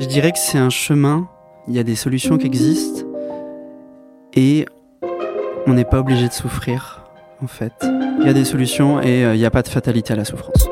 Je 0.00 0.06
dirais 0.06 0.32
que 0.32 0.38
c'est 0.38 0.56
un 0.56 0.70
chemin, 0.70 1.28
il 1.68 1.74
y 1.74 1.78
a 1.78 1.82
des 1.82 1.94
solutions 1.94 2.38
qui 2.38 2.46
existent 2.46 3.02
et 4.32 4.64
on 5.66 5.74
n'est 5.74 5.84
pas 5.84 6.00
obligé 6.00 6.26
de 6.26 6.32
souffrir 6.32 7.04
en 7.42 7.46
fait. 7.46 7.74
Il 8.18 8.24
y 8.24 8.30
a 8.30 8.32
des 8.32 8.46
solutions 8.46 9.02
et 9.02 9.26
euh, 9.26 9.34
il 9.34 9.38
n'y 9.38 9.44
a 9.44 9.50
pas 9.50 9.60
de 9.60 9.68
fatalité 9.68 10.14
à 10.14 10.16
la 10.16 10.24
souffrance. 10.24 10.66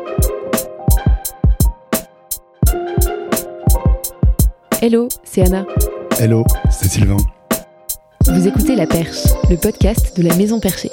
Hello, 4.80 5.08
c'est 5.24 5.42
Anna. 5.42 5.66
Hello, 6.18 6.42
c'est 6.70 6.88
Sylvain. 6.88 7.18
Vous 8.32 8.48
écoutez 8.48 8.76
La 8.76 8.86
Perche, 8.86 9.24
le 9.50 9.56
podcast 9.56 10.16
de 10.16 10.26
la 10.26 10.34
Maison 10.36 10.58
Perchée. 10.58 10.90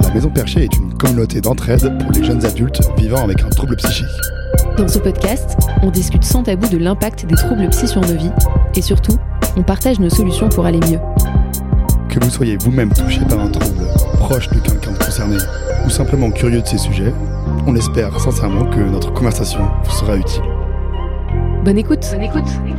La 0.00 0.14
Maison 0.14 0.30
Perchée 0.30 0.62
est 0.62 0.76
une 0.76 0.85
communauté 1.06 1.40
d'entraide 1.40 1.98
pour 2.00 2.10
les 2.10 2.24
jeunes 2.24 2.44
adultes 2.44 2.80
vivant 2.98 3.22
avec 3.22 3.40
un 3.42 3.48
trouble 3.48 3.76
psychique. 3.76 4.06
Dans 4.76 4.88
ce 4.88 4.98
podcast, 4.98 5.56
on 5.82 5.90
discute 5.90 6.24
sans 6.24 6.42
tabou 6.42 6.66
de 6.68 6.78
l'impact 6.78 7.26
des 7.26 7.36
troubles 7.36 7.68
psy 7.70 7.86
sur 7.86 8.00
nos 8.00 8.14
vies 8.14 8.32
et 8.74 8.82
surtout, 8.82 9.16
on 9.56 9.62
partage 9.62 10.00
nos 10.00 10.10
solutions 10.10 10.48
pour 10.48 10.66
aller 10.66 10.80
mieux. 10.80 10.98
Que 12.08 12.22
vous 12.24 12.30
soyez 12.30 12.56
vous-même 12.56 12.92
touché 12.92 13.20
par 13.28 13.38
un 13.40 13.50
trouble, 13.50 13.86
proche 14.18 14.48
de 14.48 14.58
quelqu'un 14.58 14.90
de 14.90 14.98
concerné 14.98 15.36
ou 15.86 15.90
simplement 15.90 16.30
curieux 16.30 16.60
de 16.60 16.66
ces 16.66 16.78
sujets, 16.78 17.14
on 17.66 17.76
espère 17.76 18.18
sincèrement 18.18 18.64
que 18.66 18.80
notre 18.80 19.12
conversation 19.12 19.60
vous 19.84 19.92
sera 19.92 20.16
utile. 20.16 20.42
Bonne 21.64 21.78
écoute. 21.78 22.04
Bonne 22.12 22.22
écoute. 22.22 22.75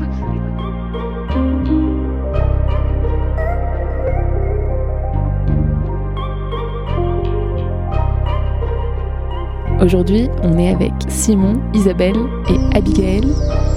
Aujourd'hui, 9.80 10.28
on 10.42 10.58
est 10.58 10.72
avec 10.72 10.92
Simon, 11.08 11.62
Isabelle 11.76 12.18
et 12.50 12.76
Abigail 12.76 13.22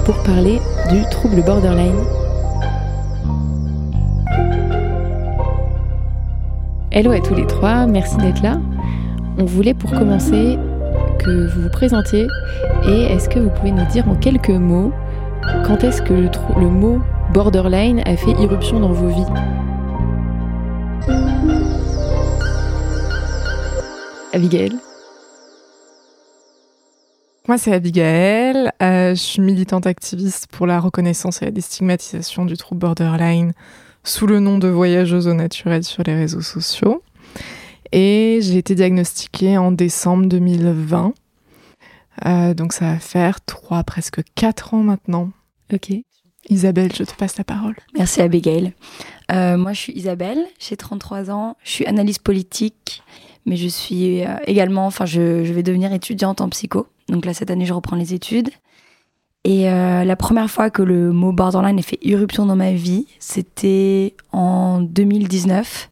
pour 0.03 0.15
parler 0.23 0.59
du 0.89 1.03
trouble 1.11 1.43
borderline. 1.43 1.95
Hello 6.91 7.11
à 7.11 7.19
tous 7.19 7.35
les 7.35 7.45
trois, 7.45 7.85
merci 7.85 8.17
d'être 8.17 8.41
là. 8.41 8.59
On 9.37 9.45
voulait 9.45 9.75
pour 9.75 9.91
commencer 9.91 10.57
que 11.19 11.47
vous 11.53 11.61
vous 11.61 11.69
présentiez 11.69 12.25
et 12.87 13.03
est-ce 13.03 13.29
que 13.29 13.39
vous 13.39 13.51
pouvez 13.51 13.71
nous 13.71 13.85
dire 13.85 14.09
en 14.09 14.15
quelques 14.15 14.49
mots 14.49 14.91
quand 15.67 15.83
est-ce 15.83 16.01
que 16.01 16.13
le, 16.13 16.29
le, 16.59 16.67
mot 16.67 16.99
borderline 17.31 18.01
a 18.05 18.15
fait 18.17 18.31
irruption 18.41 18.79
dans 18.79 18.91
vos 18.91 19.07
vies? 19.07 19.25
Abigail? 24.33 24.80
Moi, 27.51 27.57
c'est 27.57 27.73
Abigail. 27.73 28.71
Euh, 28.81 29.09
je 29.09 29.19
suis 29.19 29.41
militante 29.41 29.85
activiste 29.85 30.47
pour 30.47 30.67
la 30.67 30.79
reconnaissance 30.79 31.41
et 31.41 31.45
la 31.45 31.51
déstigmatisation 31.51 32.45
du 32.45 32.55
trouble 32.55 32.79
borderline 32.79 33.51
sous 34.05 34.25
le 34.25 34.39
nom 34.39 34.57
de 34.57 34.69
voyageuse 34.69 35.27
au 35.27 35.33
naturel 35.33 35.83
sur 35.83 36.01
les 36.03 36.15
réseaux 36.15 36.39
sociaux. 36.39 37.03
Et 37.91 38.39
j'ai 38.41 38.57
été 38.57 38.73
diagnostiquée 38.73 39.57
en 39.57 39.73
décembre 39.73 40.27
2020. 40.27 41.13
Euh, 42.25 42.53
donc 42.53 42.71
ça 42.71 42.93
va 42.93 42.99
faire 42.99 43.43
trois, 43.43 43.83
presque 43.83 44.21
quatre 44.33 44.73
ans 44.73 44.83
maintenant. 44.83 45.31
Ok. 45.73 45.91
Isabelle, 46.47 46.93
je 46.95 47.03
te 47.03 47.13
passe 47.15 47.37
la 47.37 47.43
parole. 47.43 47.75
Merci 47.97 48.21
Abigail. 48.21 48.71
Euh, 49.33 49.57
moi, 49.57 49.73
je 49.73 49.79
suis 49.81 49.93
Isabelle, 49.93 50.39
j'ai 50.57 50.77
33 50.77 51.29
ans, 51.31 51.57
je 51.65 51.71
suis 51.71 51.85
analyste 51.85 52.23
politique, 52.23 53.03
mais 53.45 53.57
je 53.57 53.67
suis 53.67 54.21
également, 54.47 54.85
enfin, 54.85 55.05
je, 55.05 55.43
je, 55.43 55.51
vais 55.51 55.63
devenir 55.63 55.91
étudiante 55.91 56.39
en 56.39 56.47
psycho. 56.47 56.87
Donc 57.11 57.25
là, 57.25 57.33
cette 57.33 57.51
année, 57.51 57.65
je 57.65 57.73
reprends 57.73 57.97
les 57.97 58.13
études. 58.13 58.49
Et 59.43 59.69
euh, 59.69 60.03
la 60.03 60.15
première 60.15 60.49
fois 60.49 60.69
que 60.69 60.81
le 60.81 61.11
mot 61.11 61.33
borderline 61.33 61.77
a 61.77 61.81
fait 61.81 61.99
irruption 62.01 62.45
dans 62.45 62.55
ma 62.55 62.71
vie, 62.71 63.05
c'était 63.19 64.15
en 64.31 64.79
2019. 64.81 65.89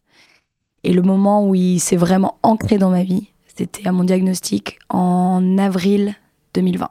Et 0.82 0.92
le 0.92 1.02
moment 1.02 1.46
où 1.46 1.54
il 1.54 1.78
s'est 1.78 1.96
vraiment 1.96 2.38
ancré 2.42 2.78
dans 2.78 2.90
ma 2.90 3.02
vie, 3.02 3.28
c'était 3.54 3.86
à 3.86 3.92
mon 3.92 4.04
diagnostic 4.04 4.78
en 4.88 5.58
avril 5.58 6.14
2020. 6.54 6.88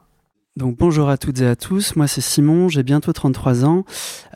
Donc 0.56 0.76
bonjour 0.76 1.08
à 1.08 1.16
toutes 1.16 1.40
et 1.42 1.46
à 1.46 1.54
tous, 1.54 1.94
moi 1.94 2.08
c'est 2.08 2.20
Simon, 2.20 2.68
j'ai 2.68 2.82
bientôt 2.82 3.12
33 3.12 3.64
ans. 3.64 3.84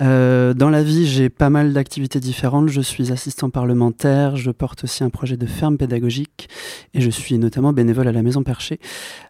Euh, 0.00 0.54
dans 0.54 0.70
la 0.70 0.84
vie 0.84 1.06
j'ai 1.06 1.28
pas 1.28 1.50
mal 1.50 1.72
d'activités 1.72 2.20
différentes, 2.20 2.68
je 2.68 2.80
suis 2.80 3.10
assistant 3.10 3.50
parlementaire, 3.50 4.36
je 4.36 4.52
porte 4.52 4.84
aussi 4.84 5.02
un 5.02 5.10
projet 5.10 5.36
de 5.36 5.44
ferme 5.44 5.76
pédagogique 5.76 6.48
et 6.94 7.00
je 7.00 7.10
suis 7.10 7.36
notamment 7.36 7.72
bénévole 7.72 8.06
à 8.06 8.12
la 8.12 8.22
Maison 8.22 8.44
Perchée. 8.44 8.78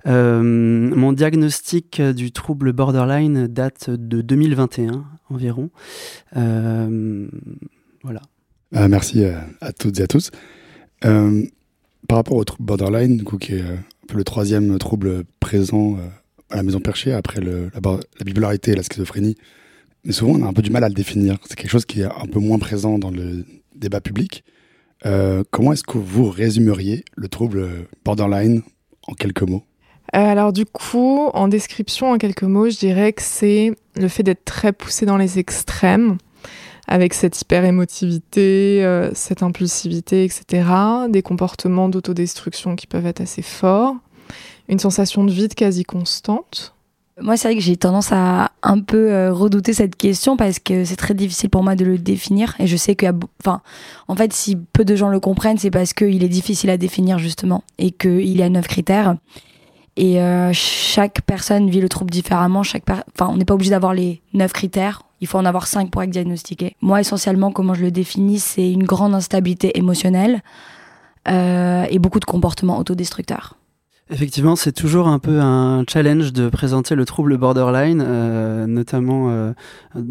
Euh, 0.07 0.43
mon 0.43 1.15
diagnostic 1.15 2.03
du 2.03 2.33
trouble 2.33 2.75
borderline 2.75 3.47
date 3.47 3.89
de 3.89 4.21
2021 4.21 5.07
environ. 5.31 5.71
Euh, 6.37 7.27
merci 8.73 9.25
à, 9.25 9.73
toutes 9.73 10.01
et 10.01 10.03
à 10.03 10.07
tous. 10.07 10.31
par 11.01 12.19
rapport 12.19 12.37
au 12.37 12.45
trouble 12.45 12.67
borderline, 12.67 13.25
qui 13.41 13.55
est 13.55 13.63
un 13.63 13.79
le 14.13 14.23
troisième 14.23 14.79
trouble 14.79 15.25
présent 15.41 15.97
à 16.51 16.57
la 16.57 16.63
maison 16.63 16.81
perchée 16.81 17.13
après 17.13 17.41
la, 17.41 17.71
la, 17.73 18.25
bipolarité 18.25 18.73
et 18.73 18.75
la 18.75 18.83
schizophrénie. 18.83 19.37
Mais 20.05 20.13
souvent, 20.13 20.33
on 20.33 20.45
a 20.45 20.49
un 20.49 20.53
peu 20.53 20.63
du 20.63 20.71
mal 20.71 20.85
à 20.85 20.89
le 20.89 20.95
définir. 20.95 21.39
C'est 21.47 21.57
quelque 21.57 21.71
chose 21.71 21.87
qui 21.87 22.03
est 22.03 22.05
un 22.05 22.27
peu 22.31 22.39
moins 22.39 22.59
présent 22.59 22.99
dans 22.99 23.11
le 23.11 23.45
débat 23.75 24.01
public. 24.01 24.45
Euh, 25.07 25.43
comment 25.51 25.73
est-ce 25.73 25.83
que 25.83 25.99
vous 25.99 26.29
résumeriez 26.29 27.05
le 27.17 27.29
trouble 27.29 27.87
borderline 28.05 28.63
en 29.07 29.15
quelques 29.15 29.43
mots? 29.43 29.65
Euh, 30.15 30.19
Alors 30.19 30.53
du 30.53 30.65
coup, 30.65 31.31
en 31.35 31.49
description, 31.49 32.13
en 32.13 32.19
quelques 32.19 32.45
mots, 32.45 32.69
je 32.69 32.79
dirais 32.79 33.13
que 33.13 33.23
c'est 33.23 33.73
le 33.97 34.09
fait 34.09 34.23
d'être 34.23 34.45
très 34.45 34.73
poussé 34.73 35.07
dans 35.07 35.17
les 35.17 35.39
extrêmes, 35.39 36.19
avec 36.87 37.15
cette 37.15 37.41
hyper-émotivité, 37.41 38.85
euh, 38.85 39.11
cette 39.15 39.43
impulsivité, 39.43 40.25
etc. 40.25 40.69
Des 41.09 41.23
comportements 41.23 41.89
d'autodestruction 41.89 42.77
qui 42.77 42.87
peuvent 42.87 43.07
être 43.07 43.21
assez 43.21 43.43
forts 43.43 43.97
une 44.69 44.79
sensation 44.79 45.25
de 45.25 45.31
vide 45.31 45.55
quasi 45.55 45.85
constante 45.85 46.75
Moi, 47.21 47.37
c'est 47.37 47.49
vrai 47.49 47.57
que 47.57 47.63
j'ai 47.63 47.77
tendance 47.77 48.13
à 48.13 48.51
un 48.63 48.81
peu 48.81 49.13
euh, 49.13 49.33
redouter 49.33 49.73
cette 49.73 49.97
question 49.97 50.37
parce 50.37 50.59
que 50.59 50.85
c'est 50.85 50.97
très 50.97 51.15
difficile 51.15 51.51
pour 51.51 51.63
moi 51.63 51.77
de 51.77 51.85
le 51.85 51.99
définir. 51.99 52.55
Et 52.59 52.67
je 52.67 52.77
sais 52.77 52.97
a. 53.07 53.13
Enfin, 53.41 53.61
en 54.09 54.17
fait, 54.17 54.33
si 54.33 54.57
peu 54.57 54.85
de 54.85 54.97
gens 54.97 55.09
le 55.09 55.21
comprennent, 55.21 55.59
c'est 55.59 55.71
parce 55.71 55.93
qu'il 55.93 56.25
est 56.25 56.29
difficile 56.29 56.71
à 56.71 56.77
définir, 56.77 57.19
justement, 57.19 57.63
et 57.79 57.91
qu'il 57.91 58.37
y 58.37 58.43
a 58.43 58.49
neuf 58.49 58.67
critères. 58.67 59.17
Et 59.97 60.21
euh, 60.21 60.51
chaque 60.53 61.23
personne 61.23 61.71
vit 61.71 61.81
le 61.81 61.89
trouble 61.89 62.11
différemment. 62.11 62.61
Enfin, 62.61 63.29
on 63.31 63.37
n'est 63.37 63.45
pas 63.45 63.55
obligé 63.55 63.71
d'avoir 63.71 63.95
les 63.95 64.23
neuf 64.33 64.53
critères. 64.53 65.03
Il 65.21 65.29
faut 65.29 65.39
en 65.39 65.45
avoir 65.45 65.67
cinq 65.67 65.91
pour 65.91 66.03
être 66.03 66.11
diagnostiqué. 66.11 66.75
Moi, 66.81 67.01
essentiellement, 67.01 67.53
comment 67.53 67.75
je 67.75 67.83
le 67.83 67.91
définis, 67.91 68.41
c'est 68.41 68.71
une 68.71 68.83
grande 68.83 69.15
instabilité 69.15 69.79
émotionnelle 69.79 70.43
euh, 71.29 71.87
et 71.89 71.99
beaucoup 71.99 72.21
de 72.21 72.25
comportements 72.25 72.79
autodestructeurs. 72.79 73.57
Effectivement, 74.15 74.55
c'est 74.55 74.71
toujours 74.71 75.09
un 75.09 75.19
peu 75.19 75.41
un 75.41 75.83
challenge 75.89 76.33
de 76.33 76.49
présenter 76.49 76.95
le 76.95 77.05
trouble 77.05 77.37
borderline, 77.37 78.01
euh, 78.07 78.65
notamment, 78.65 79.31
euh, 79.31 79.53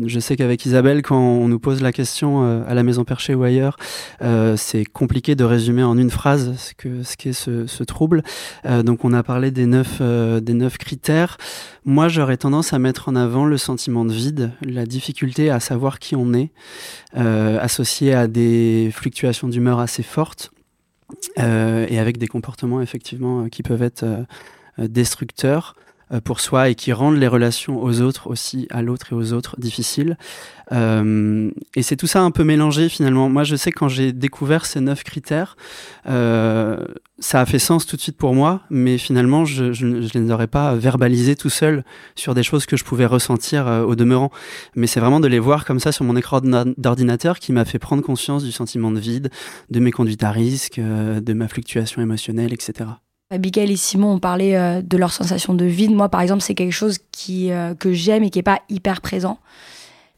je 0.06 0.20
sais 0.20 0.36
qu'avec 0.36 0.66
Isabelle, 0.66 1.02
quand 1.02 1.18
on 1.18 1.48
nous 1.48 1.58
pose 1.58 1.82
la 1.82 1.94
question 1.94 2.44
euh, 2.44 2.64
à 2.68 2.74
la 2.74 2.84
maison 2.84 3.06
perchée 3.06 3.34
ou 3.34 3.44
ailleurs, 3.44 3.78
c'est 4.58 4.84
compliqué 4.84 5.36
de 5.36 5.46
résumer 5.46 5.84
en 5.84 5.98
une 5.98 6.10
phrase 6.10 6.54
ce 6.58 6.74
que 6.74 7.02
ce 7.04 7.16
qu'est 7.16 7.32
ce, 7.32 7.66
ce, 7.66 7.84
trouble. 7.86 8.24
Donc, 8.66 9.06
on 9.06 9.14
a 9.14 9.24
parlé 9.24 9.52
des 9.52 9.66
neuf 9.66 10.02
des 10.02 10.54
neuf 10.54 10.78
critères. 10.78 11.38
Moi, 11.86 12.10
j'aurais 12.10 12.38
tendance 12.38 12.74
à 12.74 12.80
mettre 12.80 13.08
en 13.08 13.16
avant 13.16 13.46
le 13.46 13.58
sentiment 13.58 14.04
de 14.04 14.12
vide, 14.12 14.52
la 14.62 14.86
difficulté 14.86 15.50
à 15.50 15.62
savoir 15.62 16.00
qui 16.00 16.16
on 16.18 16.34
est, 16.34 16.52
associé 17.14 18.14
à 18.14 18.28
des 18.28 18.90
fluctuations 18.94 19.48
d'humeur 19.48 19.80
assez 19.80 20.04
fortes. 20.04 20.53
Euh, 21.40 21.86
et 21.90 22.00
avec 22.00 22.18
des 22.18 22.28
comportements 22.28 22.82
effectivement 22.82 23.44
euh, 23.44 23.50
qui 23.50 23.64
peuvent 23.64 23.82
être 23.84 24.04
euh, 24.04 24.88
destructeurs 24.88 25.76
pour 26.24 26.40
soi 26.40 26.70
et 26.70 26.76
qui 26.76 26.94
rendent 26.94 27.18
les 27.18 27.28
relations 27.28 27.82
aux 27.82 28.02
autres 28.02 28.28
aussi, 28.30 28.68
à 28.70 28.82
l'autre 28.82 29.14
et 29.14 29.16
aux 29.16 29.34
autres, 29.34 29.56
difficiles. 29.60 30.18
Euh, 30.72 31.52
et 31.76 31.84
c'est 31.84 31.96
tout 31.96 32.08
ça 32.08 32.22
un 32.22 32.32
peu 32.32 32.44
mélangé 32.44 32.90
finalement. 32.90 33.30
Moi, 33.30 33.44
je 33.44 33.56
sais 33.56 33.72
quand 33.72 33.88
j'ai 33.88 34.14
découvert 34.14 34.66
ces 34.66 34.80
neuf 34.80 35.04
critères, 35.04 35.56
euh, 36.08 36.84
ça 37.20 37.42
a 37.42 37.46
fait 37.46 37.60
sens 37.60 37.86
tout 37.86 37.96
de 37.96 38.02
suite 38.02 38.18
pour 38.18 38.34
moi, 38.34 38.62
mais 38.70 38.98
finalement, 38.98 39.46
je, 39.46 39.74
je 39.74 39.86
les 39.86 40.32
aurais 40.32 40.48
pas 40.48 40.76
verbalisés 40.76 41.36
tout 41.36 41.50
seul 41.50 41.84
sur 42.16 42.34
des 42.34 42.44
choses 42.44 42.66
que 42.66 42.78
je 42.78 42.84
pouvais 42.84 43.06
ressentir 43.06 43.68
euh, 43.68 43.84
au 43.84 43.96
demeurant. 43.96 44.32
Mais 44.76 44.88
c'est 44.88 45.00
vraiment 45.00 45.20
de 45.20 45.28
les 45.28 45.40
voir 45.40 45.66
comme 45.66 45.80
ça 45.80 45.92
sur 45.92 46.06
mon 46.06 46.16
écran 46.16 46.42
d'ordinateur 46.78 47.40
qui 47.40 47.52
m'a 47.52 47.66
fait 47.66 47.80
prendre 47.80 48.04
conscience 48.04 48.44
du 48.44 48.52
sentiment 48.52 48.92
de 48.92 49.00
vide, 49.00 49.30
de 49.70 49.80
mes 49.80 49.92
conduites 49.92 50.24
à 50.24 50.32
risque, 50.32 50.80
de 50.80 51.34
ma 51.34 51.48
fluctuation 51.48 52.02
émotionnelle, 52.02 52.54
etc. 52.54 52.86
Abigail 53.30 53.72
et 53.72 53.78
Simon 53.78 54.14
ont 54.14 54.20
parlé 54.20 54.54
euh, 54.54 54.82
de 54.82 54.98
leur 54.98 55.12
sensation 55.12 55.54
de 55.54 55.66
vide. 55.66 55.92
Moi, 55.92 56.10
par 56.10 56.22
exemple, 56.22 56.42
c'est 56.42 56.56
quelque 56.56 56.74
chose 56.74 57.00
qui, 57.12 57.52
euh, 57.52 57.74
que 57.74 57.92
j'aime 57.92 58.24
et 58.24 58.30
qui 58.30 58.40
n'est 58.40 58.44
pas 58.44 58.62
hyper 58.70 59.02
présent. 59.02 59.40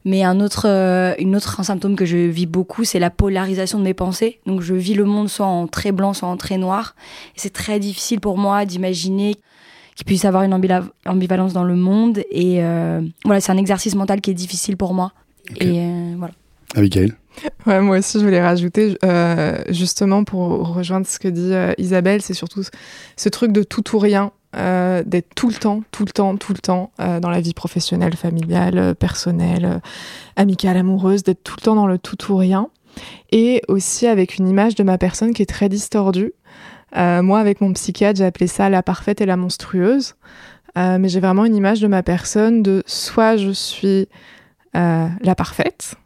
Mais 0.04 0.22
un 0.22 0.40
autre, 0.40 0.68
euh, 0.68 1.14
une 1.18 1.34
autre 1.34 1.58
un 1.58 1.64
symptôme 1.64 1.96
que 1.96 2.04
je 2.04 2.16
vis 2.16 2.46
beaucoup, 2.46 2.84
c'est 2.84 3.00
la 3.00 3.10
polarisation 3.10 3.78
de 3.78 3.84
mes 3.84 3.94
pensées. 3.94 4.40
Donc 4.46 4.60
je 4.60 4.74
vis 4.74 4.94
le 4.94 5.04
monde 5.04 5.28
soit 5.28 5.46
en 5.46 5.66
très 5.66 5.92
blanc, 5.92 6.12
soit 6.12 6.28
en 6.28 6.36
très 6.36 6.58
noir. 6.58 6.94
Et 7.34 7.40
c'est 7.40 7.52
très 7.52 7.80
difficile 7.80 8.20
pour 8.20 8.38
moi 8.38 8.66
d'imaginer 8.66 9.34
qu'il 9.96 10.04
puisse 10.04 10.24
avoir 10.24 10.44
une 10.44 10.54
ambivalence 11.06 11.54
dans 11.54 11.64
le 11.64 11.74
monde. 11.74 12.22
Et 12.30 12.60
voilà, 13.24 13.40
c'est 13.40 13.50
un 13.50 13.56
exercice 13.56 13.96
mental 13.96 14.20
qui 14.20 14.30
est 14.30 14.34
difficile 14.34 14.76
pour 14.76 14.94
moi. 14.94 15.12
Et 15.58 15.88
voilà. 16.16 16.34
Abigail 16.74 17.12
Ouais, 17.66 17.80
moi 17.82 17.98
aussi, 17.98 18.18
je 18.18 18.24
voulais 18.24 18.42
rajouter, 18.42 18.96
justement, 19.68 20.24
pour 20.24 20.74
rejoindre 20.74 21.06
ce 21.06 21.18
que 21.18 21.28
dit 21.28 21.52
Isabelle, 21.76 22.22
c'est 22.22 22.32
surtout 22.32 22.62
ce 23.16 23.28
truc 23.28 23.52
de 23.52 23.62
tout 23.62 23.94
ou 23.94 23.98
rien. 23.98 24.32
Euh, 24.56 25.02
d'être 25.04 25.34
tout 25.34 25.48
le 25.48 25.54
temps, 25.54 25.82
tout 25.90 26.06
le 26.06 26.12
temps, 26.12 26.36
tout 26.38 26.54
le 26.54 26.58
temps 26.58 26.90
euh, 26.98 27.20
dans 27.20 27.28
la 27.28 27.42
vie 27.42 27.52
professionnelle, 27.52 28.16
familiale, 28.16 28.78
euh, 28.78 28.94
personnelle, 28.94 29.82
amicale, 30.36 30.78
amoureuse, 30.78 31.24
d'être 31.24 31.42
tout 31.42 31.56
le 31.58 31.62
temps 31.62 31.74
dans 31.74 31.86
le 31.86 31.98
tout 31.98 32.32
ou 32.32 32.36
rien. 32.36 32.70
Et 33.32 33.60
aussi 33.68 34.06
avec 34.06 34.38
une 34.38 34.48
image 34.48 34.74
de 34.74 34.82
ma 34.82 34.96
personne 34.96 35.34
qui 35.34 35.42
est 35.42 35.46
très 35.46 35.68
distordue. 35.68 36.32
moi, 36.94 37.40
avec 37.40 37.60
mon 37.60 37.74
psychiatre, 37.74 38.18
j'ai 38.18 38.24
appelé 38.24 38.46
ça 38.46 38.70
la 38.70 38.82
parfaite 38.82 39.20
et 39.20 39.26
la 39.26 39.36
monstrueuse. 39.36 40.14
mais 40.74 41.08
j'ai 41.10 41.20
vraiment 41.20 41.44
une 41.44 41.54
image 41.54 41.80
de 41.80 41.88
ma 41.88 42.02
personne 42.02 42.62
de 42.62 42.82
soit 42.86 43.36
je 43.36 43.50
suis 43.50 44.08
la 44.72 45.34
parfaite, 45.36 45.96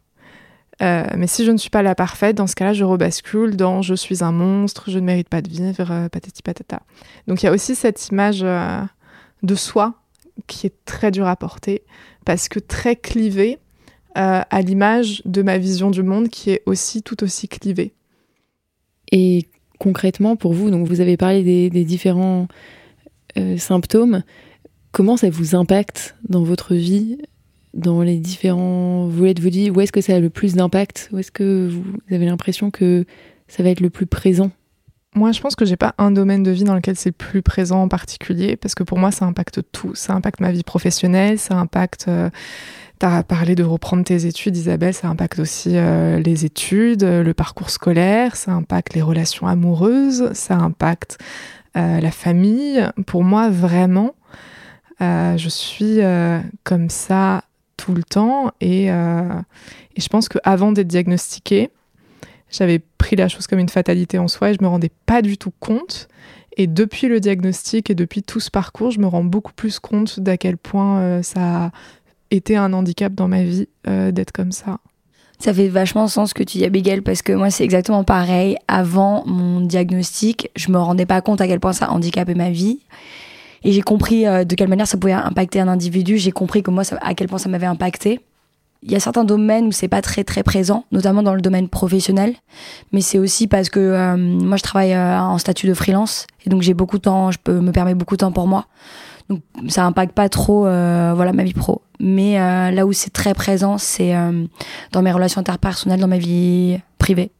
euh, 0.81 1.03
mais 1.15 1.27
si 1.27 1.45
je 1.45 1.51
ne 1.51 1.57
suis 1.57 1.69
pas 1.69 1.83
la 1.83 1.93
parfaite, 1.93 2.35
dans 2.35 2.47
ce 2.47 2.55
cas-là, 2.55 2.73
je 2.73 2.83
rebascule 2.83 3.55
dans 3.55 3.81
je 3.81 3.93
suis 3.93 4.23
un 4.23 4.31
monstre, 4.31 4.89
je 4.89 4.97
ne 4.97 5.05
mérite 5.05 5.29
pas 5.29 5.41
de 5.41 5.49
vivre, 5.49 5.91
euh, 5.91 6.09
patati 6.09 6.41
patata. 6.41 6.81
Donc 7.27 7.43
il 7.43 7.45
y 7.45 7.49
a 7.49 7.51
aussi 7.51 7.75
cette 7.75 8.07
image 8.09 8.41
euh, 8.43 8.81
de 9.43 9.55
soi 9.55 9.93
qui 10.47 10.67
est 10.67 10.73
très 10.85 11.11
dure 11.11 11.27
à 11.27 11.35
porter 11.35 11.83
parce 12.25 12.49
que 12.49 12.59
très 12.59 12.95
clivée 12.95 13.59
à 14.13 14.61
l'image 14.61 15.21
de 15.23 15.41
ma 15.41 15.57
vision 15.57 15.89
du 15.89 16.03
monde 16.03 16.27
qui 16.27 16.49
est 16.49 16.63
aussi 16.65 17.01
tout 17.01 17.23
aussi 17.23 17.47
clivée. 17.47 17.93
Et 19.13 19.47
concrètement, 19.79 20.35
pour 20.35 20.51
vous, 20.51 20.69
donc 20.69 20.85
vous 20.85 20.99
avez 20.99 21.15
parlé 21.15 21.43
des, 21.43 21.69
des 21.69 21.85
différents 21.85 22.49
symptômes. 23.57 24.23
Comment 24.91 25.15
ça 25.15 25.29
vous 25.29 25.55
impacte 25.55 26.17
dans 26.27 26.43
votre 26.43 26.75
vie 26.75 27.19
dans 27.73 28.01
les 28.01 28.17
différents 28.17 29.07
volets 29.07 29.33
de 29.33 29.41
vos 29.41 29.49
vie 29.49 29.69
Où 29.69 29.81
est-ce 29.81 29.91
que 29.91 30.01
ça 30.01 30.15
a 30.15 30.19
le 30.19 30.29
plus 30.29 30.55
d'impact? 30.55 31.09
Où 31.11 31.19
est-ce 31.19 31.31
que 31.31 31.69
vous 31.69 31.83
avez 32.13 32.25
l'impression 32.25 32.71
que 32.71 33.05
ça 33.47 33.63
va 33.63 33.69
être 33.69 33.79
le 33.79 33.89
plus 33.89 34.05
présent? 34.05 34.51
Moi, 35.13 35.33
je 35.33 35.41
pense 35.41 35.57
que 35.57 35.65
j'ai 35.65 35.75
pas 35.75 35.93
un 35.97 36.09
domaine 36.09 36.41
de 36.41 36.51
vie 36.51 36.63
dans 36.63 36.75
lequel 36.75 36.95
c'est 36.95 37.11
plus 37.11 37.41
présent 37.41 37.81
en 37.81 37.89
particulier, 37.89 38.55
parce 38.55 38.75
que 38.75 38.83
pour 38.83 38.97
moi, 38.97 39.11
ça 39.11 39.25
impacte 39.25 39.59
tout. 39.73 39.93
Ça 39.93 40.13
impacte 40.13 40.39
ma 40.39 40.51
vie 40.51 40.63
professionnelle, 40.63 41.37
ça 41.37 41.55
impacte. 41.55 42.05
Euh, 42.07 42.29
tu 42.97 43.05
as 43.05 43.23
parlé 43.23 43.55
de 43.55 43.63
reprendre 43.63 44.05
tes 44.05 44.25
études, 44.25 44.55
Isabelle, 44.55 44.93
ça 44.93 45.09
impacte 45.09 45.39
aussi 45.39 45.71
euh, 45.75 46.19
les 46.19 46.45
études, 46.45 47.03
le 47.03 47.33
parcours 47.33 47.71
scolaire, 47.71 48.37
ça 48.37 48.53
impacte 48.53 48.93
les 48.93 49.01
relations 49.01 49.47
amoureuses, 49.47 50.31
ça 50.33 50.55
impacte 50.55 51.17
euh, 51.75 51.99
la 51.99 52.11
famille. 52.11 52.81
Pour 53.05 53.23
moi, 53.23 53.49
vraiment, 53.49 54.13
je 54.99 55.49
suis 55.49 55.99
comme 56.63 56.89
ça 56.89 57.43
tout 57.81 57.93
le 57.93 58.03
temps. 58.03 58.51
Et, 58.61 58.91
euh, 58.91 59.29
je 59.97 60.07
pense 60.07 60.29
qu'avant 60.29 60.71
d'être 60.71 60.87
diagnostiquée, 60.87 61.69
j'avais 62.49 62.79
pris 62.97 63.15
la 63.15 63.27
chose 63.27 63.47
comme 63.47 63.59
une 63.59 63.69
fatalité 63.69 64.17
en 64.19 64.27
soi 64.27 64.51
et 64.51 64.53
je 64.53 64.61
me 64.61 64.67
rendais 64.67 64.91
pas 65.05 65.21
du 65.21 65.37
tout 65.37 65.53
compte. 65.59 66.07
Et 66.57 66.67
depuis 66.67 67.07
le 67.07 67.19
diagnostic 67.19 67.89
et 67.89 67.95
depuis 67.95 68.23
tout 68.23 68.39
ce 68.39 68.51
parcours, 68.51 68.91
je 68.91 68.99
me 68.99 69.07
rends 69.07 69.23
beaucoup 69.23 69.53
plus 69.53 69.79
compte 69.79 70.19
d'à 70.19 70.37
quel 70.37 70.57
point 70.57 70.99
euh, 70.99 71.23
ça 71.23 71.65
a 71.65 71.71
été 72.29 72.55
un 72.57 72.73
handicap 72.73 73.13
dans 73.13 73.27
ma 73.27 73.43
vie 73.43 73.67
euh, 73.87 74.11
d'être 74.11 74.31
comme 74.31 74.51
ça. 74.51 74.79
Ça 75.39 75.53
fait 75.53 75.69
vachement 75.69 76.07
sens 76.07 76.29
ce 76.29 76.33
que 76.35 76.43
tu 76.43 76.59
dis, 76.59 76.65
Abigail, 76.65 77.01
parce 77.01 77.23
que 77.23 77.33
moi, 77.33 77.49
c'est 77.49 77.63
exactement 77.63 78.03
pareil. 78.03 78.57
Avant 78.67 79.25
mon 79.25 79.61
diagnostic, 79.61 80.51
je 80.55 80.71
me 80.71 80.77
rendais 80.77 81.07
pas 81.07 81.21
compte 81.21 81.41
à 81.41 81.47
quel 81.47 81.59
point 81.59 81.73
ça 81.73 81.89
handicapait 81.89 82.35
ma 82.35 82.51
vie. 82.51 82.79
Et 83.63 83.71
j'ai 83.71 83.81
compris 83.81 84.25
euh, 84.25 84.43
de 84.43 84.55
quelle 84.55 84.67
manière 84.67 84.87
ça 84.87 84.97
pouvait 84.97 85.13
impacter 85.13 85.59
un 85.59 85.67
individu. 85.67 86.17
J'ai 86.17 86.31
compris 86.31 86.63
que 86.63 86.71
moi, 86.71 86.83
à 87.01 87.13
quel 87.13 87.27
point 87.27 87.37
ça 87.37 87.49
m'avait 87.49 87.65
impacté. 87.65 88.21
Il 88.83 88.91
y 88.91 88.95
a 88.95 88.99
certains 88.99 89.23
domaines 89.23 89.67
où 89.67 89.71
c'est 89.71 89.87
pas 89.87 90.01
très 90.01 90.23
très 90.23 90.41
présent, 90.41 90.85
notamment 90.91 91.21
dans 91.21 91.35
le 91.35 91.41
domaine 91.41 91.69
professionnel, 91.69 92.33
mais 92.91 93.01
c'est 93.01 93.19
aussi 93.19 93.45
parce 93.45 93.69
que 93.69 93.79
euh, 93.79 94.17
moi 94.17 94.57
je 94.57 94.63
travaille 94.63 94.93
euh, 94.93 95.19
en 95.19 95.37
statut 95.37 95.67
de 95.67 95.75
freelance 95.75 96.25
et 96.47 96.49
donc 96.49 96.63
j'ai 96.63 96.73
beaucoup 96.73 96.97
de 96.97 97.03
temps, 97.03 97.29
je 97.29 97.37
peux 97.37 97.59
me 97.59 97.71
permettre 97.71 97.99
beaucoup 97.99 98.15
de 98.15 98.21
temps 98.21 98.31
pour 98.31 98.47
moi. 98.47 98.65
Donc 99.29 99.41
ça 99.67 99.85
impacte 99.85 100.13
pas 100.13 100.29
trop 100.29 100.61
voilà 100.61 101.31
ma 101.31 101.43
vie 101.43 101.53
pro. 101.53 101.83
Mais 101.99 102.39
là 102.71 102.85
où 102.87 102.91
c'est 102.91 103.11
très 103.11 103.33
présent, 103.33 103.77
c'est 103.77 104.13
dans 104.91 105.01
mes 105.03 105.11
relations 105.11 105.39
interpersonnelles, 105.39 106.01
dans 106.01 106.07
ma 106.07 106.17
vie 106.17 106.79
privée 106.97 107.31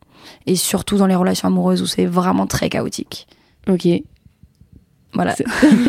et 0.45 0.55
surtout 0.55 0.97
dans 0.97 1.07
les 1.07 1.15
relations 1.15 1.47
amoureuses 1.47 1.81
où 1.81 1.85
c'est 1.85 2.05
vraiment 2.05 2.47
très 2.47 2.69
chaotique. 2.69 3.27
Ok. 3.67 3.87
Voilà. 5.13 5.35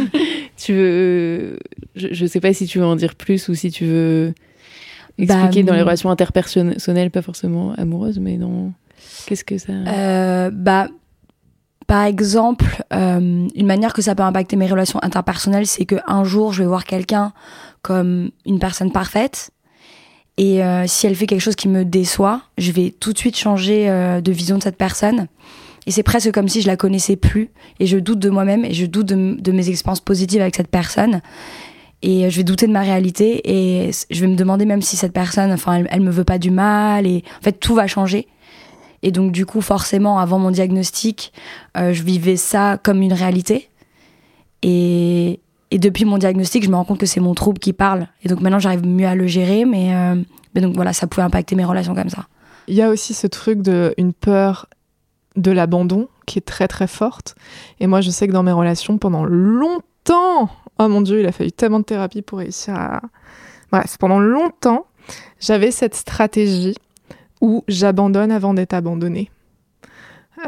tu 0.56 0.72
veux. 0.72 1.58
Je, 1.94 2.22
ne 2.22 2.28
sais 2.28 2.40
pas 2.40 2.52
si 2.52 2.66
tu 2.66 2.78
veux 2.78 2.84
en 2.84 2.96
dire 2.96 3.14
plus 3.14 3.48
ou 3.48 3.54
si 3.54 3.70
tu 3.70 3.84
veux 3.84 4.34
expliquer 5.18 5.62
dans 5.62 5.72
les 5.72 5.80
bah, 5.80 5.84
relations 5.84 6.10
interpersonnelles, 6.10 7.10
pas 7.10 7.22
forcément 7.22 7.72
amoureuses, 7.74 8.18
mais 8.18 8.36
dans. 8.36 8.72
Qu'est-ce 9.26 9.44
que 9.44 9.58
ça. 9.58 9.72
Euh, 9.72 10.50
bah. 10.52 10.88
Par 11.88 12.04
exemple, 12.04 12.84
euh, 12.94 13.48
une 13.54 13.66
manière 13.66 13.92
que 13.92 14.00
ça 14.00 14.14
peut 14.14 14.22
impacter 14.22 14.56
mes 14.56 14.66
relations 14.66 14.98
interpersonnelles, 15.02 15.66
c'est 15.66 15.84
qu'un 15.84 16.24
jour, 16.24 16.52
je 16.52 16.62
vais 16.62 16.68
voir 16.68 16.84
quelqu'un 16.84 17.32
comme 17.82 18.30
une 18.46 18.58
personne 18.58 18.92
parfaite. 18.92 19.50
Et 20.38 20.64
euh, 20.64 20.86
si 20.86 21.06
elle 21.06 21.14
fait 21.14 21.26
quelque 21.26 21.40
chose 21.40 21.56
qui 21.56 21.68
me 21.68 21.84
déçoit, 21.84 22.40
je 22.56 22.72
vais 22.72 22.94
tout 22.98 23.12
de 23.12 23.18
suite 23.18 23.36
changer 23.36 23.88
de 24.22 24.32
vision 24.32 24.56
de 24.56 24.62
cette 24.62 24.78
personne. 24.78 25.26
Et 25.86 25.90
c'est 25.90 26.02
presque 26.02 26.30
comme 26.32 26.48
si 26.48 26.62
je 26.62 26.66
la 26.66 26.76
connaissais 26.76 27.16
plus. 27.16 27.50
Et 27.80 27.86
je 27.86 27.98
doute 27.98 28.18
de 28.18 28.30
moi-même 28.30 28.64
et 28.64 28.74
je 28.74 28.86
doute 28.86 29.06
de, 29.06 29.52
mes 29.52 29.68
expériences 29.68 30.00
positives 30.00 30.40
avec 30.40 30.54
cette 30.54 30.68
personne. 30.68 31.20
Et 32.02 32.30
je 32.30 32.36
vais 32.36 32.44
douter 32.44 32.66
de 32.66 32.72
ma 32.72 32.80
réalité 32.80 33.40
et 33.44 33.90
je 34.10 34.20
vais 34.20 34.26
me 34.26 34.36
demander 34.36 34.64
même 34.64 34.82
si 34.82 34.96
cette 34.96 35.12
personne, 35.12 35.52
enfin, 35.52 35.84
elle, 35.88 36.00
me 36.00 36.10
veut 36.10 36.24
pas 36.24 36.38
du 36.38 36.50
mal. 36.50 37.06
Et 37.06 37.24
en 37.38 37.42
fait, 37.42 37.52
tout 37.52 37.74
va 37.74 37.86
changer. 37.86 38.26
Et 39.02 39.10
donc, 39.10 39.32
du 39.32 39.46
coup, 39.46 39.60
forcément, 39.60 40.18
avant 40.18 40.38
mon 40.38 40.50
diagnostic, 40.50 41.32
euh, 41.76 41.92
je 41.92 42.02
vivais 42.02 42.36
ça 42.36 42.78
comme 42.82 43.02
une 43.02 43.12
réalité. 43.12 43.68
Et, 44.62 45.40
et, 45.72 45.78
depuis 45.78 46.04
mon 46.04 46.18
diagnostic, 46.18 46.64
je 46.64 46.70
me 46.70 46.76
rends 46.76 46.84
compte 46.84 47.00
que 47.00 47.06
c'est 47.06 47.20
mon 47.20 47.34
trouble 47.34 47.58
qui 47.58 47.72
parle. 47.72 48.06
Et 48.24 48.28
donc 48.28 48.40
maintenant, 48.40 48.60
j'arrive 48.60 48.86
mieux 48.86 49.06
à 49.06 49.16
le 49.16 49.26
gérer. 49.26 49.64
Mais, 49.64 49.94
euh, 49.94 50.14
mais 50.54 50.60
donc 50.60 50.74
voilà, 50.76 50.92
ça 50.92 51.08
pouvait 51.08 51.24
impacter 51.24 51.56
mes 51.56 51.64
relations 51.64 51.94
comme 51.94 52.10
ça. 52.10 52.26
Il 52.68 52.74
y 52.74 52.82
a 52.82 52.90
aussi 52.90 53.12
ce 53.12 53.26
truc 53.26 53.60
de 53.60 53.92
une 53.96 54.12
peur 54.12 54.68
de 55.36 55.50
l'abandon 55.50 56.08
qui 56.26 56.38
est 56.38 56.42
très 56.42 56.68
très 56.68 56.86
forte. 56.86 57.34
Et 57.80 57.86
moi, 57.86 58.00
je 58.00 58.10
sais 58.10 58.26
que 58.26 58.32
dans 58.32 58.42
mes 58.42 58.52
relations, 58.52 58.98
pendant 58.98 59.24
longtemps, 59.24 60.50
oh 60.78 60.88
mon 60.88 61.00
Dieu, 61.00 61.20
il 61.20 61.26
a 61.26 61.32
fallu 61.32 61.52
tellement 61.52 61.80
de 61.80 61.84
thérapie 61.84 62.22
pour 62.22 62.38
réussir 62.38 62.74
à... 62.74 63.00
Bref, 63.70 63.96
pendant 63.98 64.18
longtemps, 64.18 64.86
j'avais 65.40 65.70
cette 65.70 65.94
stratégie 65.94 66.76
où 67.40 67.64
j'abandonne 67.68 68.30
avant 68.30 68.54
d'être 68.54 68.74
abandonnée. 68.74 69.30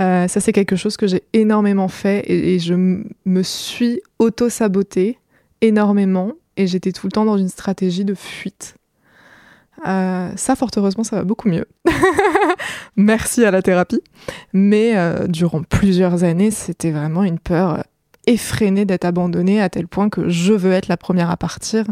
Euh, 0.01 0.29
ça, 0.29 0.41
c'est 0.41 0.53
quelque 0.53 0.77
chose 0.77 0.97
que 0.97 1.07
j'ai 1.07 1.23
énormément 1.33 1.89
fait 1.89 2.21
et, 2.21 2.55
et 2.55 2.59
je 2.59 2.75
me 2.75 3.43
suis 3.43 4.01
auto-sabotée 4.19 5.19
énormément 5.61 6.33
et 6.57 6.67
j'étais 6.67 6.93
tout 6.93 7.07
le 7.07 7.13
temps 7.13 7.25
dans 7.25 7.39
une 7.39 7.49
stratégie 7.49 8.05
de 8.05 8.15
fuite. 8.15 8.77
Euh, 9.87 10.31
ça, 10.37 10.57
fort 10.57 10.71
heureusement, 10.77 11.05
ça 11.05 11.17
va 11.17 11.25
beaucoup 11.25 11.49
mieux. 11.49 11.67
Merci 12.97 13.45
à 13.45 13.51
la 13.51 13.63
thérapie. 13.63 14.01
Mais 14.53 14.97
euh, 14.97 15.27
durant 15.27 15.63
plusieurs 15.63 16.25
années, 16.25 16.51
c'était 16.51 16.91
vraiment 16.91 17.25
une 17.25 17.39
peur 17.39 17.85
effrénée 18.27 18.85
d'être 18.85 19.05
abandonnée 19.05 19.61
à 19.61 19.69
tel 19.69 19.87
point 19.87 20.09
que 20.09 20.29
je 20.29 20.53
veux 20.53 20.73
être 20.73 20.89
la 20.89 20.97
première 20.97 21.31
à 21.31 21.37
partir. 21.37 21.87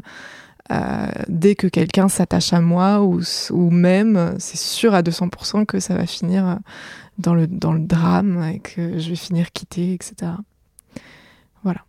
Euh, 0.71 1.07
dès 1.29 1.55
que 1.55 1.67
quelqu'un 1.67 2.09
s'attache 2.09 2.53
à 2.53 2.61
moi 2.61 3.03
ou, 3.03 3.21
ou 3.51 3.71
même, 3.71 4.35
c'est 4.39 4.59
sûr 4.59 4.95
à 4.95 5.03
200% 5.03 5.67
que 5.67 5.81
ça 5.81 5.95
va 5.95 6.07
finir 6.07 6.59
dans 7.19 7.35
le, 7.35 7.47
dans 7.47 7.73
le 7.73 7.81
drame 7.81 8.43
et 8.55 8.61
que 8.61 8.99
je 8.99 9.11
vais 9.11 9.17
finir 9.17 9.53
quittée, 9.53 9.93
etc. 9.93 10.33
Voilà. 11.63 11.81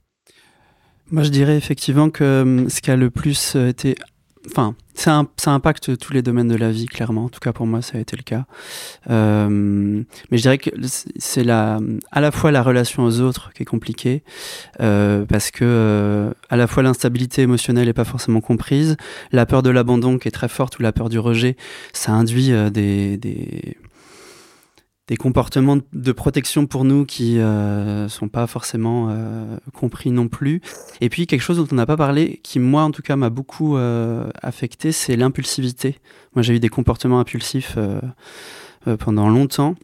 Moi, 1.11 1.23
je 1.23 1.29
dirais 1.29 1.55
effectivement 1.55 2.09
que 2.09 2.41
hum, 2.41 2.69
ce 2.69 2.81
qui 2.81 2.91
a 2.91 2.95
le 2.95 3.09
plus 3.09 3.55
été 3.55 3.95
enfin, 4.47 4.75
ça, 4.95 5.23
ça, 5.37 5.51
impacte 5.51 5.97
tous 5.97 6.13
les 6.13 6.21
domaines 6.21 6.47
de 6.47 6.55
la 6.55 6.71
vie, 6.71 6.85
clairement. 6.85 7.25
En 7.25 7.29
tout 7.29 7.39
cas, 7.39 7.53
pour 7.53 7.65
moi, 7.65 7.81
ça 7.81 7.97
a 7.97 8.01
été 8.01 8.15
le 8.15 8.23
cas. 8.23 8.45
Euh, 9.09 9.49
mais 9.49 10.37
je 10.37 10.41
dirais 10.41 10.57
que 10.57 10.69
c'est 11.17 11.43
la, 11.43 11.79
à 12.11 12.21
la 12.21 12.31
fois 12.31 12.51
la 12.51 12.61
relation 12.61 13.03
aux 13.03 13.19
autres 13.21 13.51
qui 13.53 13.63
est 13.63 13.65
compliquée, 13.65 14.23
euh, 14.81 15.25
parce 15.25 15.51
que 15.51 15.63
euh, 15.63 16.31
à 16.49 16.57
la 16.57 16.67
fois 16.67 16.83
l'instabilité 16.83 17.41
émotionnelle 17.41 17.87
n'est 17.87 17.93
pas 17.93 18.05
forcément 18.05 18.41
comprise, 18.41 18.97
la 19.31 19.45
peur 19.45 19.63
de 19.63 19.69
l'abandon 19.69 20.17
qui 20.17 20.27
est 20.27 20.31
très 20.31 20.49
forte 20.49 20.79
ou 20.79 20.83
la 20.83 20.91
peur 20.91 21.09
du 21.09 21.19
rejet, 21.19 21.57
ça 21.93 22.11
induit 22.11 22.51
des, 22.71 23.17
des 23.17 23.77
des 25.07 25.17
comportements 25.17 25.77
de 25.91 26.11
protection 26.11 26.65
pour 26.65 26.85
nous 26.85 27.05
qui 27.05 27.39
euh, 27.39 28.07
sont 28.07 28.29
pas 28.29 28.47
forcément 28.47 29.07
euh, 29.09 29.57
compris 29.73 30.11
non 30.11 30.29
plus. 30.29 30.61
Et 31.01 31.09
puis 31.09 31.27
quelque 31.27 31.41
chose 31.41 31.57
dont 31.57 31.67
on 31.71 31.75
n'a 31.75 31.85
pas 31.85 31.97
parlé, 31.97 32.39
qui 32.43 32.59
moi 32.59 32.83
en 32.83 32.91
tout 32.91 33.01
cas 33.01 33.15
m'a 33.15 33.29
beaucoup 33.29 33.75
euh, 33.75 34.29
affecté, 34.41 34.91
c'est 34.91 35.17
l'impulsivité. 35.17 35.97
Moi 36.35 36.43
j'ai 36.43 36.55
eu 36.55 36.59
des 36.59 36.69
comportements 36.69 37.19
impulsifs 37.19 37.75
euh, 37.77 37.99
pendant 38.97 39.29
longtemps. 39.29 39.75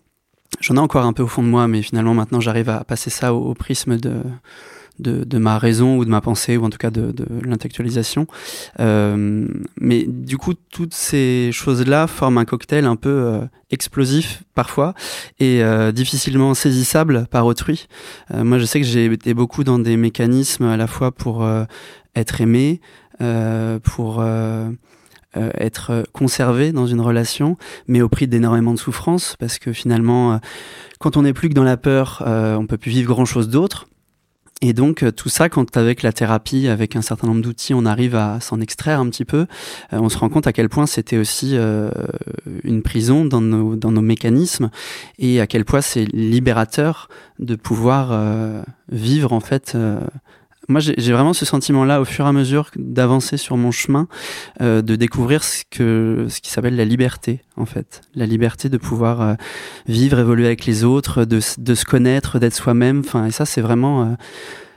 J'en 0.62 0.76
ai 0.76 0.80
encore 0.80 1.06
un 1.06 1.14
peu 1.14 1.24
au 1.24 1.28
fond 1.28 1.44
de 1.44 1.48
moi, 1.48 1.68
mais 1.68 1.82
finalement 1.82 2.14
maintenant 2.14 2.40
j'arrive 2.40 2.70
à 2.70 2.84
passer 2.84 3.10
ça 3.10 3.34
au 3.34 3.54
prisme 3.54 3.98
de 3.98 4.24
de, 5.00 5.24
de, 5.24 5.38
ma 5.38 5.58
raison 5.58 5.98
ou 5.98 6.06
de 6.06 6.10
ma 6.10 6.22
pensée 6.22 6.58
ou 6.58 6.66
en 6.66 6.70
tout 6.70 6.78
cas 6.78 6.92
de, 6.92 7.12
de 7.12 7.26
l'intellectualisation. 7.44 8.28
Euh, 8.80 9.48
mais 9.80 10.06
du 10.08 10.38
coup, 10.38 10.54
toutes 10.54 10.94
ces 10.94 11.52
choses-là 11.52 12.08
forment 12.08 12.40
un 12.40 12.46
cocktail 12.46 12.86
un 12.86 12.96
peu 12.96 13.10
euh, 13.10 13.42
explosif 13.72 14.44
parfois 14.56 14.94
et 15.40 15.64
euh, 15.64 15.92
difficilement 15.92 16.54
saisissable 16.54 17.28
par 17.30 17.46
autrui. 17.46 17.88
Euh, 18.34 18.44
moi, 18.44 18.58
je 18.58 18.66
sais 18.66 18.80
que 18.82 18.88
j'ai 18.88 19.06
été 19.06 19.34
beaucoup 19.34 19.64
dans 19.64 19.80
des 19.80 19.98
mécanismes 19.98 20.66
à 20.66 20.78
la 20.78 20.88
fois 20.88 21.12
pour 21.12 21.44
euh, 21.44 21.66
être 22.16 22.42
aimé, 22.42 22.82
euh, 23.22 23.80
pour 23.80 24.24
être 25.36 26.04
conservé 26.12 26.72
dans 26.72 26.88
une 26.88 27.02
relation, 27.02 27.56
mais 27.88 28.02
au 28.02 28.10
prix 28.10 28.28
d'énormément 28.28 28.74
de 28.74 28.80
souffrance, 28.80 29.36
parce 29.40 29.60
que 29.60 29.74
finalement, 29.74 30.40
quand 31.00 31.18
on 31.18 31.22
n'est 31.22 31.34
plus 31.34 31.50
que 31.50 31.54
dans 31.54 31.64
la 31.64 31.78
peur, 31.78 32.24
on 32.26 32.66
peut 32.66 32.78
plus 32.78 32.90
vivre 32.90 33.14
grand-chose 33.14 33.48
d'autre. 33.48 33.88
Et 34.62 34.74
donc 34.74 35.04
euh, 35.04 35.12
tout 35.12 35.30
ça, 35.30 35.48
quand 35.48 35.78
avec 35.78 36.04
la 36.04 36.12
thérapie, 36.12 36.68
avec 36.68 36.98
un 36.98 37.02
certain 37.02 37.28
nombre 37.28 37.42
d'outils, 37.42 37.74
on 37.74 37.86
arrive 37.86 38.16
à 38.16 38.42
s'en 38.42 38.60
extraire 38.60 39.00
un 39.00 39.10
petit 39.10 39.24
peu, 39.24 39.48
euh, 39.94 40.00
on 40.00 40.10
se 40.10 40.18
rend 40.18 40.28
compte 40.28 40.48
à 40.48 40.54
quel 40.54 40.68
point 40.68 40.86
c'était 40.86 41.18
aussi 41.18 41.52
euh, 41.56 41.90
une 42.64 42.82
prison 42.82 43.24
dans 43.24 43.40
nos, 43.40 44.02
mécanismes 44.02 44.70
et 45.18 45.40
à 45.40 45.48
quel 45.48 45.64
point 45.64 45.82
c'est 45.82 46.06
libérateur 46.06 47.10
de 47.40 47.56
pouvoir 47.56 48.18
vivre 48.90 49.34
en 49.34 49.40
fait 49.40 49.78
moi, 50.70 50.80
j'ai 50.80 51.12
vraiment 51.12 51.34
ce 51.34 51.46
sentiment-là 51.46 52.00
au 52.00 52.06
fur 52.06 52.26
et 52.26 52.30
à 52.30 52.32
mesure 52.32 52.70
d'avancer 52.76 53.38
sur 53.38 53.58
mon 53.58 53.72
chemin, 53.72 54.08
euh, 54.62 54.84
de 54.84 54.96
découvrir 54.96 55.44
ce 55.44 55.64
que 55.70 56.28
ce 56.30 56.40
qui 56.42 56.52
s'appelle 56.52 56.76
la 56.76 56.86
liberté, 56.86 57.42
en 57.58 57.66
fait, 57.66 58.02
la 58.14 58.28
liberté 58.28 58.70
de 58.70 58.78
pouvoir 58.78 59.22
euh, 59.22 59.34
vivre, 59.88 60.20
évoluer 60.20 60.46
avec 60.46 60.68
les 60.68 60.84
autres, 60.84 61.26
de, 61.26 61.40
se 61.40 61.86
connaître, 61.86 62.38
d'être 62.38 62.54
soi-même. 62.54 63.00
Enfin, 63.00 63.26
et 63.26 63.32
ça, 63.32 63.46
c'est 63.46 63.62
vraiment 63.62 64.04
euh, 64.04 64.06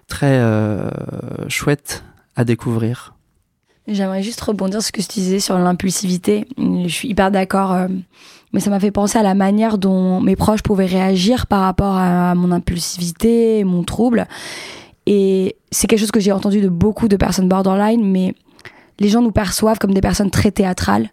très 0.08 0.40
chouette 1.48 2.04
à 2.36 2.44
découvrir. 2.44 3.14
J'aimerais 3.86 4.22
juste 4.22 4.40
rebondir 4.40 4.80
sur 4.80 4.88
ce 4.88 4.92
que 4.92 5.02
tu 5.02 5.20
disais 5.20 5.40
sur 5.40 5.58
l'impulsivité. 5.58 6.46
Je 6.56 6.88
suis 6.88 7.08
hyper 7.08 7.30
d'accord, 7.30 7.76
mais 8.54 8.60
ça 8.60 8.70
m'a 8.70 8.80
fait 8.80 8.90
penser 8.90 9.18
à 9.18 9.22
la 9.22 9.34
manière 9.34 9.76
dont 9.76 10.20
mes 10.20 10.36
proches 10.36 10.62
pouvaient 10.62 10.86
réagir 10.86 11.46
par 11.46 11.60
rapport 11.60 11.96
à 11.96 12.34
mon 12.34 12.50
impulsivité, 12.50 13.64
mon 13.64 13.82
trouble. 13.82 14.26
Et 15.06 15.56
c'est 15.70 15.86
quelque 15.86 16.00
chose 16.00 16.10
que 16.10 16.20
j'ai 16.20 16.32
entendu 16.32 16.60
de 16.60 16.68
beaucoup 16.68 17.08
de 17.08 17.16
personnes 17.16 17.48
borderline, 17.48 18.04
mais 18.04 18.34
les 19.00 19.08
gens 19.08 19.22
nous 19.22 19.32
perçoivent 19.32 19.78
comme 19.78 19.94
des 19.94 20.00
personnes 20.00 20.30
très 20.30 20.50
théâtrales. 20.50 21.10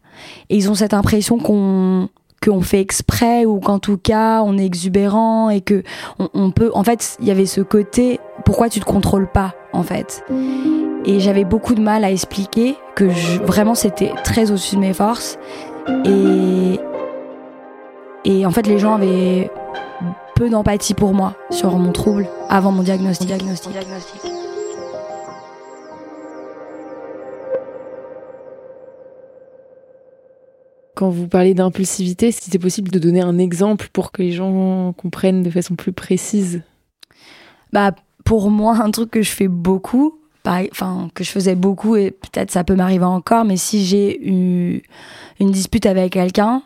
Et 0.49 0.57
ils 0.57 0.69
ont 0.69 0.75
cette 0.75 0.93
impression 0.93 1.37
qu'on 1.37 2.09
qu'on 2.41 2.61
fait 2.61 2.79
exprès 2.79 3.45
ou 3.45 3.59
qu'en 3.59 3.79
tout 3.79 3.97
cas 3.97 4.41
on 4.43 4.57
est 4.57 4.65
exubérant 4.65 5.49
et 5.49 5.59
que 5.59 5.83
on, 6.33 6.51
peut 6.51 6.71
en 6.73 6.85
fait 6.85 7.17
il 7.19 7.27
y 7.27 7.31
avait 7.31 7.45
ce 7.45 7.59
côté 7.59 8.21
pourquoi 8.45 8.69
tu 8.69 8.79
te 8.79 8.85
contrôles 8.85 9.29
pas 9.29 9.55
en 9.73 9.83
fait? 9.83 10.23
Et 11.05 11.19
j'avais 11.19 11.43
beaucoup 11.43 11.75
de 11.75 11.81
mal 11.81 12.05
à 12.05 12.11
expliquer 12.11 12.75
que 12.95 13.05
vraiment 13.45 13.75
c'était 13.75 14.13
très 14.23 14.51
au-dessus 14.51 14.75
de 14.75 14.81
mes 14.81 14.93
forces 14.93 15.37
et 16.05 16.79
et 18.23 18.45
en 18.45 18.51
fait 18.51 18.67
les 18.67 18.79
gens 18.79 18.95
avaient 18.95 19.49
peu 20.39 20.49
d'empathie 20.49 20.93
pour 20.93 21.13
moi 21.13 21.35
sur 21.51 21.77
mon 21.77 21.91
trouble 21.91 22.25
avant 22.47 22.71
mon 22.71 22.81
diagnostic. 22.81 23.27
diagnostic. 23.27 23.73
diagnostic. 23.73 24.21
Quand 30.95 31.09
vous 31.09 31.27
parlez 31.27 31.53
d'impulsivité, 31.53 32.31
si 32.31 32.49
c'est 32.49 32.57
possible 32.57 32.89
de 32.89 32.99
donner 32.99 33.19
un 33.19 33.37
exemple 33.37 33.89
pour 33.91 34.13
que 34.13 34.21
les 34.21 34.31
gens 34.31 34.93
comprennent 34.93 35.43
de 35.43 35.49
façon 35.49 35.75
plus 35.75 35.91
précise? 35.91 36.61
Bah 37.73 37.91
pour 38.23 38.49
moi, 38.49 38.77
un 38.81 38.91
truc 38.91 39.11
que 39.11 39.21
je 39.21 39.31
fais 39.31 39.49
beaucoup, 39.49 40.21
enfin 40.45 41.09
que 41.15 41.25
je 41.25 41.31
faisais 41.31 41.55
beaucoup 41.55 41.97
et 41.97 42.11
peut-être 42.11 42.51
ça 42.51 42.63
peut 42.63 42.75
m'arriver 42.75 43.03
encore, 43.03 43.43
mais 43.43 43.57
si 43.57 43.83
j'ai 43.83 44.25
eu 44.25 44.83
une 45.41 45.51
dispute 45.51 45.85
avec 45.85 46.13
quelqu'un, 46.13 46.63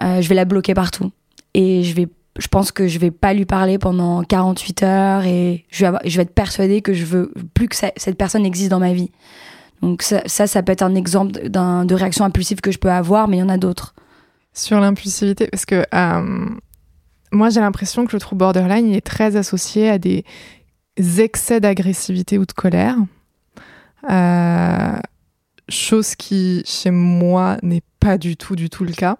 euh, 0.00 0.20
je 0.20 0.28
vais 0.28 0.36
la 0.36 0.44
bloquer 0.44 0.74
partout 0.74 1.10
et 1.54 1.82
je 1.82 1.92
vais 1.96 2.06
je 2.38 2.48
pense 2.48 2.72
que 2.72 2.88
je 2.88 2.98
vais 2.98 3.10
pas 3.10 3.32
lui 3.32 3.44
parler 3.44 3.78
pendant 3.78 4.22
48 4.24 4.82
heures 4.82 5.24
et 5.24 5.64
je 5.70 5.86
vais, 5.86 6.22
être 6.22 6.34
persuadée 6.34 6.82
que 6.82 6.92
je 6.92 7.04
veux 7.04 7.32
plus 7.54 7.68
que 7.68 7.76
cette 7.76 8.18
personne 8.18 8.44
existe 8.44 8.70
dans 8.70 8.80
ma 8.80 8.92
vie. 8.92 9.10
Donc 9.82 10.02
ça, 10.02 10.22
ça, 10.26 10.62
peut 10.62 10.72
être 10.72 10.82
un 10.82 10.94
exemple 10.94 11.48
de 11.48 11.94
réaction 11.94 12.24
impulsive 12.24 12.60
que 12.60 12.72
je 12.72 12.78
peux 12.78 12.90
avoir, 12.90 13.28
mais 13.28 13.36
il 13.36 13.40
y 13.40 13.42
en 13.42 13.48
a 13.48 13.58
d'autres. 13.58 13.94
Sur 14.52 14.80
l'impulsivité, 14.80 15.48
parce 15.48 15.64
que 15.66 15.84
euh, 15.94 16.48
moi 17.32 17.50
j'ai 17.50 17.60
l'impression 17.60 18.06
que 18.06 18.12
le 18.12 18.20
trouble 18.20 18.38
borderline 18.38 18.92
est 18.92 19.04
très 19.04 19.36
associé 19.36 19.90
à 19.90 19.98
des 19.98 20.24
excès 21.18 21.60
d'agressivité 21.60 22.38
ou 22.38 22.46
de 22.46 22.52
colère. 22.52 22.96
Euh, 24.10 24.96
chose 25.68 26.14
qui 26.14 26.62
chez 26.66 26.90
moi 26.90 27.56
n'est 27.62 27.82
pas 28.00 28.18
du 28.18 28.36
tout 28.36 28.56
du 28.56 28.70
tout 28.70 28.84
le 28.84 28.92
cas. 28.92 29.18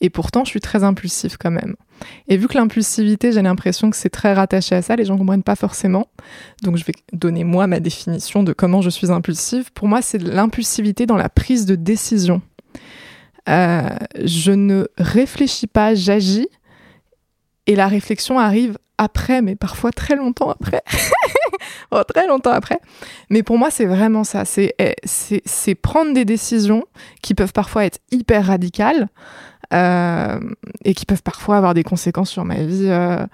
Et 0.00 0.10
pourtant, 0.10 0.44
je 0.44 0.50
suis 0.50 0.60
très 0.60 0.84
impulsif 0.84 1.36
quand 1.38 1.50
même. 1.50 1.76
Et 2.28 2.36
vu 2.36 2.48
que 2.48 2.54
l'impulsivité, 2.54 3.32
j'ai 3.32 3.42
l'impression 3.42 3.90
que 3.90 3.96
c'est 3.96 4.10
très 4.10 4.32
rattaché 4.32 4.74
à 4.74 4.82
ça, 4.82 4.96
les 4.96 5.04
gens 5.04 5.16
comprennent 5.16 5.42
pas 5.42 5.56
forcément. 5.56 6.08
Donc 6.62 6.76
je 6.76 6.84
vais 6.84 6.94
donner 7.12 7.44
moi 7.44 7.66
ma 7.66 7.80
définition 7.80 8.42
de 8.42 8.52
comment 8.52 8.80
je 8.80 8.90
suis 8.90 9.10
impulsive. 9.10 9.72
Pour 9.72 9.88
moi, 9.88 10.02
c'est 10.02 10.18
l'impulsivité 10.18 11.06
dans 11.06 11.16
la 11.16 11.28
prise 11.28 11.66
de 11.66 11.74
décision. 11.74 12.42
Euh, 13.48 13.88
je 14.22 14.52
ne 14.52 14.86
réfléchis 14.96 15.66
pas, 15.66 15.94
j'agis. 15.94 16.48
Et 17.66 17.76
la 17.76 17.88
réflexion 17.88 18.38
arrive 18.38 18.78
après, 18.98 19.42
mais 19.42 19.56
parfois 19.56 19.90
très 19.90 20.16
longtemps 20.16 20.50
après. 20.50 20.82
oh, 21.90 22.02
très 22.04 22.26
longtemps 22.26 22.52
après. 22.52 22.78
Mais 23.30 23.42
pour 23.42 23.58
moi, 23.58 23.70
c'est 23.70 23.86
vraiment 23.86 24.24
ça. 24.24 24.44
C'est, 24.44 24.74
c'est, 25.04 25.74
prendre 25.74 26.12
des 26.12 26.24
décisions 26.24 26.84
qui 27.22 27.34
peuvent 27.34 27.52
parfois 27.52 27.84
être 27.84 27.98
hyper 28.10 28.46
radicales 28.46 29.08
et 29.72 30.94
qui 30.94 31.06
peuvent 31.06 31.22
parfois 31.22 31.56
avoir 31.56 31.74
des 31.74 31.84
conséquences 31.84 32.30
sur 32.30 32.44
ma 32.44 32.62
vie 32.62 32.86
euh, 32.88 33.26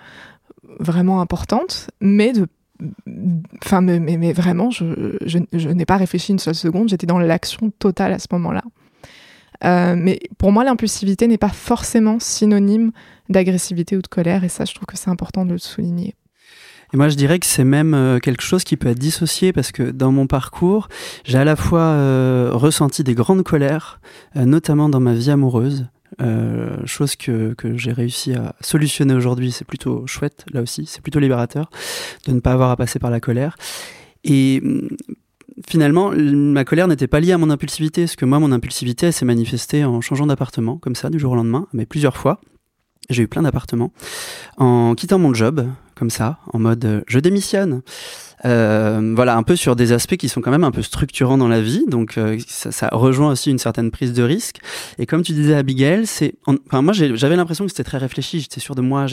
vraiment 0.79 1.21
importantes, 1.21 1.91
mais 2.01 2.33
Enfin, 3.63 3.83
mais, 3.83 4.33
vraiment, 4.33 4.71
je, 4.71 5.69
n'ai 5.69 5.85
pas 5.85 5.99
réfléchi 5.99 6.33
une 6.33 6.39
seule 6.39 6.55
seconde, 6.55 6.89
j'étais 6.89 7.07
dans 7.07 7.19
l'action 7.19 7.71
totale 7.79 8.15
à 8.15 8.19
ce 8.19 8.29
moment-là. 8.33 8.63
Euh, 9.65 9.97
mais 9.99 10.19
pour 10.39 10.51
moi, 10.51 10.65
l'impulsivité 10.65 11.27
n'est 11.27 11.37
pas 11.37 11.51
forcément 11.51 12.19
synonyme 12.19 12.93
d'agressivité 13.29 13.99
ou 13.99 14.01
de 14.01 14.07
colère, 14.07 14.45
et 14.45 14.49
ça, 14.49 14.65
je 14.65 14.75
trouve 14.75 14.87
que 14.87 14.97
c'est 14.97 15.11
important 15.11 15.45
de 15.45 15.53
le 15.53 15.59
souligner. 15.59 16.15
Et 16.93 16.97
moi, 16.97 17.09
je 17.09 17.15
dirais 17.15 17.39
que 17.39 17.47
c'est 17.47 17.65
même 17.65 17.95
euh, 17.95 18.19
quelque 18.19 18.43
chose 18.43 18.65
qui 18.65 18.77
peut 18.77 18.89
être 18.89 18.99
dissocié 18.99 19.53
parce 19.53 19.71
que 19.71 19.83
dans 19.85 20.11
mon 20.11 20.27
parcours, 20.27 20.89
j'ai 21.25 21.39
à 21.39 21.45
la 21.45 21.55
fois 21.55 21.83
euh, 21.83 22.51
ressenti 22.53 23.05
des 23.05 23.15
grandes 23.15 23.45
colères, 23.45 24.01
euh, 24.37 24.45
notamment 24.45 24.89
dans 24.89 25.01
ma 25.01 25.15
vie 25.15 25.31
amoureuse. 25.31 25.87
Euh, 26.21 26.77
chose 26.87 27.17
que, 27.17 27.55
que 27.55 27.77
j'ai 27.77 27.93
réussi 27.93 28.35
à 28.35 28.55
solutionner 28.61 29.15
aujourd'hui, 29.15 29.53
c'est 29.53 29.65
plutôt 29.65 30.07
chouette, 30.07 30.45
là 30.53 30.61
aussi, 30.63 30.87
c'est 30.87 31.01
plutôt 31.01 31.21
libérateur 31.21 31.71
de 32.27 32.33
ne 32.33 32.41
pas 32.41 32.53
avoir 32.53 32.71
à 32.71 32.77
passer 32.77 32.99
par 32.99 33.11
la 33.11 33.21
colère. 33.21 33.57
Et 34.25 34.61
mm, 34.61 34.89
finalement, 35.67 36.11
ma 36.11 36.65
colère 36.65 36.89
n'était 36.89 37.07
pas 37.07 37.21
liée 37.21 37.33
à 37.33 37.39
mon 37.39 37.51
impulsivité, 37.51 38.03
parce 38.03 38.17
que 38.17 38.25
moi, 38.25 38.39
mon 38.39 38.53
impulsivité, 38.53 39.13
s'est 39.13 39.25
manifestée 39.25 39.85
en 39.85 40.01
changeant 40.01 40.27
d'appartement, 40.27 40.79
comme 40.79 40.95
ça, 40.95 41.11
du 41.11 41.19
jour 41.19 41.33
au 41.33 41.37
lendemain, 41.37 41.67
mais 41.73 41.87
plusieurs 41.87 42.17
fois. 42.17 42.41
J'ai 43.09 43.25
eu 43.25 43.29
plein 43.29 43.43
d'appartements. 43.43 43.93
En 44.57 44.95
quittant 44.95 45.19
mon 45.19 45.35
job, 45.35 45.67
comme 46.01 46.11
ça, 46.11 46.39
en 46.55 46.59
mode 46.59 46.83
euh, 46.87 47.03
je 47.07 47.19
démissionne. 47.19 47.83
Euh, 48.47 49.13
voilà, 49.15 49.37
un 49.37 49.43
peu 49.43 49.55
sur 49.55 49.77
des 49.77 49.93
aspects 49.93 50.17
qui 50.17 50.31
sont 50.31 50.41
quand 50.41 50.51
même 50.51 50.65
un 50.65 50.71
peu 50.71 50.81
structurants 50.81 51.37
dans 51.37 51.47
la 51.47 51.61
vie. 51.61 51.85
Donc, 51.87 52.17
euh, 52.17 52.39
ça, 52.47 52.89
rejoint 52.91 53.33
aussi 53.33 53.51
une 53.51 53.59
certaine 53.59 53.91
prise 53.91 54.15
de 54.15 54.23
risque. 54.23 54.61
Et 54.99 55.05
comme 55.05 55.21
tu 55.21 55.33
disais, 55.33 55.55
Abigail, 55.55 56.07
c'est, 56.07 56.37
enfin, 56.47 56.81
moi, 56.81 56.95
j'avais 56.95 57.37
l'impression 57.37 57.67
que 57.67 57.71
c'était 57.71 57.85
très 57.85 57.99
réfléchi. 57.99 58.41
J'étais 58.41 58.61
sûr 58.61 58.75
de 58.75 58.81
moi. 58.81 59.05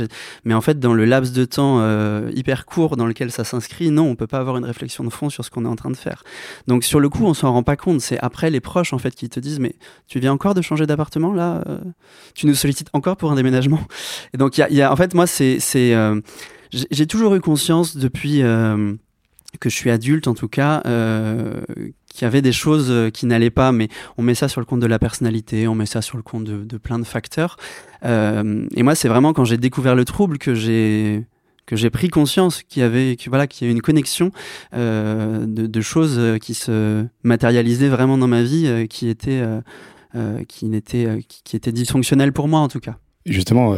Mais 0.46 0.53
en 0.53 0.62
fait, 0.62 0.79
dans 0.79 0.94
le 0.94 1.03
laps 1.03 1.34
de 1.34 1.44
temps 1.44 1.86
hyper 2.29 2.65
court 2.65 2.96
dans 2.96 3.06
lequel 3.06 3.29
ça 3.34 3.44
s'inscrit, 3.44 3.91
non, 3.91 4.08
on 4.08 4.15
peut 4.15 4.27
pas 4.27 4.39
avoir 4.39 4.56
une 4.56 4.63
réflexion 4.63 5.03
de 5.03 5.10
fond 5.10 5.29
sur 5.29 5.44
ce 5.44 5.50
qu'on 5.50 5.65
est 5.65 5.67
en 5.67 5.75
train 5.75 5.91
de 5.91 5.98
faire. 5.98 6.24
Donc, 6.67 6.86
sur 6.86 7.01
le 7.01 7.10
coup, 7.10 7.25
on 7.25 7.34
s'en 7.34 7.51
rend 7.51 7.63
pas 7.63 7.75
compte. 7.75 8.00
C'est 8.00 8.20
après 8.20 8.50
les 8.50 8.62
proches, 8.62 8.94
en 8.94 8.98
fait, 8.98 9.13
qui 9.13 9.27
te 9.27 9.41
disent, 9.41 9.60
mais 9.60 9.75
tu 10.08 10.22
viens 10.22 10.32
encore 10.32 10.53
de 10.53 10.62
changer 10.62 10.86
d'appartement 10.86 11.34
là 11.34 11.65
Tu 12.34 12.48
nous 12.48 12.56
sollicites 12.56 12.88
encore 12.94 13.17
pour 13.17 13.29
un 13.29 13.36
déménagement? 13.36 13.82
Et 14.34 14.38
donc, 14.38 14.58
il 14.58 14.77
y 14.77 14.86
en 14.86 14.96
fait, 14.96 15.13
moi, 15.13 15.27
c'est, 15.27 15.60
j'ai 16.71 17.07
toujours 17.07 17.36
eu 17.36 17.41
conscience 17.41 17.97
depuis 17.97 18.43
que 19.59 19.69
je 19.69 19.75
suis 19.75 19.89
adulte 19.89 20.27
en 20.27 20.33
tout 20.33 20.47
cas, 20.47 20.81
euh, 20.86 21.62
qu'il 22.09 22.24
y 22.24 22.25
avait 22.25 22.41
des 22.41 22.51
choses 22.51 22.88
euh, 22.89 23.09
qui 23.09 23.25
n'allaient 23.25 23.50
pas, 23.50 23.71
mais 23.71 23.88
on 24.17 24.21
met 24.21 24.36
ça 24.36 24.47
sur 24.47 24.62
le 24.62 24.65
compte 24.65 24.79
de 24.79 24.88
la 24.88 25.00
personnalité, 25.00 25.67
on 25.67 25.75
met 25.75 25.86
ça 25.86 26.01
sur 26.01 26.17
le 26.17 26.24
compte 26.24 26.43
de, 26.43 26.77
plein 26.77 27.00
de 27.00 27.05
facteurs. 27.05 27.57
Euh, 28.03 28.67
et 28.75 28.83
moi, 28.83 28.95
c'est 28.95 29.07
vraiment 29.07 29.33
quand 29.33 29.45
j'ai 29.45 29.57
découvert 29.57 29.95
le 29.95 30.05
trouble 30.05 30.38
que 30.38 30.53
j'ai 30.53 31.25
que 31.65 31.75
j'ai 31.75 31.89
pris 31.89 32.07
conscience 32.07 32.63
qu'il 32.63 32.81
y 32.81 32.86
avait 32.86 33.17
voilà 33.27 33.45
qu'il 33.45 33.67
y 33.67 33.69
a 33.69 33.74
une 33.74 33.81
connexion 33.81 34.31
euh, 34.74 35.45
de, 35.45 35.81
choses 35.81 36.39
qui 36.39 36.53
se 36.53 37.05
matérialisaient 37.24 37.89
vraiment 37.89 38.17
dans 38.17 38.27
ma 38.27 38.41
vie, 38.41 38.67
euh, 38.67 38.86
qui 38.86 39.09
étaient 39.09 39.43
euh, 40.15 40.43
qui 40.47 40.69
qui, 40.81 41.07
qui 41.43 41.55
étaient 41.57 41.74
dysfonctionnelles 41.74 42.31
pour 42.31 42.47
moi 42.47 42.62
en 42.62 42.69
tout 42.69 42.79
cas. 42.79 42.97
Justement, 43.25 43.75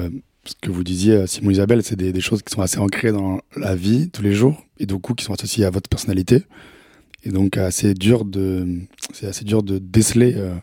ce 0.49 0.55
que 0.61 0.71
vous 0.71 0.83
disiez, 0.83 1.27
Simon 1.27 1.51
Isabelle, 1.51 1.83
c'est 1.83 1.95
des, 1.95 2.21
choses 2.21 2.41
qui 2.41 2.53
sont 2.53 2.61
assez 2.61 2.79
ancrées 2.79 3.11
dans 3.11 3.39
la 3.55 3.75
vie 3.75 4.09
tous 4.09 4.21
les 4.21 4.33
jours 4.33 4.63
et 4.79 4.85
du 4.85 4.95
coup 4.97 5.13
qui 5.13 5.23
sont 5.23 5.33
associées 5.33 5.65
à 5.65 5.69
votre 5.69 5.89
personnalité. 5.89 6.43
Et 7.23 7.29
donc 7.29 7.57
assez 7.57 7.93
dur 7.93 8.25
de, 8.25 8.67
c'est 9.13 9.27
assez 9.27 9.43
dur 9.43 9.61
de 9.61 9.77
déceler 9.77 10.33
euh, 10.37 10.53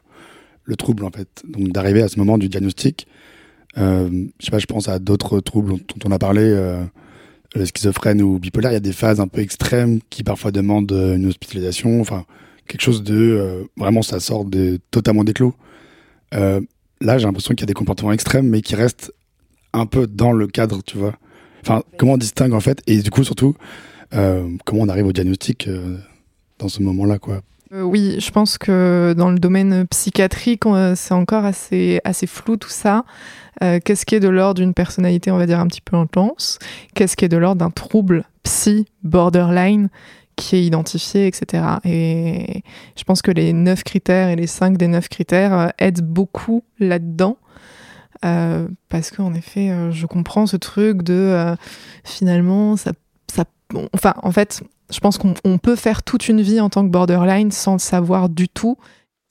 le 0.64 0.76
trouble 0.76 1.04
en 1.04 1.10
fait. 1.10 1.42
Donc 1.46 1.68
d'arriver 1.68 2.02
à 2.02 2.08
ce 2.08 2.18
moment 2.18 2.38
du 2.38 2.48
diagnostic. 2.48 3.06
Euh, 3.78 4.08
je 4.40 4.44
sais 4.44 4.50
pas, 4.50 4.58
je 4.58 4.66
pense 4.66 4.88
à 4.88 4.98
d'autres 4.98 5.40
troubles 5.40 5.72
dont 5.72 6.08
on 6.08 6.12
a 6.12 6.18
parlé, 6.18 6.42
euh, 6.42 6.84
schizophrène 7.64 8.22
ou 8.22 8.38
bipolaire. 8.38 8.70
Il 8.70 8.74
y 8.74 8.78
a 8.78 8.80
des 8.80 8.92
phases 8.92 9.20
un 9.20 9.28
peu 9.28 9.40
extrêmes 9.40 10.00
qui 10.10 10.22
parfois 10.22 10.50
demandent 10.50 10.92
une 10.92 11.26
hospitalisation. 11.26 12.00
Enfin, 12.00 12.24
quelque 12.66 12.82
chose 12.82 13.02
de 13.02 13.14
euh, 13.14 13.64
vraiment 13.76 14.02
ça 14.02 14.20
sort 14.20 14.44
totalement 14.90 15.24
des 15.24 15.32
clous. 15.32 15.54
Euh, 16.34 16.60
là, 17.00 17.18
j'ai 17.18 17.26
l'impression 17.26 17.54
qu'il 17.54 17.62
y 17.62 17.64
a 17.64 17.66
des 17.66 17.74
comportements 17.74 18.12
extrêmes, 18.12 18.48
mais 18.48 18.60
qui 18.60 18.74
restent 18.74 19.12
un 19.76 19.86
peu 19.86 20.06
dans 20.06 20.32
le 20.32 20.46
cadre, 20.46 20.82
tu 20.82 20.96
vois. 20.98 21.14
Enfin, 21.62 21.82
comment 21.98 22.12
on 22.12 22.16
distingue 22.18 22.54
en 22.54 22.60
fait, 22.60 22.80
et 22.86 23.02
du 23.02 23.10
coup 23.10 23.24
surtout, 23.24 23.54
euh, 24.14 24.48
comment 24.64 24.82
on 24.82 24.88
arrive 24.88 25.06
au 25.06 25.12
diagnostic 25.12 25.68
euh, 25.68 25.96
dans 26.58 26.68
ce 26.68 26.82
moment-là, 26.82 27.18
quoi. 27.18 27.42
Euh, 27.72 27.82
oui, 27.82 28.16
je 28.20 28.30
pense 28.30 28.58
que 28.58 29.14
dans 29.16 29.30
le 29.30 29.38
domaine 29.38 29.86
psychiatrique, 29.88 30.62
c'est 30.94 31.14
encore 31.14 31.44
assez, 31.44 32.00
assez 32.04 32.26
flou 32.26 32.56
tout 32.56 32.70
ça. 32.70 33.04
Euh, 33.62 33.80
Qu'est-ce 33.84 34.06
qui 34.06 34.14
est 34.14 34.20
de 34.20 34.28
l'ordre 34.28 34.60
d'une 34.60 34.74
personnalité, 34.74 35.30
on 35.30 35.38
va 35.38 35.46
dire, 35.46 35.58
un 35.58 35.66
petit 35.66 35.80
peu 35.80 35.96
intense? 35.96 36.58
Qu'est-ce 36.94 37.16
qui 37.16 37.24
est 37.24 37.28
de 37.28 37.36
l'ordre 37.36 37.58
d'un 37.58 37.70
trouble 37.70 38.24
psy 38.44 38.86
borderline 39.02 39.88
qui 40.36 40.56
est 40.56 40.64
identifié, 40.64 41.26
etc. 41.26 41.64
Et 41.84 42.62
je 42.96 43.04
pense 43.04 43.22
que 43.22 43.30
les 43.30 43.52
neuf 43.52 43.82
critères 43.82 44.28
et 44.28 44.36
les 44.36 44.46
cinq 44.46 44.76
des 44.76 44.86
neuf 44.86 45.08
critères 45.08 45.72
aident 45.78 46.02
beaucoup 46.02 46.62
là-dedans. 46.78 47.38
Euh, 48.26 48.66
parce 48.88 49.10
qu'en 49.10 49.34
effet, 49.34 49.70
euh, 49.70 49.90
je 49.92 50.06
comprends 50.06 50.46
ce 50.46 50.56
truc 50.56 51.02
de 51.02 51.14
euh, 51.14 51.54
finalement, 52.04 52.76
ça, 52.76 52.92
ça, 53.32 53.44
enfin, 53.92 54.14
en 54.22 54.32
fait, 54.32 54.62
je 54.90 54.98
pense 55.00 55.18
qu'on 55.18 55.58
peut 55.58 55.76
faire 55.76 56.02
toute 56.02 56.28
une 56.28 56.40
vie 56.40 56.60
en 56.60 56.68
tant 56.68 56.84
que 56.84 56.90
borderline 56.90 57.52
sans 57.52 57.74
le 57.74 57.78
savoir 57.78 58.28
du 58.28 58.48
tout. 58.48 58.76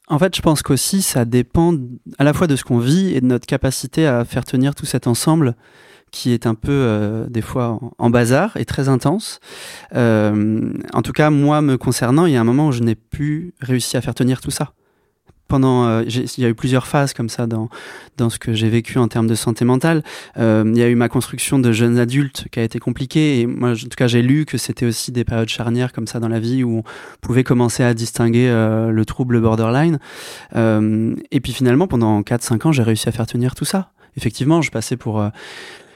En 0.08 0.20
fait, 0.20 0.36
je 0.36 0.42
pense 0.42 0.62
qu'aussi, 0.62 1.02
ça 1.02 1.26
dépend 1.26 1.74
à 2.20 2.24
la 2.24 2.34
fois 2.34 2.48
de 2.48 2.56
ce 2.56 2.64
qu'on 2.64 2.78
vit 2.78 3.16
et 3.16 3.22
de 3.22 3.26
notre 3.26 3.48
capacité 3.48 4.06
à 4.06 4.24
faire 4.24 4.46
tenir 4.46 4.76
tout 4.76 4.86
cet 4.86 5.08
ensemble 5.08 5.56
qui 6.12 6.32
est 6.32 6.46
un 6.46 6.54
peu 6.54 7.26
des 7.30 7.42
fois 7.42 7.80
en, 7.82 7.92
en, 7.98 8.10
bazar 8.10 8.56
et 8.56 8.64
très 8.64 8.88
intense. 8.88 9.40
En 9.94 11.02
tout 11.04 11.12
cas, 11.12 11.32
moi, 11.32 11.62
me 11.62 11.78
concernant, 11.78 12.28
il 12.28 12.34
y 12.34 12.38
a 12.38 12.42
un 12.42 12.46
moment 12.46 12.68
où 12.68 12.72
je 12.72 12.84
n'ai 12.84 12.96
plus 12.96 13.54
réussi 13.60 13.98
à 13.98 14.02
faire 14.02 14.14
tenir 14.14 14.40
tout 14.40 14.52
ça 14.52 14.74
pendant, 15.48 15.86
euh, 15.86 16.04
il 16.06 16.44
y 16.44 16.46
a 16.46 16.50
eu 16.50 16.56
plusieurs 16.56 16.88
phases 16.88 17.14
comme 17.14 17.30
ça 17.30 17.48
dans 17.48 17.70
dans 18.18 18.30
ce 18.30 18.40
que 18.40 18.54
j'ai 18.54 18.70
vécu 18.70 18.98
en 18.98 19.08
termes 19.08 19.28
de 19.28 19.36
santé 19.36 19.66
mentale. 19.66 20.02
Euh, 20.38 20.64
il 20.68 20.78
y 20.78 20.84
a 20.84 20.88
eu 20.88 20.96
ma 20.96 21.10
construction 21.10 21.60
de 21.60 21.72
jeune 21.72 22.00
adulte 22.00 22.48
qui 22.52 22.60
a 22.60 22.64
été 22.64 22.80
compliquée 22.80 23.42
et 23.42 23.46
moi, 23.46 23.72
en 23.72 23.76
tout 23.76 23.90
cas, 23.98 24.08
j'ai 24.08 24.22
lu 24.22 24.46
que 24.46 24.58
c'était 24.58 24.86
aussi 24.86 25.12
des 25.12 25.26
périodes 25.26 25.50
charnières 25.50 25.92
comme 25.92 26.08
ça 26.08 26.20
dans 26.20 26.30
la 26.30 26.40
vie 26.40 26.64
où 26.64 26.80
on 26.80 26.84
pouvait 27.22 27.44
commencer 27.44 27.84
à 27.84 27.94
distinguer 27.94 28.48
euh, 28.48 28.92
le 28.92 29.06
trouble 29.06 29.42
borderline. 29.42 30.00
Et 30.56 31.40
puis 31.42 31.54
finalement, 31.54 31.88
pendant 31.88 32.22
4-5 32.22 32.68
ans, 32.68 32.72
j'ai 32.72 32.84
réussi 32.84 33.10
à 33.10 33.12
faire 33.12 33.28
tenir 33.28 33.54
tout 33.56 33.66
ça. 33.66 33.92
Effectivement, 34.18 34.62
je 34.62 34.72
passais 34.72 34.96
pour 34.96 35.30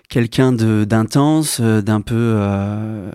quelqu'un 0.10 0.52
d'intense, 0.52 1.60
euh, 1.62 1.82
d'un 1.82 2.02
peu 2.02 2.16
euh, 2.18 3.12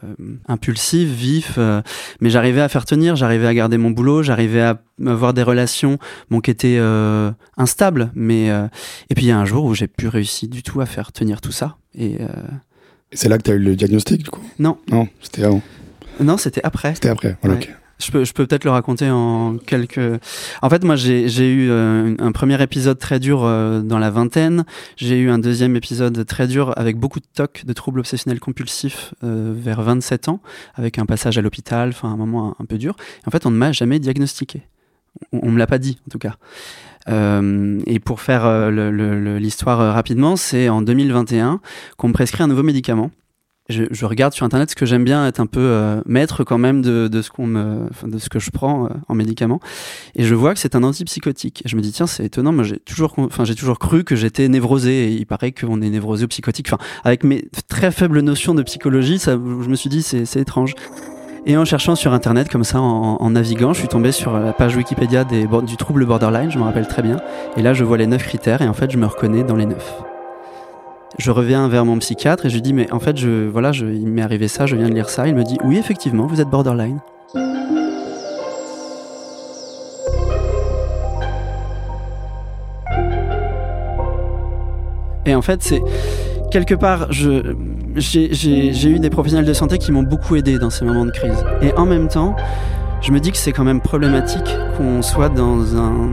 impulsif, 0.47 1.09
vif, 1.09 1.55
euh, 1.59 1.83
mais 2.21 2.31
j'arrivais 2.31 2.61
à 2.61 2.69
faire 2.69 2.85
tenir, 2.87 3.17
j'arrivais 3.17 3.47
à 3.49 3.55
garder 3.55 3.77
mon 3.79 3.91
boulot, 3.91 4.23
j'arrivais 4.23 4.63
à 4.63 4.81
avoir 5.05 5.35
des 5.35 5.43
relations 5.43 5.99
bon, 6.31 6.41
qui 6.41 6.51
étaient 6.51 6.79
euh, 6.79 7.33
instables, 7.57 8.11
mais 8.15 8.47
et 8.47 9.15
puis 9.15 9.25
il 9.27 9.29
y 9.29 9.33
a 9.33 9.39
un 9.39 9.45
jour 9.45 9.65
où 9.65 9.75
j'ai 9.75 9.89
plus 9.89 10.09
réussi 10.09 10.49
du 10.49 10.63
tout 10.63 10.81
à 10.81 10.87
faire 10.87 11.13
tenir 11.13 11.41
tout 11.41 11.53
ça. 11.53 11.77
Et, 11.97 12.15
et 12.15 13.17
c'est 13.17 13.29
là 13.29 13.39
que 13.39 13.43
tu 13.43 13.51
as 13.51 13.55
eu 13.55 13.59
le 13.59 13.77
diagnostic 13.77 14.23
du 14.23 14.31
coup? 14.31 14.43
Non. 14.59 14.79
Non, 14.91 15.09
c'était 15.21 15.45
avant. 15.45 15.63
Non, 16.21 16.37
c'était 16.37 16.63
après. 16.65 16.95
C'était 16.95 17.09
après, 17.09 17.37
voilà, 17.43 17.59
Ouais. 17.59 17.69
Je 17.99 18.11
peux, 18.11 18.25
je 18.25 18.33
peux 18.33 18.47
peut-être 18.47 18.65
le 18.65 18.71
raconter 18.71 19.09
en 19.11 19.57
quelques. 19.57 20.01
En 20.63 20.71
fait, 20.71 20.85
moi, 20.85 20.97
j'ai 20.97 21.53
eu 21.53 21.71
euh, 21.71 22.15
un 22.19 22.33
premier 22.33 22.61
épisode 22.61 22.99
très 22.99 23.21
dur 23.21 23.45
euh, 23.45 23.81
dans 23.81 23.99
la 23.99 24.11
vingtaine. 24.11 24.65
J'ai 24.97 25.19
eu 25.19 25.31
un 25.31 25.39
deuxième 25.39 25.77
épisode 25.77 26.27
très 26.27 26.49
dur 26.49 26.73
avec 26.77 26.97
beaucoup 26.97 27.21
de 27.21 27.27
TOC, 27.35 27.65
de 27.65 27.73
troubles 27.73 28.01
obsessionnels 28.01 28.41
compulsifs, 28.41 29.15
euh, 29.23 29.55
vers 29.57 29.83
27 29.83 30.29
ans, 30.29 30.41
avec 30.75 30.99
un 30.99 31.07
passage 31.07 31.39
à 31.39 31.43
l'hôpital, 31.43 31.91
enfin 31.91 32.09
un 32.09 32.17
moment 32.17 32.57
un, 32.59 32.65
peu 32.65 32.79
dur. 32.79 32.97
En 33.27 33.31
fait, 33.31 33.47
on 33.47 33.51
ne 33.51 33.57
m'a 33.57 33.73
jamais 33.73 34.01
diagnostiqué. 34.01 34.63
On, 35.33 35.41
on 35.49 35.51
me 35.53 35.59
l'a 35.59 35.69
pas 35.69 35.79
dit, 35.79 36.01
en 36.07 36.11
tout 36.11 36.19
cas. 36.19 36.35
Euh, 37.09 37.81
et 37.87 38.01
pour 38.01 38.21
faire 38.21 38.71
l'histoire 38.71 39.95
rapidement, 39.95 40.37
c'est 40.37 40.69
en 40.69 40.83
2021 40.83 41.61
qu'on 41.97 42.09
me 42.09 42.13
prescrit 42.13 42.43
un 42.43 42.49
nouveau 42.49 42.63
médicament 42.63 43.11
je, 43.69 43.85
je, 43.91 44.05
regarde 44.05 44.35
sur 44.35 44.45
internet 44.45 44.71
ce 44.71 44.77
que 44.77 44.85
j'aime 44.85 45.05
bien 45.05 45.27
être 45.27 45.41
un 45.41 45.47
peu 45.47 45.61
euh, 45.61 46.03
maître 46.05 46.45
quand 46.45 46.59
même 46.59 46.83
de, 46.83 47.09
de 47.09 47.23
ce 47.23 47.31
qu'on 47.31 47.47
me 47.47 47.89
de 48.05 48.19
ce 48.19 48.29
que 48.29 48.39
je 48.39 48.51
prends 48.51 48.87
euh, 48.87 48.89
en 49.09 49.15
médicament 49.15 49.59
et 50.15 50.25
je 50.25 50.35
vois 50.35 50.53
que 50.53 50.61
c'est 50.61 50.77
un 50.77 50.83
antipsychotique. 50.83 51.63
Et 51.65 51.69
je 51.69 51.77
me 51.77 51.81
dis 51.81 51.93
tiens 51.93 52.07
c'est 52.07 52.27
étonnant. 52.27 52.53
Moi 52.53 52.65
j'ai 52.65 52.79
toujours 52.79 53.15
enfin 53.17 53.45
j'ai 53.45 53.55
toujours 53.55 53.79
cru 53.79 54.05
que 54.05 54.17
j'étais 54.17 54.49
névrosé. 54.49 55.05
Et 55.05 55.13
il 55.13 55.27
paraît 55.27 55.53
qu'on 55.53 55.81
est 55.81 55.89
névrosé 55.89 56.25
ou 56.25 56.29
psychotique. 56.29 56.67
Enfin 56.69 56.83
avec 57.05 57.25
mes 57.25 57.49
très 57.69 57.91
faibles 57.91 58.21
notions 58.21 58.55
de 58.55 58.63
psychologie 58.63 59.19
ça 59.19 59.33
je 59.33 59.69
me 59.69 59.77
suis 59.77 59.89
dit 59.89 60.03
c'est 60.03 60.27
c'est 60.27 60.41
étrange. 60.41 60.75
Et 61.47 61.57
en 61.57 61.65
cherchant 61.65 61.95
sur 61.95 62.13
internet 62.13 62.51
comme 62.51 62.65
ça 62.65 62.81
en, 62.81 63.17
en, 63.17 63.31
naviguant 63.31 63.73
je 63.73 63.81
suis 63.81 63.89
tombé 63.89 64.13
sur 64.13 64.39
la 64.39 64.53
page 64.53 64.77
Wikipédia 64.77 65.25
des, 65.25 65.47
du 65.67 65.77
trouble 65.77 66.05
borderline 66.05 66.51
je 66.51 66.59
me 66.59 66.65
rappelle 66.65 66.87
très 66.87 67.03
bien. 67.03 67.17
Et 67.57 67.63
là 67.63 67.73
je 67.73 67.85
vois 67.85 67.97
les 67.97 68.07
neuf 68.07 68.25
critères 68.25 68.61
et 68.61 68.69
en 68.69 68.75
fait 68.75 68.91
je 68.91 68.99
me 68.99 69.07
reconnais 69.07 69.43
dans 69.43 69.57
les 69.57 69.67
neuf 69.67 70.14
je 71.19 71.31
reviens 71.31 71.69
vers 71.69 71.85
mon 71.85 71.99
psychiatre 71.99 72.47
et 72.47 72.51
je 72.51 72.55
lui 72.55 72.63
dis 72.63 72.73
mais 72.73 72.91
en 72.93 72.99
fait 72.99 73.17
je 73.17 73.49
voilà 73.49 73.73
je, 73.73 73.87
il 73.87 74.09
m'est 74.09 74.23
arrivé 74.23 74.49
ça 74.49 74.67
je 74.67 74.77
viens 74.77 74.89
de 74.89 74.95
lire 74.95 75.09
ça. 75.09 75.29
Il 75.29 75.35
me 75.35 75.45
dit 75.45 75.59
oui 75.65 75.79
effectivement 75.79 76.27
vous 76.27 76.41
êtes 76.41 76.49
borderline. 76.49 76.99
Et 85.27 85.35
en 85.35 85.43
fait 85.43 85.63
c'est 85.63 85.83
quelque 86.51 86.75
part 86.75 87.07
j'ai 87.11 87.43
eu 88.89 88.99
des 88.99 89.11
professionnels 89.11 89.47
de 89.47 89.53
santé 89.55 89.79
qui 89.79 89.93
m'ont 89.93 90.03
beaucoup 90.03 90.37
aidé 90.37 90.59
dans 90.59 90.71
ces 90.71 90.85
moments 90.85 91.07
de 91.07 91.13
crise. 91.13 91.45
Et 91.63 91.73
en 91.75 91.87
même 91.87 92.09
temps 92.09 92.35
je 93.01 93.13
me 93.13 93.21
dis 93.21 93.31
que 93.31 93.39
c'est 93.39 93.53
quand 93.53 93.65
même 93.65 93.81
problématique 93.81 94.57
qu'on 94.77 95.03
soit 95.03 95.29
dans 95.29 95.77
un 95.77 96.11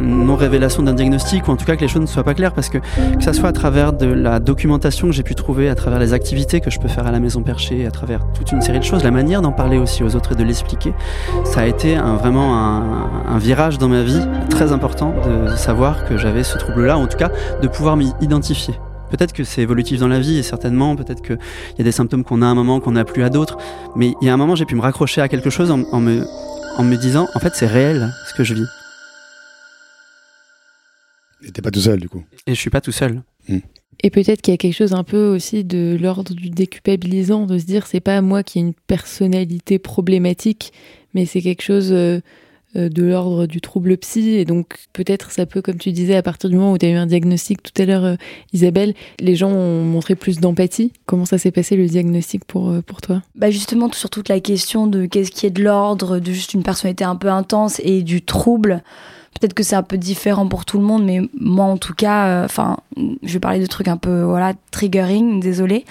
non-révélation 0.00 0.82
d'un 0.82 0.92
diagnostic 0.92 1.48
ou 1.48 1.50
en 1.50 1.56
tout 1.56 1.64
cas 1.64 1.76
que 1.76 1.80
les 1.80 1.88
choses 1.88 2.02
ne 2.02 2.06
soient 2.06 2.24
pas 2.24 2.34
claires 2.34 2.52
parce 2.52 2.68
que 2.68 2.78
que 2.78 3.22
ça 3.22 3.32
soit 3.32 3.48
à 3.48 3.52
travers 3.52 3.92
de 3.92 4.06
la 4.06 4.40
documentation 4.40 5.08
que 5.08 5.12
j'ai 5.12 5.22
pu 5.22 5.34
trouver, 5.34 5.68
à 5.68 5.74
travers 5.74 5.98
les 5.98 6.12
activités 6.12 6.60
que 6.60 6.70
je 6.70 6.78
peux 6.78 6.88
faire 6.88 7.06
à 7.06 7.12
la 7.12 7.20
maison 7.20 7.42
perchée, 7.42 7.86
à 7.86 7.90
travers 7.90 8.20
toute 8.32 8.52
une 8.52 8.60
série 8.60 8.78
de 8.78 8.84
choses, 8.84 9.02
la 9.04 9.10
manière 9.10 9.42
d'en 9.42 9.52
parler 9.52 9.78
aussi 9.78 10.02
aux 10.02 10.16
autres 10.16 10.32
et 10.32 10.34
de 10.34 10.44
l'expliquer, 10.44 10.92
ça 11.44 11.60
a 11.60 11.66
été 11.66 11.96
vraiment 11.96 12.56
un, 12.56 13.38
virage 13.38 13.78
dans 13.78 13.88
ma 13.88 14.02
vie 14.02 14.22
très 14.48 14.72
important 14.72 15.12
de 15.26 15.56
savoir 15.56 16.06
que 16.06 16.16
j'avais 16.16 16.44
ce 16.44 16.56
trouble-là, 16.56 16.96
en 16.96 17.06
tout 17.06 17.18
cas 17.18 17.30
de 17.60 17.68
pouvoir 17.68 17.96
m'y 17.96 18.12
identifier. 18.20 18.74
Peut-être 19.10 19.32
que 19.32 19.44
c'est 19.44 19.60
évolutif 19.60 20.00
dans 20.00 20.08
la 20.08 20.18
vie 20.18 20.38
et 20.38 20.42
certainement, 20.42 20.96
peut-être 20.96 21.22
qu'il 21.22 21.38
y 21.78 21.80
a 21.80 21.84
des 21.84 21.92
symptômes 21.92 22.24
qu'on 22.24 22.42
a 22.42 22.46
à 22.46 22.48
un 22.48 22.54
moment 22.54 22.80
qu'on 22.80 22.92
n'a 22.92 23.04
plus 23.04 23.22
à 23.22 23.28
d'autres, 23.28 23.58
mais 23.96 24.14
il 24.20 24.26
y 24.26 24.30
a 24.30 24.34
un 24.34 24.36
moment 24.36 24.54
j'ai 24.54 24.64
pu 24.64 24.76
me 24.76 24.80
raccrocher 24.80 25.20
à 25.20 25.28
quelque 25.28 25.50
chose 25.50 25.70
en 25.70 26.00
me, 26.00 26.24
en 26.78 26.84
me 26.84 26.96
disant 26.96 27.28
en 27.34 27.38
fait 27.38 27.54
c'est 27.54 27.66
réel 27.66 28.10
ce 28.28 28.34
que 28.34 28.44
je 28.44 28.54
vis. 28.54 28.83
Et 31.46 31.50
t'es 31.50 31.62
pas 31.62 31.70
tout 31.70 31.80
seul 31.80 32.00
du 32.00 32.08
coup. 32.08 32.24
Et 32.46 32.54
je 32.54 32.60
suis 32.60 32.70
pas 32.70 32.80
tout 32.80 32.92
seul. 32.92 33.22
Mmh. 33.48 33.58
Et 34.02 34.10
peut-être 34.10 34.42
qu'il 34.42 34.52
y 34.52 34.54
a 34.54 34.58
quelque 34.58 34.74
chose 34.74 34.92
un 34.92 35.04
peu 35.04 35.28
aussi 35.28 35.64
de 35.64 35.96
l'ordre 36.00 36.34
du 36.34 36.50
déculpabilisant, 36.50 37.46
de 37.46 37.58
se 37.58 37.64
dire 37.64 37.86
c'est 37.86 38.00
pas 38.00 38.20
moi 38.20 38.42
qui 38.42 38.58
ai 38.58 38.62
une 38.62 38.74
personnalité 38.74 39.78
problématique, 39.78 40.72
mais 41.14 41.26
c'est 41.26 41.40
quelque 41.40 41.62
chose 41.62 41.92
euh, 42.76 42.88
de 42.88 43.04
l'ordre 43.04 43.46
du 43.46 43.60
trouble 43.60 43.96
psy. 43.98 44.30
Et 44.30 44.44
donc 44.44 44.76
peut-être 44.92 45.30
ça 45.30 45.46
peut, 45.46 45.62
comme 45.62 45.78
tu 45.78 45.92
disais, 45.92 46.16
à 46.16 46.22
partir 46.22 46.50
du 46.50 46.56
moment 46.56 46.72
où 46.72 46.78
tu 46.78 46.86
as 46.86 46.90
eu 46.90 46.94
un 46.94 47.06
diagnostic 47.06 47.62
tout 47.62 47.80
à 47.80 47.84
l'heure, 47.84 48.04
euh, 48.04 48.16
Isabelle, 48.52 48.94
les 49.20 49.36
gens 49.36 49.50
ont 49.50 49.84
montré 49.84 50.16
plus 50.16 50.38
d'empathie. 50.38 50.92
Comment 51.06 51.24
ça 51.24 51.38
s'est 51.38 51.52
passé 51.52 51.76
le 51.76 51.86
diagnostic 51.86 52.44
pour, 52.44 52.70
euh, 52.70 52.82
pour 52.82 53.00
toi? 53.00 53.22
Bah 53.36 53.50
Justement, 53.50 53.90
sur 53.92 54.10
toute 54.10 54.28
la 54.28 54.40
question 54.40 54.86
de 54.88 55.06
qu'est-ce 55.06 55.30
qui 55.30 55.46
est 55.46 55.50
de 55.50 55.62
l'ordre, 55.62 56.18
de 56.18 56.32
juste 56.32 56.54
une 56.54 56.64
personnalité 56.64 57.04
un 57.04 57.16
peu 57.16 57.28
intense 57.28 57.80
et 57.84 58.02
du 58.02 58.22
trouble 58.22 58.82
peut-être 59.34 59.54
que 59.54 59.62
c'est 59.62 59.76
un 59.76 59.82
peu 59.82 59.98
différent 59.98 60.48
pour 60.48 60.64
tout 60.64 60.78
le 60.78 60.84
monde, 60.84 61.04
mais 61.04 61.20
moi 61.38 61.64
en 61.64 61.76
tout 61.76 61.94
cas, 61.94 62.44
enfin, 62.44 62.78
je 62.96 63.32
vais 63.32 63.40
parler 63.40 63.60
de 63.60 63.66
trucs 63.66 63.88
un 63.88 63.96
peu 63.96 64.22
voilà 64.22 64.54
triggering, 64.70 65.40
désolé, 65.40 65.84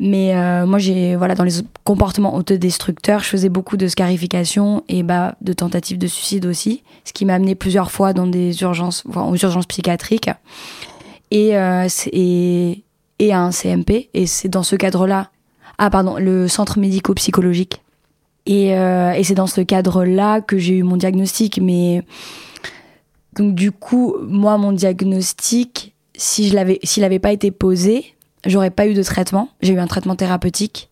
mais 0.00 0.34
moi 0.66 0.78
j'ai 0.78 1.16
voilà 1.16 1.34
dans 1.34 1.44
les 1.44 1.52
comportements 1.84 2.34
autodestructeurs, 2.34 3.20
je 3.20 3.28
faisais 3.28 3.48
beaucoup 3.48 3.76
de 3.76 3.88
scarification 3.88 4.84
et 4.88 5.02
bah 5.02 5.34
de 5.40 5.52
tentatives 5.52 5.98
de 5.98 6.06
suicide 6.06 6.46
aussi, 6.46 6.82
ce 7.04 7.12
qui 7.12 7.24
m'a 7.24 7.34
amené 7.34 7.54
plusieurs 7.54 7.90
fois 7.90 8.12
dans 8.12 8.26
des 8.26 8.62
urgences, 8.62 9.04
enfin, 9.08 9.24
aux 9.24 9.36
urgences 9.36 9.66
psychiatriques 9.66 10.30
et 11.30 11.54
et 12.12 12.84
et 13.18 13.32
un 13.32 13.50
CMP 13.50 14.10
et 14.14 14.26
c'est 14.26 14.48
dans 14.48 14.62
ce 14.62 14.76
cadre-là 14.76 15.30
ah 15.78 15.90
pardon, 15.90 16.16
le 16.16 16.48
centre 16.48 16.78
médico-psychologique. 16.78 17.82
Et, 18.46 18.76
euh, 18.76 19.12
et 19.12 19.24
c'est 19.24 19.34
dans 19.34 19.46
ce 19.46 19.60
cadre-là 19.60 20.40
que 20.40 20.56
j'ai 20.58 20.74
eu 20.74 20.82
mon 20.82 20.96
diagnostic. 20.96 21.60
Mais 21.60 22.02
donc 23.36 23.54
du 23.54 23.70
coup, 23.72 24.16
moi, 24.22 24.58
mon 24.58 24.72
diagnostic, 24.72 25.94
si 26.14 26.48
je 26.48 26.54
l'avais, 26.54 26.78
s'il 26.82 27.02
n'avait 27.02 27.18
pas 27.18 27.32
été 27.32 27.50
posé, 27.50 28.14
j'aurais 28.44 28.70
pas 28.70 28.86
eu 28.86 28.94
de 28.94 29.02
traitement. 29.02 29.48
J'ai 29.60 29.74
eu 29.74 29.78
un 29.78 29.86
traitement 29.86 30.16
thérapeutique. 30.16 30.90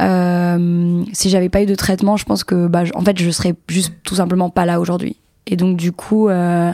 Euh, 0.00 1.04
si 1.12 1.30
j'avais 1.30 1.48
pas 1.48 1.62
eu 1.62 1.66
de 1.66 1.74
traitement, 1.74 2.16
je 2.16 2.24
pense 2.24 2.42
que, 2.42 2.66
bah, 2.66 2.84
en 2.94 3.02
fait, 3.02 3.18
je 3.18 3.30
serais 3.30 3.54
juste 3.68 3.92
tout 4.02 4.16
simplement 4.16 4.50
pas 4.50 4.66
là 4.66 4.80
aujourd'hui. 4.80 5.16
Et 5.46 5.56
donc 5.56 5.76
du 5.76 5.92
coup. 5.92 6.28
Euh, 6.28 6.72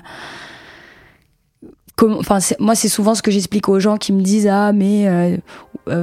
moi 2.59 2.75
c'est 2.75 2.91
souvent 2.91 3.15
ce 3.15 3.23
que 3.23 3.31
j'explique 3.31 3.71
aux 3.71 3.81
gens 3.81 3.97
qui 3.97 4.13
me 4.13 4.21
disent 4.21 4.47
ah 4.47 4.75
mais 4.75 5.09
euh, 5.09 5.39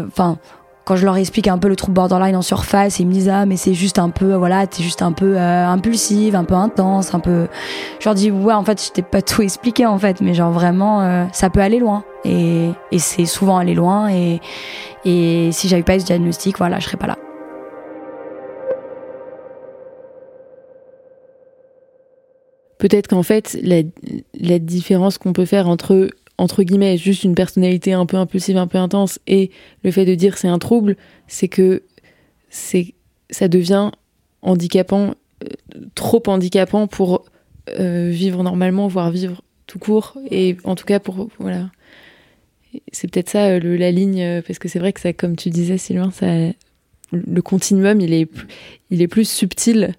enfin 0.07 0.39
quand 0.85 0.95
je 0.95 1.05
leur 1.05 1.15
explique 1.15 1.47
un 1.47 1.57
peu 1.57 1.69
le 1.69 1.75
trouble 1.75 1.93
borderline 1.93 2.35
en 2.35 2.41
surface, 2.41 2.99
ils 2.99 3.07
me 3.07 3.13
disent 3.13 3.29
ah 3.29 3.45
mais 3.45 3.55
c'est 3.55 3.73
juste 3.73 3.99
un 3.99 4.09
peu 4.09 4.33
voilà 4.33 4.67
t'es 4.67 4.83
juste 4.83 5.01
un 5.01 5.11
peu 5.11 5.37
euh, 5.37 5.67
impulsive, 5.67 6.35
un 6.35 6.43
peu 6.43 6.55
intense, 6.55 7.13
un 7.13 7.19
peu. 7.19 7.47
Je 7.99 8.05
leur 8.05 8.15
dis 8.15 8.31
ouais 8.31 8.53
en 8.53 8.63
fait 8.63 8.83
je 8.83 8.91
t'ai 8.91 9.01
pas 9.01 9.21
tout 9.21 9.41
expliqué 9.41 9.85
en 9.85 9.97
fait, 9.97 10.21
mais 10.21 10.33
genre 10.33 10.51
vraiment 10.51 11.01
euh, 11.01 11.25
ça 11.31 11.49
peut 11.49 11.61
aller 11.61 11.79
loin 11.79 12.03
et, 12.25 12.71
c'est 12.97 13.25
souvent 13.25 13.57
aller 13.57 13.73
loin 13.73 14.09
et 14.09 14.39
si 15.51 15.67
j'avais 15.67 15.83
pas 15.83 15.95
eu 15.95 15.99
ce 15.99 16.05
diagnostic 16.05 16.57
voilà 16.57 16.79
je 16.79 16.85
serais 16.85 16.97
pas 16.97 17.07
là. 17.07 17.17
Peut-être 22.77 23.07
qu'en 23.07 23.23
fait 23.23 23.57
la 23.63 24.59
différence 24.59 25.17
qu'on 25.17 25.31
peut 25.31 25.45
faire 25.45 25.69
entre 25.69 26.09
entre 26.37 26.63
guillemets, 26.63 26.97
juste 26.97 27.23
une 27.23 27.35
personnalité 27.35 27.93
un 27.93 28.05
peu 28.05 28.17
impulsive, 28.17 28.57
un 28.57 28.67
peu 28.67 28.77
intense, 28.77 29.19
et 29.27 29.51
le 29.83 29.91
fait 29.91 30.05
de 30.05 30.15
dire 30.15 30.37
c'est 30.37 30.47
un 30.47 30.59
trouble, 30.59 30.97
c'est 31.27 31.47
que 31.47 31.83
c'est 32.49 32.93
ça 33.29 33.47
devient 33.47 33.91
handicapant, 34.41 35.15
euh, 35.43 35.47
trop 35.95 36.21
handicapant 36.27 36.87
pour 36.87 37.25
euh, 37.79 38.09
vivre 38.11 38.43
normalement, 38.43 38.87
voire 38.87 39.11
vivre 39.11 39.41
tout 39.67 39.79
court, 39.79 40.17
et 40.29 40.57
en 40.63 40.75
tout 40.75 40.85
cas 40.85 40.99
pour 40.99 41.29
voilà. 41.39 41.69
C'est 42.91 43.09
peut-être 43.09 43.29
ça 43.29 43.49
euh, 43.49 43.77
la 43.77 43.91
ligne, 43.91 44.41
parce 44.45 44.57
que 44.57 44.67
c'est 44.67 44.79
vrai 44.79 44.93
que 44.93 44.99
ça, 44.99 45.13
comme 45.13 45.35
tu 45.35 45.51
disais, 45.51 45.77
Sylvain, 45.77 46.09
ça, 46.09 46.25
le 47.11 47.41
continuum, 47.43 48.01
il 48.01 48.13
est, 48.13 48.27
il 48.89 49.03
est 49.03 49.07
plus 49.07 49.29
subtil 49.29 49.93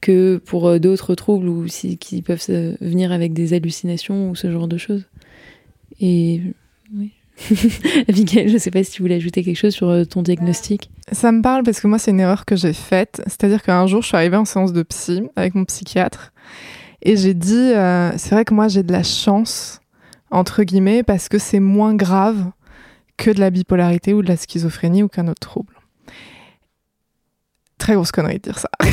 que 0.00 0.36
pour 0.38 0.78
d'autres 0.78 1.16
troubles 1.16 1.48
ou 1.48 1.66
qui 1.66 2.22
peuvent 2.22 2.46
venir 2.80 3.10
avec 3.10 3.32
des 3.32 3.52
hallucinations 3.52 4.30
ou 4.30 4.36
ce 4.36 4.50
genre 4.50 4.68
de 4.68 4.78
choses. 4.78 5.04
Et 6.00 6.40
oui. 6.94 7.12
Abigail, 8.08 8.48
je 8.48 8.54
ne 8.54 8.58
sais 8.58 8.70
pas 8.70 8.82
si 8.84 8.92
tu 8.92 9.02
voulais 9.02 9.14
ajouter 9.14 9.42
quelque 9.42 9.56
chose 9.56 9.74
sur 9.74 9.88
euh, 9.88 10.04
ton 10.04 10.22
diagnostic. 10.22 10.90
Ça 11.12 11.32
me 11.32 11.40
parle 11.40 11.62
parce 11.62 11.80
que 11.80 11.86
moi, 11.86 11.98
c'est 11.98 12.10
une 12.10 12.20
erreur 12.20 12.44
que 12.44 12.56
j'ai 12.56 12.72
faite. 12.72 13.22
C'est-à-dire 13.26 13.62
qu'un 13.62 13.86
jour, 13.86 14.02
je 14.02 14.08
suis 14.08 14.16
arrivée 14.16 14.36
en 14.36 14.44
séance 14.44 14.72
de 14.72 14.82
psy 14.82 15.22
avec 15.36 15.54
mon 15.54 15.64
psychiatre 15.64 16.32
et 17.02 17.16
j'ai 17.16 17.34
dit, 17.34 17.54
euh, 17.54 18.12
c'est 18.16 18.30
vrai 18.30 18.44
que 18.44 18.54
moi, 18.54 18.68
j'ai 18.68 18.82
de 18.82 18.92
la 18.92 19.02
chance, 19.02 19.80
entre 20.30 20.62
guillemets, 20.64 21.02
parce 21.02 21.28
que 21.28 21.38
c'est 21.38 21.60
moins 21.60 21.94
grave 21.94 22.50
que 23.16 23.30
de 23.30 23.40
la 23.40 23.50
bipolarité 23.50 24.12
ou 24.14 24.22
de 24.22 24.28
la 24.28 24.36
schizophrénie 24.36 25.02
ou 25.02 25.08
qu'un 25.08 25.28
autre 25.28 25.40
trouble. 25.40 25.74
Très 27.80 27.94
grosse 27.94 28.12
connerie 28.12 28.34
de 28.34 28.42
dire 28.42 28.58
ça. 28.58 28.68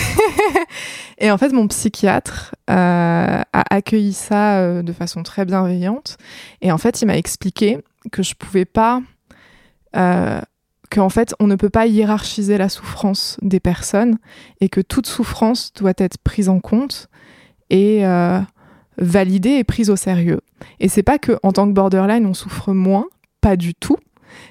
et 1.17 1.29
en 1.29 1.37
fait, 1.37 1.51
mon 1.51 1.67
psychiatre 1.67 2.55
euh, 2.69 3.41
a 3.51 3.75
accueilli 3.75 4.13
ça 4.13 4.59
euh, 4.59 4.81
de 4.81 4.93
façon 4.93 5.23
très 5.23 5.43
bienveillante. 5.43 6.17
Et 6.61 6.71
en 6.71 6.77
fait, 6.77 7.01
il 7.01 7.05
m'a 7.05 7.17
expliqué 7.17 7.79
que 8.13 8.23
je 8.23 8.33
pouvais 8.33 8.63
pas. 8.63 9.01
Euh, 9.97 10.39
qu'en 10.89 11.09
fait, 11.09 11.35
on 11.41 11.47
ne 11.47 11.55
peut 11.55 11.69
pas 11.69 11.85
hiérarchiser 11.85 12.57
la 12.57 12.69
souffrance 12.69 13.37
des 13.41 13.59
personnes 13.59 14.19
et 14.61 14.69
que 14.69 14.79
toute 14.79 15.05
souffrance 15.05 15.73
doit 15.73 15.93
être 15.97 16.17
prise 16.17 16.47
en 16.47 16.61
compte 16.61 17.09
et 17.69 18.03
validée 18.97 19.49
et 19.49 19.65
prise 19.65 19.89
au 19.89 19.97
sérieux. 19.97 20.39
Et 20.79 20.87
c'est 20.87 21.03
pas 21.03 21.19
que 21.19 21.37
en 21.43 21.51
tant 21.51 21.67
que 21.67 21.73
borderline, 21.73 22.25
on 22.25 22.33
souffre 22.33 22.71
moins, 22.71 23.05
pas 23.41 23.57
du 23.57 23.75
tout 23.75 23.97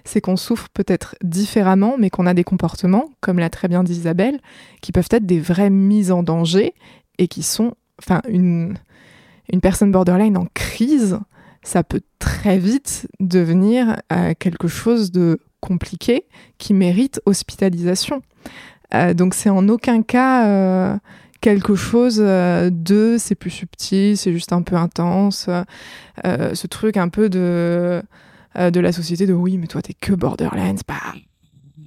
c'est 0.06 0.20
qu'on 0.20 0.36
souffre 0.36 0.68
peut-être 0.72 1.16
différemment, 1.22 1.96
mais 1.98 2.10
qu'on 2.10 2.26
a 2.26 2.34
des 2.34 2.44
comportements, 2.44 3.10
comme 3.20 3.38
l'a 3.38 3.50
très 3.50 3.68
bien 3.68 3.82
dit 3.82 3.92
Isabelle, 3.92 4.40
qui 4.80 4.92
peuvent 4.92 5.08
être 5.10 5.26
des 5.26 5.40
vraies 5.40 5.70
mises 5.70 6.12
en 6.12 6.22
danger 6.22 6.74
et 7.18 7.28
qui 7.28 7.42
sont, 7.42 7.74
enfin, 7.98 8.22
une, 8.28 8.78
une 9.52 9.60
personne 9.60 9.92
borderline 9.92 10.36
en 10.36 10.46
crise, 10.54 11.18
ça 11.62 11.82
peut 11.82 12.02
très 12.18 12.58
vite 12.58 13.08
devenir 13.18 13.96
euh, 14.12 14.34
quelque 14.38 14.68
chose 14.68 15.10
de 15.10 15.40
compliqué 15.60 16.24
qui 16.58 16.74
mérite 16.74 17.20
hospitalisation. 17.26 18.22
Euh, 18.94 19.14
donc 19.14 19.34
c'est 19.34 19.50
en 19.50 19.68
aucun 19.68 20.02
cas 20.02 20.46
euh, 20.46 20.96
quelque 21.40 21.74
chose 21.74 22.18
de 22.18 23.16
c'est 23.18 23.34
plus 23.34 23.50
subtil, 23.50 24.16
c'est 24.16 24.32
juste 24.32 24.52
un 24.52 24.62
peu 24.62 24.76
intense, 24.76 25.48
ce 26.24 26.66
truc 26.66 26.96
un 26.96 27.08
peu 27.08 27.28
de 27.28 28.02
euh, 28.58 28.70
de 28.70 28.80
la 28.80 28.92
société 28.92 29.26
de 29.26 29.32
oui, 29.32 29.58
mais 29.58 29.66
toi, 29.66 29.82
t'es 29.82 29.94
que 29.94 30.12
borderline, 30.12 30.76
c'est 30.76 30.86
pas. 30.86 31.14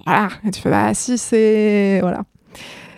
Voilà. 0.04 0.28
Et 0.46 0.50
tu 0.50 0.60
fais, 0.60 0.70
bah, 0.70 0.94
si, 0.94 1.18
c'est. 1.18 1.98
Voilà. 2.00 2.24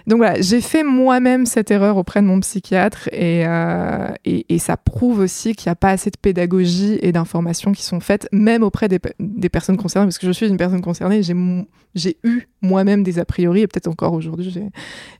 Donc 0.07 0.19
voilà, 0.19 0.41
j'ai 0.41 0.61
fait 0.61 0.83
moi-même 0.83 1.47
cette 1.47 1.71
erreur 1.71 1.97
auprès 1.97 2.21
de 2.21 2.27
mon 2.27 2.41
psychiatre 2.41 3.09
et, 3.13 3.47
euh, 3.47 4.09
et, 4.25 4.59
ça 4.59 4.77
prouve 4.77 5.21
aussi 5.21 5.55
qu'il 5.55 5.69
n'y 5.69 5.73
a 5.73 5.77
pas 5.77 5.91
assez 5.91 6.11
de 6.11 6.17
pédagogie 6.21 6.99
et 7.03 7.13
d'informations 7.13 7.73
qui 7.73 7.83
sont 7.83 8.01
faites, 8.01 8.29
même 8.33 8.63
auprès 8.63 8.89
des, 8.89 9.01
des, 9.19 9.49
personnes 9.49 9.77
concernées, 9.77 10.07
parce 10.07 10.19
que 10.19 10.27
je 10.27 10.33
suis 10.33 10.47
une 10.47 10.57
personne 10.57 10.83
concernée, 10.83 11.23
j'ai, 11.23 12.17
eu 12.25 12.49
moi-même 12.63 13.03
des 13.03 13.19
a 13.19 13.25
priori 13.25 13.63
et 13.63 13.67
peut-être 13.67 13.89
encore 13.89 14.13
aujourd'hui, 14.13 14.51
j'ai, 14.51 14.69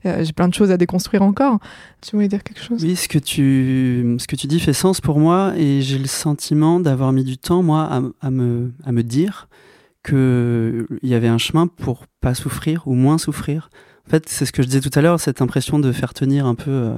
euh, 0.05 0.23
plein 0.35 0.47
de 0.47 0.53
choses 0.53 0.71
à 0.71 0.77
déconstruire 0.77 1.21
encore. 1.21 1.59
Tu 2.01 2.15
voulais 2.15 2.27
dire 2.27 2.43
quelque 2.43 2.61
chose? 2.61 2.83
Oui, 2.83 2.95
ce 2.95 3.07
que, 3.07 3.19
tu, 3.19 4.15
ce 4.19 4.27
que 4.27 4.35
tu 4.35 4.47
dis 4.47 4.59
fait 4.59 4.73
sens 4.73 5.01
pour 5.01 5.19
moi 5.19 5.53
et 5.57 5.81
j'ai 5.81 5.99
le 5.99 6.07
sentiment 6.07 6.79
d'avoir 6.79 7.11
mis 7.11 7.23
du 7.23 7.37
temps, 7.37 7.63
moi, 7.63 7.83
à, 7.83 8.01
à 8.27 8.31
me, 8.31 8.71
à 8.85 8.91
me 8.91 9.03
dire 9.03 9.47
qu'il 10.05 10.85
y 11.01 11.13
avait 11.13 11.27
un 11.27 11.37
chemin 11.37 11.67
pour 11.67 12.05
pas 12.21 12.33
souffrir 12.33 12.83
ou 12.87 12.93
moins 12.93 13.17
souffrir 13.17 13.69
en 14.07 14.09
fait, 14.09 14.27
c'est 14.27 14.45
ce 14.45 14.51
que 14.51 14.61
je 14.61 14.67
disais 14.67 14.81
tout 14.81 14.97
à 14.97 15.01
l'heure, 15.01 15.19
cette 15.19 15.41
impression 15.41 15.79
de 15.79 15.91
faire 15.91 16.13
tenir 16.13 16.45
un 16.45 16.55
peu 16.55 16.71
euh, 16.71 16.93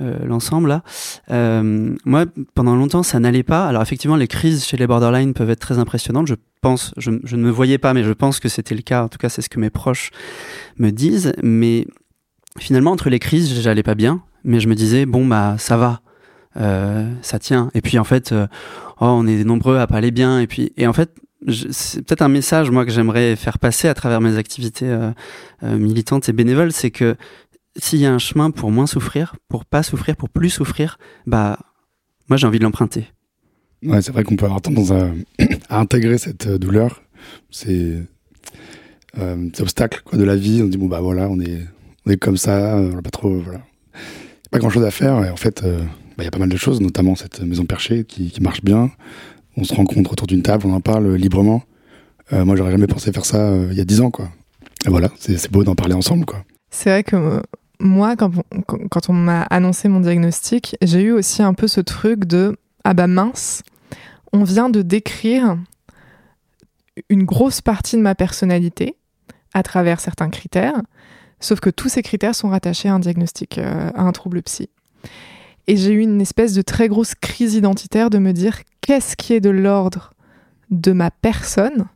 euh, 0.00 0.24
l'ensemble 0.24 0.68
là. 0.68 0.82
Euh, 1.30 1.94
moi, 2.04 2.24
pendant 2.54 2.74
longtemps, 2.74 3.02
ça 3.02 3.20
n'allait 3.20 3.42
pas. 3.42 3.66
Alors 3.66 3.82
effectivement, 3.82 4.16
les 4.16 4.26
crises 4.26 4.64
chez 4.64 4.76
les 4.76 4.86
borderline 4.86 5.34
peuvent 5.34 5.50
être 5.50 5.60
très 5.60 5.78
impressionnantes. 5.78 6.26
Je 6.26 6.34
pense, 6.60 6.94
je, 6.96 7.10
je 7.22 7.36
ne 7.36 7.42
me 7.42 7.50
voyais 7.50 7.78
pas, 7.78 7.94
mais 7.94 8.02
je 8.02 8.12
pense 8.12 8.40
que 8.40 8.48
c'était 8.48 8.74
le 8.74 8.82
cas. 8.82 9.04
En 9.04 9.08
tout 9.08 9.18
cas, 9.18 9.28
c'est 9.28 9.42
ce 9.42 9.48
que 9.48 9.60
mes 9.60 9.70
proches 9.70 10.10
me 10.78 10.90
disent. 10.90 11.34
Mais 11.42 11.86
finalement, 12.58 12.92
entre 12.92 13.10
les 13.10 13.18
crises, 13.18 13.60
j'allais 13.60 13.82
pas 13.82 13.94
bien, 13.94 14.22
mais 14.44 14.60
je 14.60 14.68
me 14.68 14.74
disais 14.74 15.06
bon 15.06 15.26
bah 15.26 15.56
ça 15.58 15.76
va. 15.76 16.00
Euh, 16.56 17.10
ça 17.22 17.38
tient. 17.38 17.70
Et 17.74 17.80
puis 17.80 17.98
en 17.98 18.04
fait, 18.04 18.32
euh, 18.32 18.46
oh, 19.00 19.06
on 19.06 19.26
est 19.26 19.44
nombreux 19.44 19.78
à 19.78 19.86
pas 19.86 19.96
aller 19.96 20.10
bien. 20.10 20.40
Et 20.40 20.46
puis, 20.46 20.72
et 20.76 20.86
en 20.86 20.92
fait, 20.92 21.14
c'est 21.48 22.02
peut-être 22.02 22.22
un 22.22 22.28
message 22.28 22.70
moi 22.70 22.84
que 22.84 22.90
j'aimerais 22.90 23.36
faire 23.36 23.58
passer 23.58 23.88
à 23.88 23.94
travers 23.94 24.20
mes 24.20 24.36
activités 24.36 24.88
euh, 24.88 25.10
euh, 25.62 25.76
militantes 25.76 26.28
et 26.28 26.32
bénévoles, 26.32 26.72
c'est 26.72 26.90
que 26.90 27.16
s'il 27.76 28.00
y 28.00 28.06
a 28.06 28.12
un 28.12 28.18
chemin 28.18 28.50
pour 28.50 28.70
moins 28.70 28.86
souffrir, 28.86 29.36
pour 29.48 29.64
pas 29.64 29.82
souffrir, 29.82 30.16
pour 30.16 30.28
plus 30.28 30.50
souffrir, 30.50 30.98
bah 31.26 31.58
moi 32.28 32.36
j'ai 32.36 32.46
envie 32.46 32.58
de 32.58 32.64
l'emprunter. 32.64 33.06
Ouais, 33.84 34.00
c'est 34.00 34.12
vrai 34.12 34.24
qu'on 34.24 34.36
peut 34.36 34.46
avoir 34.46 34.62
tendance 34.62 34.90
à, 34.90 35.10
intégrer 35.70 36.18
cette 36.18 36.46
euh, 36.46 36.58
douleur, 36.58 37.02
ces, 37.50 38.00
euh, 39.18 39.48
ces 39.52 39.62
obstacles 39.62 40.16
de 40.16 40.24
la 40.24 40.36
vie. 40.36 40.62
On 40.62 40.68
dit 40.68 40.78
bon 40.78 40.86
bah 40.86 41.00
voilà, 41.00 41.28
on 41.28 41.38
est 41.40 42.16
comme 42.16 42.36
ça, 42.36 42.76
on 42.76 42.94
n'a 42.94 43.02
pas 43.02 43.10
trop 43.10 43.38
voilà, 43.40 43.60
pas 44.50 44.58
grand 44.58 44.70
chose 44.70 44.84
à 44.84 44.90
faire. 44.90 45.14
En 45.14 45.36
fait, 45.36 45.62
il 45.64 45.86
bah, 46.16 46.24
y 46.24 46.26
a 46.26 46.30
pas 46.30 46.38
mal 46.38 46.48
de 46.48 46.56
choses, 46.56 46.80
notamment 46.80 47.16
cette 47.16 47.40
maison 47.40 47.64
perchée 47.64 48.04
qui 48.04 48.32
marche 48.40 48.62
bien 48.62 48.90
on 49.56 49.64
se 49.64 49.74
rencontre 49.74 50.12
autour 50.12 50.26
d'une 50.26 50.42
table, 50.42 50.66
on 50.66 50.72
en 50.72 50.80
parle 50.80 51.14
librement. 51.14 51.62
Euh, 52.32 52.44
moi, 52.44 52.56
j'aurais 52.56 52.72
jamais 52.72 52.86
pensé 52.86 53.12
faire 53.12 53.24
ça 53.24 53.38
euh, 53.38 53.68
il 53.70 53.76
y 53.76 53.80
a 53.80 53.84
dix 53.84 54.00
ans, 54.00 54.10
quoi. 54.10 54.28
Et 54.86 54.90
voilà, 54.90 55.08
c'est 55.18 55.50
beau 55.50 55.64
d'en 55.64 55.74
parler 55.74 55.94
ensemble, 55.94 56.24
quoi. 56.24 56.44
C'est 56.70 56.90
vrai 56.90 57.04
que 57.04 57.16
euh, 57.16 57.40
moi, 57.78 58.16
quand, 58.16 58.32
quand 58.90 59.08
on 59.08 59.12
m'a 59.12 59.42
annoncé 59.42 59.88
mon 59.88 60.00
diagnostic, 60.00 60.76
j'ai 60.82 61.02
eu 61.02 61.12
aussi 61.12 61.42
un 61.42 61.54
peu 61.54 61.68
ce 61.68 61.80
truc 61.80 62.24
de 62.24 62.56
ah 62.84 62.94
bah 62.94 63.06
mince, 63.06 63.62
on 64.32 64.44
vient 64.44 64.68
de 64.68 64.82
décrire 64.82 65.56
une 67.08 67.24
grosse 67.24 67.60
partie 67.60 67.96
de 67.96 68.02
ma 68.02 68.14
personnalité 68.14 68.96
à 69.54 69.62
travers 69.62 70.00
certains 70.00 70.28
critères, 70.28 70.82
sauf 71.40 71.60
que 71.60 71.70
tous 71.70 71.88
ces 71.88 72.02
critères 72.02 72.34
sont 72.34 72.48
rattachés 72.48 72.88
à 72.88 72.94
un 72.94 72.98
diagnostic, 72.98 73.58
à 73.58 74.00
un 74.00 74.12
trouble 74.12 74.42
psy. 74.42 74.68
Et 75.66 75.76
j'ai 75.76 75.92
eu 75.92 76.00
une 76.00 76.20
espèce 76.20 76.52
de 76.52 76.62
très 76.62 76.88
grosse 76.88 77.14
crise 77.14 77.54
identitaire 77.54 78.10
de 78.10 78.18
me 78.18 78.32
dire 78.32 78.60
qu'est-ce 78.84 79.16
qui 79.16 79.32
est 79.32 79.40
de 79.40 79.48
l'ordre 79.48 80.12
de 80.70 80.92
ma 80.92 81.10
personne, 81.10 81.86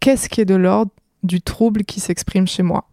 qu'est-ce 0.00 0.28
qui 0.28 0.40
est 0.40 0.44
de 0.44 0.56
l'ordre 0.56 0.90
du 1.22 1.40
trouble 1.40 1.84
qui 1.84 2.00
s'exprime 2.00 2.48
chez 2.48 2.64
moi? 2.64 2.88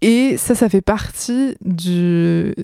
Et 0.00 0.36
ça, 0.38 0.54
ça 0.54 0.68
fait 0.68 0.80
partie 0.80 1.54
du... 1.64 2.54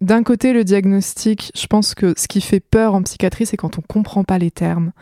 D'un 0.00 0.22
côté, 0.22 0.52
le 0.52 0.62
diagnostic, 0.62 1.50
je 1.56 1.66
pense 1.66 1.94
que 1.94 2.14
ce 2.16 2.28
qui 2.28 2.40
fait 2.40 2.60
peur 2.60 2.94
en 2.94 3.02
psychiatrie, 3.02 3.46
c'est 3.46 3.56
quand 3.56 3.78
on 3.78 3.82
comprend 3.82 4.24
pas 4.24 4.38
les 4.38 4.50
termes. 4.50 4.92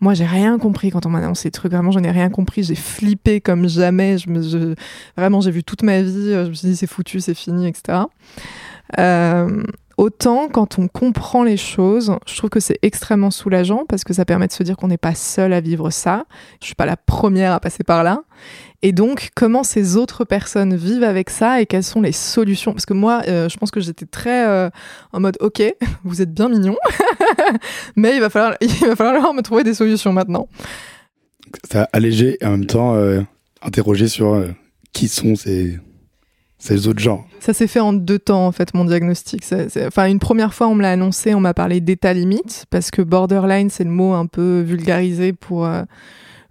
Moi, 0.00 0.14
j'ai 0.14 0.26
rien 0.26 0.58
compris 0.58 0.90
quand 0.90 1.04
on 1.06 1.08
m'a 1.08 1.18
annoncé 1.18 1.48
les 1.48 1.52
trucs. 1.52 1.72
Vraiment, 1.72 1.90
je 1.90 1.98
n'ai 1.98 2.10
rien 2.10 2.28
compris. 2.28 2.62
J'ai 2.62 2.74
flippé 2.74 3.40
comme 3.40 3.66
jamais. 3.66 4.18
Je 4.18 4.28
me, 4.28 4.74
Vraiment, 5.16 5.40
j'ai 5.40 5.50
vu 5.50 5.64
toute 5.64 5.82
ma 5.82 6.02
vie. 6.02 6.32
Je 6.32 6.48
me 6.48 6.54
suis 6.54 6.68
dit, 6.68 6.76
c'est 6.76 6.86
foutu, 6.86 7.20
c'est 7.20 7.34
fini, 7.34 7.66
etc. 7.66 8.00
Euh, 8.98 9.62
autant 9.96 10.48
quand 10.48 10.78
on 10.78 10.88
comprend 10.88 11.44
les 11.44 11.56
choses, 11.56 12.16
je 12.26 12.36
trouve 12.36 12.50
que 12.50 12.60
c'est 12.60 12.78
extrêmement 12.82 13.30
soulageant 13.30 13.84
parce 13.88 14.04
que 14.04 14.12
ça 14.12 14.24
permet 14.24 14.46
de 14.46 14.52
se 14.52 14.62
dire 14.62 14.76
qu'on 14.76 14.88
n'est 14.88 14.98
pas 14.98 15.14
seul 15.14 15.52
à 15.52 15.60
vivre 15.60 15.90
ça. 15.90 16.24
Je 16.60 16.66
suis 16.66 16.74
pas 16.74 16.86
la 16.86 16.96
première 16.96 17.52
à 17.52 17.60
passer 17.60 17.84
par 17.84 18.04
là. 18.04 18.22
Et 18.82 18.92
donc, 18.92 19.30
comment 19.36 19.62
ces 19.62 19.96
autres 19.96 20.24
personnes 20.24 20.74
vivent 20.74 21.04
avec 21.04 21.30
ça 21.30 21.60
et 21.60 21.66
quelles 21.66 21.84
sont 21.84 22.00
les 22.00 22.12
solutions? 22.12 22.72
Parce 22.72 22.86
que 22.86 22.94
moi, 22.94 23.22
euh, 23.28 23.48
je 23.48 23.56
pense 23.56 23.70
que 23.70 23.80
j'étais 23.80 24.06
très 24.06 24.46
euh, 24.48 24.70
en 25.12 25.20
mode, 25.20 25.36
ok, 25.40 25.62
vous 26.04 26.20
êtes 26.20 26.32
bien 26.32 26.48
mignon, 26.48 26.76
mais 27.96 28.16
il 28.16 28.20
va 28.20 28.28
falloir, 28.30 29.34
me 29.34 29.42
trouver 29.42 29.64
des 29.64 29.74
solutions 29.74 30.12
maintenant. 30.12 30.48
Ça 31.70 31.82
a 31.82 31.88
allégé 31.92 32.38
et 32.40 32.46
en 32.46 32.52
même 32.52 32.66
temps 32.66 32.96
interroger 33.60 34.08
sur 34.08 34.42
qui 34.92 35.08
sont 35.08 35.36
ces 35.36 35.78
c'est 36.62 36.74
les 36.74 36.86
autres 36.86 37.00
gens. 37.00 37.24
Ça 37.40 37.52
s'est 37.52 37.66
fait 37.66 37.80
en 37.80 37.92
deux 37.92 38.20
temps, 38.20 38.46
en 38.46 38.52
fait, 38.52 38.72
mon 38.72 38.84
diagnostic. 38.84 39.42
Enfin, 39.84 40.06
une 40.06 40.20
première 40.20 40.54
fois, 40.54 40.68
on 40.68 40.76
me 40.76 40.82
l'a 40.82 40.92
annoncé, 40.92 41.34
on 41.34 41.40
m'a 41.40 41.54
parlé 41.54 41.80
d'état 41.80 42.12
limite, 42.12 42.66
parce 42.70 42.92
que 42.92 43.02
borderline, 43.02 43.68
c'est 43.68 43.82
le 43.82 43.90
mot 43.90 44.12
un 44.12 44.26
peu 44.26 44.60
vulgarisé 44.60 45.32
pour 45.32 45.66
euh, 45.66 45.82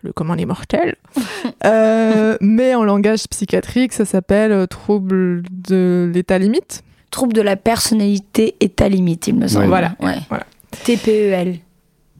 le 0.02 0.12
comment 0.12 0.34
les 0.34 0.46
mortels. 0.46 0.98
euh, 1.66 2.36
mais 2.42 2.76
en 2.76 2.84
langage 2.84 3.26
psychiatrique, 3.30 3.94
ça 3.94 4.04
s'appelle 4.04 4.52
euh, 4.52 4.66
trouble 4.66 5.44
de 5.50 6.12
l'état 6.14 6.38
limite. 6.38 6.84
Trouble 7.10 7.32
de 7.32 7.42
la 7.42 7.56
personnalité 7.56 8.56
état 8.60 8.90
limite, 8.90 9.28
il 9.28 9.36
me 9.36 9.48
semble. 9.48 9.68
Voilà. 9.68 9.96
voilà. 9.98 10.46
TPEL. 10.84 11.60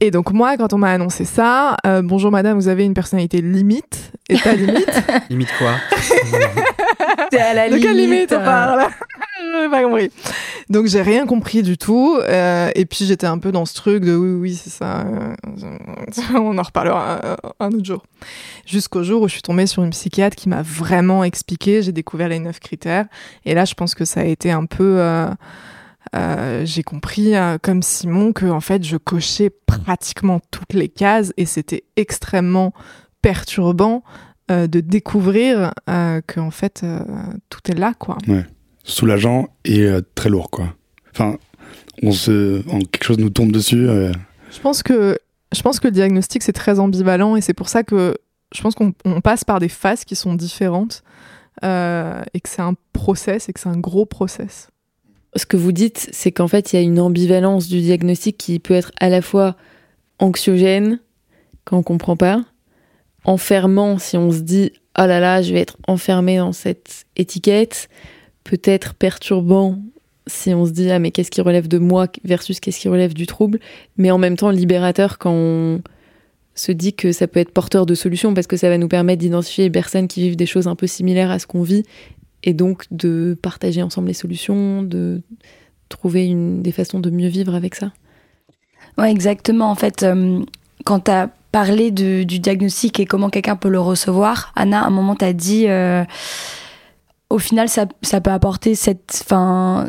Et 0.04 0.10
donc 0.10 0.32
moi, 0.32 0.56
quand 0.56 0.72
on 0.72 0.78
m'a 0.78 0.90
annoncé 0.90 1.24
ça, 1.24 1.76
euh, 1.86 2.02
bonjour 2.02 2.32
madame, 2.32 2.56
vous 2.58 2.66
avez 2.66 2.84
une 2.84 2.92
personnalité 2.92 3.40
limite, 3.40 4.10
état 4.28 4.52
limite. 4.52 5.00
limite 5.30 5.50
quoi 5.58 5.74
C'est 7.30 7.40
à 7.40 7.54
la 7.54 7.68
De 7.68 7.76
limite. 7.76 7.86
quelle 7.86 7.96
limite 7.96 8.32
on 8.32 8.40
euh. 8.40 8.44
parle 8.44 8.88
J'ai 9.62 9.68
pas 9.70 9.82
compris. 9.84 10.10
Donc 10.68 10.86
j'ai 10.86 11.02
rien 11.02 11.24
compris 11.24 11.62
du 11.62 11.78
tout. 11.78 12.18
euh, 12.20 12.70
et 12.74 12.84
puis 12.84 13.04
j'étais 13.04 13.28
un 13.28 13.38
peu 13.38 13.52
dans 13.52 13.64
ce 13.64 13.74
truc 13.74 14.04
de 14.04 14.16
oui, 14.16 14.40
oui, 14.40 14.54
c'est 14.60 14.70
ça. 14.70 15.06
euh, 15.06 15.34
on 16.34 16.58
en 16.58 16.62
reparlera 16.62 17.20
un, 17.24 17.36
un 17.60 17.68
autre 17.70 17.84
jour. 17.84 18.02
Jusqu'au 18.66 19.04
jour 19.04 19.22
où 19.22 19.28
je 19.28 19.34
suis 19.34 19.42
tombée 19.42 19.68
sur 19.68 19.84
une 19.84 19.90
psychiatre 19.90 20.34
qui 20.34 20.48
m'a 20.48 20.62
vraiment 20.62 21.22
expliqué. 21.22 21.80
J'ai 21.80 21.92
découvert 21.92 22.28
les 22.28 22.40
neuf 22.40 22.58
critères. 22.58 23.06
Et 23.44 23.54
là, 23.54 23.64
je 23.64 23.74
pense 23.74 23.94
que 23.94 24.04
ça 24.04 24.22
a 24.22 24.24
été 24.24 24.50
un 24.50 24.64
peu. 24.64 24.98
Euh, 26.14 26.64
j'ai 26.64 26.82
compris, 26.82 27.34
euh, 27.36 27.58
comme 27.60 27.82
Simon, 27.82 28.32
que 28.32 28.46
en 28.46 28.60
fait, 28.60 28.84
je 28.84 28.96
cochais 28.96 29.50
pratiquement 29.66 30.40
toutes 30.50 30.74
les 30.74 30.88
cases 30.88 31.32
et 31.36 31.46
c'était 31.46 31.84
extrêmement 31.96 32.72
perturbant 33.22 34.02
euh, 34.50 34.66
de 34.66 34.80
découvrir 34.80 35.72
que 35.86 36.40
en 36.40 36.50
fait 36.50 36.84
tout 37.48 37.60
est 37.70 37.78
là, 37.78 37.94
quoi. 37.98 38.18
Soulageant 38.84 39.48
et 39.64 39.88
très 40.14 40.28
lourd, 40.28 40.50
quoi. 40.50 40.74
Enfin, 41.14 41.36
on 42.02 42.12
se, 42.12 42.68
en 42.68 42.80
quelque 42.80 43.04
chose 43.04 43.18
nous 43.18 43.30
tombe 43.30 43.52
dessus. 43.52 43.86
Je 43.86 44.60
pense 44.60 44.82
que 44.82 45.18
je 45.52 45.62
pense 45.62 45.80
que 45.80 45.88
le 45.88 45.92
diagnostic 45.92 46.42
c'est 46.42 46.52
très 46.52 46.78
ambivalent 46.78 47.36
et 47.36 47.40
c'est 47.40 47.54
pour 47.54 47.68
ça 47.68 47.82
que 47.82 48.16
je 48.54 48.62
pense 48.62 48.74
qu'on 48.74 48.92
on 49.04 49.20
passe 49.20 49.44
par 49.44 49.60
des 49.60 49.68
phases 49.68 50.04
qui 50.04 50.16
sont 50.16 50.34
différentes 50.34 51.02
euh, 51.64 52.22
et 52.34 52.40
que 52.40 52.48
c'est 52.48 52.62
un 52.62 52.74
process 52.92 53.48
et 53.48 53.52
que 53.52 53.60
c'est 53.60 53.68
un 53.68 53.78
gros 53.78 54.06
process. 54.06 54.68
Ce 55.34 55.46
que 55.46 55.56
vous 55.56 55.72
dites, 55.72 56.08
c'est 56.12 56.30
qu'en 56.30 56.48
fait, 56.48 56.72
il 56.72 56.76
y 56.76 56.78
a 56.78 56.82
une 56.82 57.00
ambivalence 57.00 57.68
du 57.68 57.80
diagnostic 57.80 58.36
qui 58.36 58.58
peut 58.58 58.74
être 58.74 58.92
à 59.00 59.08
la 59.08 59.22
fois 59.22 59.56
anxiogène 60.18 61.00
quand 61.64 61.78
on 61.78 61.82
comprend 61.82 62.16
pas, 62.16 62.44
enfermant 63.24 63.98
si 63.98 64.16
on 64.16 64.30
se 64.30 64.40
dit 64.40 64.72
oh 64.98 65.06
là 65.06 65.20
là, 65.20 65.42
je 65.42 65.52
vais 65.52 65.60
être 65.60 65.76
enfermé 65.86 66.38
dans 66.38 66.52
cette 66.52 67.04
étiquette, 67.16 67.88
peut-être 68.44 68.94
perturbant 68.94 69.78
si 70.26 70.52
on 70.54 70.66
se 70.66 70.70
dit 70.70 70.90
ah 70.90 70.98
mais 70.98 71.10
qu'est-ce 71.10 71.30
qui 71.30 71.40
relève 71.40 71.66
de 71.66 71.78
moi 71.78 72.08
versus 72.24 72.60
qu'est-ce 72.60 72.80
qui 72.80 72.88
relève 72.88 73.14
du 73.14 73.26
trouble, 73.26 73.58
mais 73.96 74.10
en 74.10 74.18
même 74.18 74.36
temps 74.36 74.50
libérateur 74.50 75.18
quand 75.18 75.32
on 75.32 75.82
se 76.54 76.72
dit 76.72 76.92
que 76.92 77.12
ça 77.12 77.26
peut 77.26 77.40
être 77.40 77.52
porteur 77.52 77.86
de 77.86 77.94
solutions 77.94 78.34
parce 78.34 78.46
que 78.46 78.56
ça 78.56 78.68
va 78.68 78.76
nous 78.76 78.88
permettre 78.88 79.20
d'identifier 79.20 79.64
les 79.64 79.70
personnes 79.70 80.08
qui 80.08 80.20
vivent 80.20 80.36
des 80.36 80.46
choses 80.46 80.68
un 80.68 80.76
peu 80.76 80.86
similaires 80.86 81.30
à 81.30 81.38
ce 81.38 81.46
qu'on 81.46 81.62
vit 81.62 81.84
et 82.44 82.54
donc 82.54 82.84
de 82.90 83.36
partager 83.40 83.82
ensemble 83.82 84.08
les 84.08 84.14
solutions, 84.14 84.82
de 84.82 85.22
trouver 85.88 86.34
des 86.34 86.72
façons 86.72 87.00
de 87.00 87.10
mieux 87.10 87.28
vivre 87.28 87.54
avec 87.54 87.74
ça. 87.74 87.92
Ouais, 88.98 89.10
exactement. 89.10 89.70
En 89.70 89.74
fait, 89.74 90.02
euh, 90.02 90.40
quand 90.84 91.00
tu 91.00 91.10
as 91.10 91.30
parlé 91.50 91.90
du 91.90 92.24
diagnostic 92.24 92.98
et 92.98 93.06
comment 93.06 93.30
quelqu'un 93.30 93.56
peut 93.56 93.68
le 93.68 93.80
recevoir, 93.80 94.52
Anna, 94.56 94.82
à 94.82 94.86
un 94.86 94.90
moment, 94.90 95.14
tu 95.14 95.24
as 95.24 95.32
dit, 95.32 95.68
euh, 95.68 96.04
au 97.30 97.38
final, 97.38 97.68
ça, 97.68 97.86
ça 98.02 98.20
peut 98.20 98.30
apporter 98.30 98.74
cette, 98.74 99.22
fin, 99.26 99.88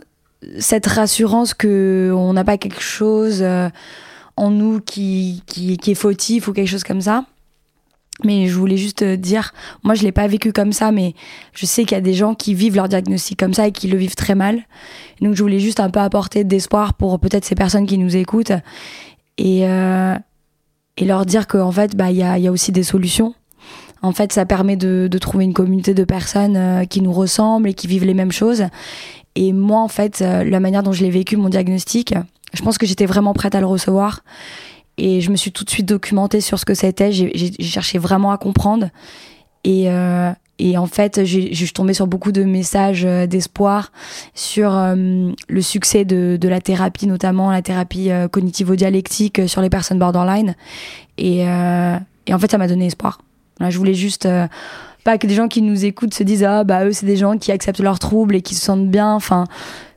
cette 0.59 0.87
rassurance 0.87 1.53
qu'on 1.53 2.33
n'a 2.33 2.43
pas 2.43 2.57
quelque 2.57 2.81
chose 2.81 3.41
euh, 3.41 3.69
en 4.35 4.49
nous 4.49 4.81
qui, 4.81 5.43
qui, 5.45 5.77
qui 5.77 5.91
est 5.91 5.95
fautif 5.95 6.47
ou 6.47 6.53
quelque 6.53 6.69
chose 6.69 6.83
comme 6.83 7.01
ça. 7.01 7.25
Mais 8.23 8.47
je 8.47 8.55
voulais 8.55 8.77
juste 8.77 9.01
euh, 9.01 9.17
dire, 9.17 9.53
moi 9.83 9.95
je 9.95 10.03
l'ai 10.03 10.11
pas 10.11 10.27
vécu 10.27 10.53
comme 10.53 10.71
ça, 10.71 10.91
mais 10.91 11.15
je 11.53 11.65
sais 11.65 11.83
qu'il 11.83 11.95
y 11.95 11.97
a 11.97 12.01
des 12.01 12.13
gens 12.13 12.35
qui 12.35 12.53
vivent 12.53 12.75
leur 12.75 12.87
diagnostic 12.87 13.39
comme 13.39 13.53
ça 13.53 13.67
et 13.67 13.71
qui 13.71 13.87
le 13.87 13.97
vivent 13.97 14.15
très 14.15 14.35
mal. 14.35 14.63
Donc 15.21 15.33
je 15.33 15.41
voulais 15.41 15.59
juste 15.59 15.79
un 15.79 15.89
peu 15.89 15.99
apporter 15.99 16.43
d'espoir 16.43 16.93
pour 16.93 17.19
peut-être 17.19 17.43
ces 17.43 17.55
personnes 17.55 17.87
qui 17.87 17.97
nous 17.97 18.15
écoutent 18.15 18.51
et, 19.37 19.67
euh, 19.67 20.15
leur 21.01 21.25
dire 21.25 21.47
qu'en 21.47 21.71
fait, 21.71 21.95
bah, 21.95 22.11
il 22.11 22.17
y 22.17 22.23
a, 22.23 22.37
y 22.37 22.47
a 22.47 22.51
aussi 22.51 22.71
des 22.71 22.83
solutions. 22.83 23.33
En 24.03 24.11
fait, 24.11 24.31
ça 24.31 24.45
permet 24.45 24.75
de, 24.75 25.07
de 25.09 25.17
trouver 25.17 25.45
une 25.45 25.53
communauté 25.53 25.95
de 25.95 26.03
personnes 26.03 26.55
euh, 26.55 26.85
qui 26.85 27.01
nous 27.01 27.13
ressemblent 27.13 27.67
et 27.67 27.73
qui 27.73 27.87
vivent 27.87 28.05
les 28.05 28.13
mêmes 28.13 28.31
choses. 28.31 28.65
Et 29.35 29.53
moi, 29.53 29.79
en 29.79 29.87
fait, 29.87 30.19
la 30.19 30.59
manière 30.59 30.83
dont 30.83 30.91
je 30.91 31.01
l'ai 31.01 31.09
vécu, 31.09 31.37
mon 31.37 31.49
diagnostic, 31.49 32.13
je 32.53 32.61
pense 32.61 32.77
que 32.77 32.85
j'étais 32.85 33.07
vraiment 33.07 33.33
prête 33.33 33.55
à 33.55 33.59
le 33.59 33.65
recevoir. 33.65 34.21
Et 34.97 35.21
je 35.21 35.31
me 35.31 35.35
suis 35.35 35.51
tout 35.51 35.63
de 35.63 35.69
suite 35.69 35.87
documentée 35.87 36.41
sur 36.41 36.59
ce 36.59 36.65
que 36.65 36.73
c'était. 36.73 37.11
J'ai 37.11 37.51
cherché 37.59 37.97
vraiment 37.97 38.31
à 38.31 38.37
comprendre. 38.37 38.89
Et, 39.63 39.89
euh, 39.89 40.31
et 40.59 40.77
en 40.77 40.85
fait, 40.85 41.25
je 41.25 41.53
suis 41.53 41.73
tombée 41.73 41.93
sur 41.93 42.05
beaucoup 42.05 42.31
de 42.31 42.43
messages 42.43 43.05
euh, 43.05 43.25
d'espoir 43.25 43.91
sur 44.35 44.75
euh, 44.75 45.31
le 45.47 45.61
succès 45.61 46.05
de, 46.05 46.37
de 46.39 46.47
la 46.47 46.61
thérapie, 46.61 47.07
notamment 47.07 47.49
la 47.49 47.61
thérapie 47.61 48.11
euh, 48.11 48.27
cognitivo-dialectique 48.27 49.39
euh, 49.39 49.47
sur 49.47 49.61
les 49.61 49.69
personnes 49.69 49.99
borderline. 49.99 50.55
Et, 51.17 51.47
euh, 51.47 51.97
et 52.27 52.33
en 52.33 52.39
fait, 52.39 52.51
ça 52.51 52.57
m'a 52.57 52.67
donné 52.67 52.85
espoir. 52.85 53.19
Je 53.59 53.77
voulais 53.77 53.93
juste 53.93 54.27
pas 55.03 55.17
que 55.17 55.27
des 55.27 55.35
gens 55.35 55.47
qui 55.47 55.61
nous 55.61 55.85
écoutent 55.85 56.13
se 56.13 56.23
disent 56.23 56.43
ah 56.43 56.63
bah 56.63 56.85
eux 56.85 56.91
c'est 56.91 57.05
des 57.05 57.17
gens 57.17 57.37
qui 57.37 57.51
acceptent 57.51 57.79
leurs 57.79 57.99
troubles 57.99 58.35
et 58.35 58.41
qui 58.41 58.55
se 58.55 58.61
sentent 58.65 58.89
bien. 58.89 59.13
Enfin, 59.13 59.45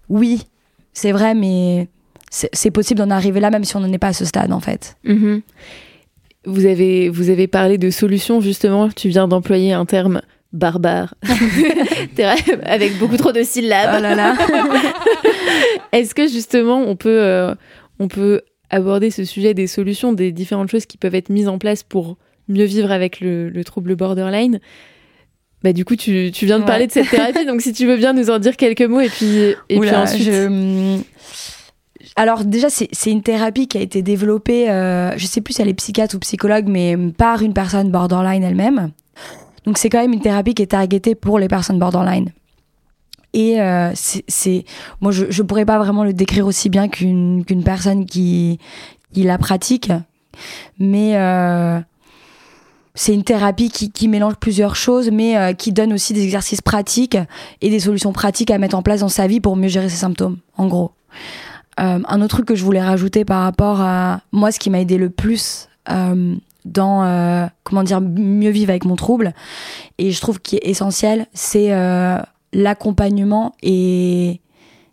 oui, 0.08 0.44
c'est 0.92 1.10
vrai, 1.10 1.34
mais 1.34 1.88
c'est 2.30 2.70
possible 2.70 2.98
d'en 2.98 3.10
arriver 3.10 3.40
là 3.40 3.50
même 3.50 3.64
si 3.64 3.76
on 3.76 3.80
n'en 3.80 3.92
est 3.92 3.98
pas 3.98 4.08
à 4.08 4.12
ce 4.12 4.24
stade 4.24 4.52
en 4.52 4.60
fait. 4.60 4.96
Mhm. 5.04 5.42
Vous, 6.44 6.64
avez, 6.66 7.08
vous 7.08 7.30
avez 7.30 7.48
parlé 7.48 7.76
de 7.76 7.90
solutions, 7.90 8.40
justement. 8.40 8.88
Tu 8.88 9.08
viens 9.08 9.26
d'employer 9.26 9.72
un 9.72 9.84
terme 9.84 10.22
barbare, 10.52 11.14
avec 12.64 12.96
beaucoup 12.98 13.16
trop 13.16 13.32
de 13.32 13.42
syllabes. 13.42 13.96
Oh 13.98 14.00
là 14.00 14.14
là. 14.14 14.36
Est-ce 15.92 16.14
que 16.14 16.28
justement 16.28 16.78
on 16.80 16.94
peut, 16.96 17.20
euh, 17.22 17.54
on 17.98 18.08
peut 18.08 18.42
aborder 18.70 19.10
ce 19.10 19.24
sujet 19.24 19.54
des 19.54 19.66
solutions, 19.66 20.12
des 20.12 20.32
différentes 20.32 20.70
choses 20.70 20.86
qui 20.86 20.98
peuvent 20.98 21.14
être 21.14 21.30
mises 21.30 21.48
en 21.48 21.58
place 21.58 21.82
pour 21.82 22.16
mieux 22.48 22.64
vivre 22.64 22.92
avec 22.92 23.20
le, 23.20 23.48
le 23.48 23.64
trouble 23.64 23.96
borderline? 23.96 24.60
Bah, 25.62 25.72
du 25.72 25.84
coup, 25.84 25.96
tu, 25.96 26.30
tu 26.32 26.46
viens 26.46 26.58
de 26.58 26.62
Ouais. 26.62 26.68
parler 26.68 26.86
de 26.86 26.92
cette 26.92 27.08
thérapie, 27.10 27.44
donc 27.44 27.60
si 27.60 27.72
tu 27.72 27.86
veux 27.86 27.96
bien 27.96 28.12
nous 28.12 28.30
en 28.30 28.38
dire 28.38 28.56
quelques 28.56 28.82
mots 28.82 29.00
et 29.00 29.08
puis, 29.08 29.54
et 29.68 29.80
puis 29.80 29.90
ensuite. 29.90 30.22
je- 30.22 30.98
Alors 32.18 32.44
déjà, 32.44 32.68
c'est 32.70 33.10
une 33.10 33.22
thérapie 33.22 33.68
qui 33.68 33.76
a 33.76 33.82
été 33.82 34.00
développée, 34.00 34.70
euh, 34.70 35.16
je 35.18 35.26
sais 35.26 35.42
plus 35.42 35.52
si 35.54 35.60
elle 35.62 35.68
est 35.68 35.74
psychiatre 35.74 36.16
ou 36.16 36.18
psychologue, 36.20 36.64
mais 36.66 36.96
par 37.18 37.42
une 37.42 37.52
personne 37.52 37.90
borderline 37.90 38.42
elle-même. 38.42 38.90
Donc 39.66 39.76
c'est 39.76 39.90
quand 39.90 40.00
même 40.00 40.14
une 40.14 40.20
thérapie 40.20 40.54
qui 40.54 40.62
est 40.62 40.66
targetée 40.68 41.14
pour 41.14 41.38
les 41.38 41.48
personnes 41.48 41.78
borderline. 41.78 42.30
Et 43.34 43.60
euh, 43.60 43.90
c'est- 43.94 44.64
moi 45.02 45.12
je, 45.12 45.26
je 45.28 45.42
pourrais 45.42 45.66
pas 45.66 45.76
vraiment 45.78 46.04
le 46.04 46.14
décrire 46.14 46.46
aussi 46.46 46.70
bien 46.70 46.88
qu'une 46.88 47.44
qu'une 47.44 47.62
personne 47.62 48.06
qui, 48.06 48.58
qui 49.12 49.22
la 49.24 49.36
pratique, 49.36 49.92
mais 50.78 51.16
euh, 51.16 51.78
c'est 52.94 53.12
une 53.12 53.24
thérapie 53.24 53.68
qui, 53.68 53.90
qui 53.90 54.08
mélange 54.08 54.36
plusieurs 54.36 54.74
choses, 54.74 55.10
mais 55.10 55.36
euh, 55.36 55.52
qui 55.52 55.70
donne 55.70 55.92
aussi 55.92 56.14
des 56.14 56.22
exercices 56.24 56.62
pratiques 56.62 57.18
et 57.60 57.68
des 57.68 57.80
solutions 57.80 58.12
pratiques 58.14 58.50
à 58.50 58.56
mettre 58.56 58.76
en 58.76 58.82
place 58.82 59.00
dans 59.00 59.10
sa 59.10 59.26
vie 59.26 59.40
pour 59.40 59.54
mieux 59.54 59.68
gérer 59.68 59.90
ses 59.90 59.96
symptômes, 59.96 60.38
en 60.56 60.66
gros. 60.66 60.92
Un 61.78 62.20
autre 62.20 62.36
truc 62.36 62.46
que 62.46 62.54
je 62.54 62.64
voulais 62.64 62.82
rajouter 62.82 63.24
par 63.24 63.42
rapport 63.42 63.80
à 63.80 64.20
moi, 64.32 64.50
ce 64.50 64.58
qui 64.58 64.70
m'a 64.70 64.80
aidé 64.80 64.98
le 64.98 65.10
plus 65.10 65.68
dans 66.64 67.50
comment 67.64 67.82
dire 67.82 68.00
mieux 68.00 68.50
vivre 68.50 68.70
avec 68.70 68.84
mon 68.84 68.96
trouble, 68.96 69.34
et 69.98 70.10
je 70.10 70.20
trouve 70.20 70.40
qu'il 70.40 70.58
est 70.58 70.68
essentiel, 70.68 71.26
c'est 71.32 71.70
l'accompagnement 72.52 73.54
et 73.62 74.40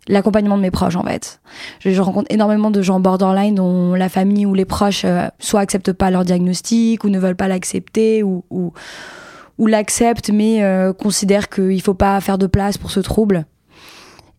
l'accompagnement 0.08 0.56
de 0.56 0.62
mes 0.62 0.70
proches 0.70 0.96
en 0.96 1.02
fait. 1.02 1.40
Je, 1.80 2.00
rencontre 2.00 2.30
énormément 2.30 2.70
de 2.70 2.82
gens 2.82 3.00
borderline 3.00 3.54
dont 3.54 3.94
la 3.94 4.08
famille 4.08 4.46
ou 4.46 4.54
les 4.54 4.64
proches 4.64 5.04
euh, 5.04 5.28
soit 5.38 5.60
acceptent 5.60 5.92
pas 5.92 6.10
leur 6.10 6.24
diagnostic 6.24 7.04
ou 7.04 7.08
ne 7.08 7.18
veulent 7.18 7.36
pas 7.36 7.48
l'accepter 7.48 8.22
ou, 8.22 8.44
ou, 8.50 8.72
ou 9.58 9.66
l'acceptent 9.66 10.30
mais 10.30 10.62
euh, 10.62 10.92
considèrent 10.92 11.48
qu'il 11.48 11.80
faut 11.80 11.94
pas 11.94 12.20
faire 12.20 12.38
de 12.38 12.46
place 12.46 12.78
pour 12.78 12.90
ce 12.90 13.00
trouble. 13.00 13.46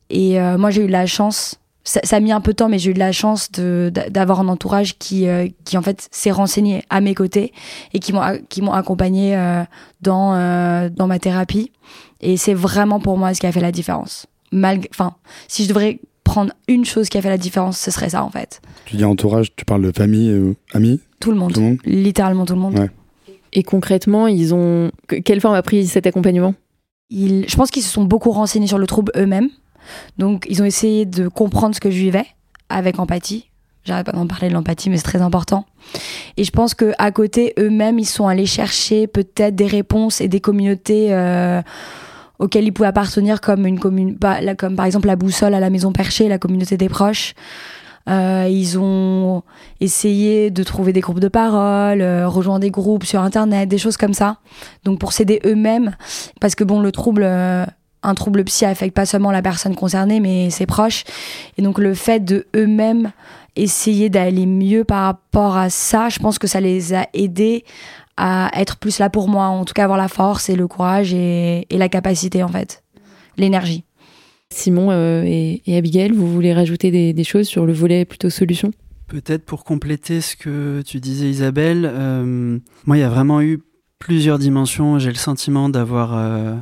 Et 0.09 0.39
euh, 0.39 0.57
moi 0.57 0.69
j'ai 0.69 0.83
eu 0.83 0.87
la 0.87 1.05
chance, 1.05 1.59
ça, 1.85 2.01
ça, 2.03 2.17
a 2.17 2.19
mis 2.19 2.33
un 2.33 2.41
peu 2.41 2.51
de 2.51 2.57
temps 2.57 2.67
mais 2.67 2.79
j'ai 2.79 2.91
eu 2.91 2.93
de 2.93 2.99
la 2.99 3.13
chance 3.13 3.49
d'avoir 3.51 4.41
un 4.41 4.47
entourage 4.49 4.97
qui, 4.97 5.27
qui 5.63 5.77
en 5.77 5.81
fait 5.81 6.07
s'est 6.11 6.31
renseigné 6.31 6.83
à 6.89 6.99
mes 6.99 7.15
côtés 7.15 7.53
et 7.93 7.99
qui 7.99 8.11
m'ont 8.11 8.21
qui 8.49 8.61
m'ont 8.61 8.73
accompagné 8.73 9.37
dans, 10.01 10.89
dans 10.89 11.07
ma 11.07 11.19
thérapie. 11.19 11.71
Et 12.21 12.37
c'est 12.37 12.53
vraiment 12.53 12.99
pour 12.99 13.17
moi 13.17 13.33
ce 13.33 13.39
qui 13.39 13.47
a 13.47 13.51
fait 13.51 13.61
la 13.61 13.71
différence 13.71 14.27
enfin, 14.91 15.15
si 15.47 15.63
je 15.63 15.69
devrais 15.69 15.99
prendre 16.23 16.51
une 16.67 16.85
chose 16.85 17.09
qui 17.09 17.17
a 17.17 17.21
fait 17.21 17.29
la 17.29 17.37
différence, 17.37 17.77
ce 17.77 17.91
serait 17.91 18.09
ça 18.09 18.23
en 18.23 18.29
fait. 18.29 18.61
Tu 18.85 18.95
dis 18.97 19.05
entourage, 19.05 19.55
tu 19.55 19.65
parles 19.65 19.83
de 19.83 19.91
famille, 19.91 20.29
euh, 20.29 20.55
amis? 20.73 20.99
Tout 21.19 21.31
le, 21.31 21.37
monde, 21.37 21.57
littéralement 21.85 22.45
tout 22.45 22.53
le 22.53 22.59
monde. 22.59 22.89
Et 23.53 23.63
concrètement, 23.63 24.27
ils 24.27 24.53
ont 24.53 24.91
quelle 25.23 25.41
forme 25.41 25.55
a 25.55 25.61
pris 25.61 25.87
cet 25.87 26.05
accompagnement? 26.05 26.53
Ils... 27.09 27.45
Je 27.47 27.55
pense 27.55 27.71
qu'ils 27.71 27.83
se 27.83 27.89
sont 27.89 28.03
beaucoup 28.03 28.31
renseignés 28.31 28.67
sur 28.67 28.77
le 28.77 28.87
trouble 28.87 29.11
eux-mêmes. 29.15 29.49
Donc, 30.17 30.45
ils 30.49 30.61
ont 30.61 30.65
essayé 30.65 31.05
de 31.05 31.27
comprendre 31.27 31.75
ce 31.75 31.79
que 31.79 31.89
je 31.89 31.97
vivais 31.97 32.25
avec 32.69 32.99
empathie. 32.99 33.49
J'arrête 33.83 34.07
pas 34.07 34.13
d'en 34.13 34.25
parler 34.25 34.49
de 34.49 34.53
l'empathie, 34.53 34.89
mais 34.89 34.97
c'est 34.97 35.03
très 35.03 35.21
important. 35.21 35.65
Et 36.37 36.43
je 36.43 36.51
pense 36.51 36.73
que 36.73 36.93
à 36.97 37.11
côté, 37.11 37.53
eux-mêmes, 37.59 37.99
ils 37.99 38.05
sont 38.05 38.27
allés 38.27 38.47
chercher 38.47 39.05
peut-être 39.05 39.55
des 39.55 39.67
réponses 39.67 40.21
et 40.21 40.27
des 40.27 40.39
communautés. 40.39 41.13
Euh 41.13 41.61
auxquels 42.39 42.65
ils 42.65 42.71
pouvaient 42.71 42.89
appartenir 42.89 43.41
comme 43.41 43.65
une 43.65 43.79
commune, 43.79 44.15
bah, 44.19 44.39
comme 44.55 44.75
par 44.75 44.85
exemple 44.85 45.07
la 45.07 45.15
boussole 45.15 45.53
à 45.53 45.59
la 45.59 45.69
maison 45.69 45.91
perchée, 45.91 46.27
la 46.27 46.37
communauté 46.37 46.77
des 46.77 46.89
proches. 46.89 47.33
Euh, 48.07 48.47
ils 48.49 48.77
ont 48.77 49.41
essayé 49.81 50.51
de 50.51 50.63
trouver 50.63 50.93
des 50.93 50.99
groupes 50.99 51.19
de 51.19 51.27
parole, 51.27 52.01
euh, 52.01 52.27
rejoindre 52.27 52.59
des 52.59 52.69
groupes 52.69 53.03
sur 53.03 53.21
internet, 53.21 53.67
des 53.67 53.79
choses 53.79 53.97
comme 53.97 54.13
ça. 54.13 54.37
Donc 54.83 54.99
pour 54.99 55.11
s'aider 55.11 55.41
eux-mêmes, 55.43 55.95
parce 56.39 56.53
que 56.53 56.63
bon, 56.63 56.81
le 56.81 56.91
trouble, 56.91 57.23
un 58.05 58.13
trouble 58.15 58.43
psy 58.45 58.65
affecte 58.65 58.95
pas 58.95 59.05
seulement 59.05 59.31
la 59.31 59.41
personne 59.41 59.75
concernée, 59.75 60.19
mais 60.19 60.49
ses 60.49 60.65
proches. 60.65 61.03
Et 61.57 61.61
donc 61.61 61.79
le 61.79 61.93
fait 61.93 62.23
de 62.23 62.47
eux-mêmes 62.55 63.11
essayer 63.55 64.09
d'aller 64.09 64.45
mieux 64.45 64.83
par 64.83 65.05
rapport 65.05 65.57
à 65.57 65.69
ça, 65.69 66.09
je 66.09 66.19
pense 66.19 66.39
que 66.39 66.47
ça 66.47 66.59
les 66.59 66.93
a 66.93 67.07
aidés 67.13 67.63
à 68.17 68.49
être 68.53 68.77
plus 68.77 68.99
là 68.99 69.09
pour 69.09 69.27
moi, 69.27 69.45
en 69.47 69.65
tout 69.65 69.73
cas 69.73 69.83
avoir 69.83 69.97
la 69.97 70.07
force 70.07 70.49
et 70.49 70.55
le 70.55 70.67
courage 70.67 71.13
et, 71.13 71.65
la 71.69 71.89
capacité 71.89 72.43
en 72.43 72.47
fait, 72.47 72.83
l'énergie. 73.37 73.83
Simon 74.51 74.89
euh, 74.91 75.23
et, 75.25 75.77
Abigail, 75.77 76.11
vous 76.11 76.31
voulez 76.31 76.53
rajouter 76.53 77.13
des, 77.13 77.23
choses 77.23 77.47
sur 77.47 77.65
le 77.65 77.73
volet 77.73 78.05
plutôt 78.05 78.29
solution? 78.29 78.71
Peut-être 79.07 79.45
pour 79.45 79.63
compléter 79.63 80.21
ce 80.21 80.35
que 80.35 80.81
tu 80.85 80.99
disais 80.99 81.29
Isabelle, 81.29 81.89
euh, 81.91 82.57
moi 82.85 82.97
il 82.97 83.01
y 83.01 83.03
a 83.03 83.09
vraiment 83.09 83.41
eu 83.41 83.61
plusieurs 83.99 84.39
dimensions, 84.39 84.99
j'ai 84.99 85.09
le 85.09 85.15
sentiment 85.15 85.69
d'avoir... 85.69 86.15
Euh, 86.15 86.55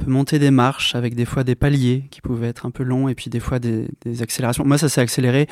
on 0.00 0.04
peut 0.04 0.10
monter 0.10 0.38
des 0.38 0.50
marches 0.50 0.94
avec 0.94 1.14
des 1.14 1.24
fois 1.24 1.44
des 1.44 1.54
paliers 1.54 2.04
qui 2.10 2.20
pouvaient 2.20 2.48
être 2.48 2.66
un 2.66 2.70
peu 2.70 2.82
longs 2.82 3.08
et 3.08 3.14
puis 3.14 3.30
des 3.30 3.40
fois 3.40 3.58
des, 3.58 3.88
accélérations. 4.20 4.64
Moi, 4.64 4.78
ça 4.78 4.88
s'est 4.88 5.00
accéléré 5.00 5.46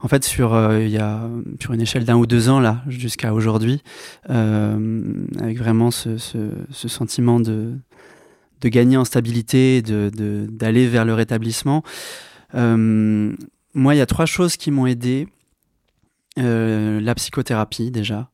en 0.00 0.08
fait 0.08 0.24
sur 0.24 0.54
euh, 0.54 0.82
il 0.82 0.90
y 0.90 0.98
a 0.98 1.28
sur 1.60 1.72
une 1.72 1.80
échelle 1.80 2.04
d'un 2.04 2.16
ou 2.16 2.26
deux 2.26 2.48
ans 2.48 2.60
là 2.60 2.82
jusqu'à 2.88 3.32
aujourd'hui, 3.32 3.82
euh, 4.30 5.24
avec 5.40 5.58
vraiment 5.58 5.90
ce, 5.90 6.16
sentiment 6.72 7.40
de 7.40 7.74
de 8.60 8.68
gagner 8.68 8.96
en 8.96 9.04
stabilité, 9.04 9.82
de 9.82 10.10
d'aller 10.50 10.88
vers 10.88 11.04
le 11.04 11.14
rétablissement. 11.14 11.82
Euh, 12.54 13.32
moi, 13.74 13.94
il 13.94 13.98
y 13.98 14.00
a 14.00 14.06
trois 14.06 14.26
choses 14.26 14.56
qui 14.56 14.70
m'ont 14.70 14.86
aidé. 14.86 15.28
la 16.36 17.14
psychothérapie 17.14 17.90
déjà. 17.90 18.30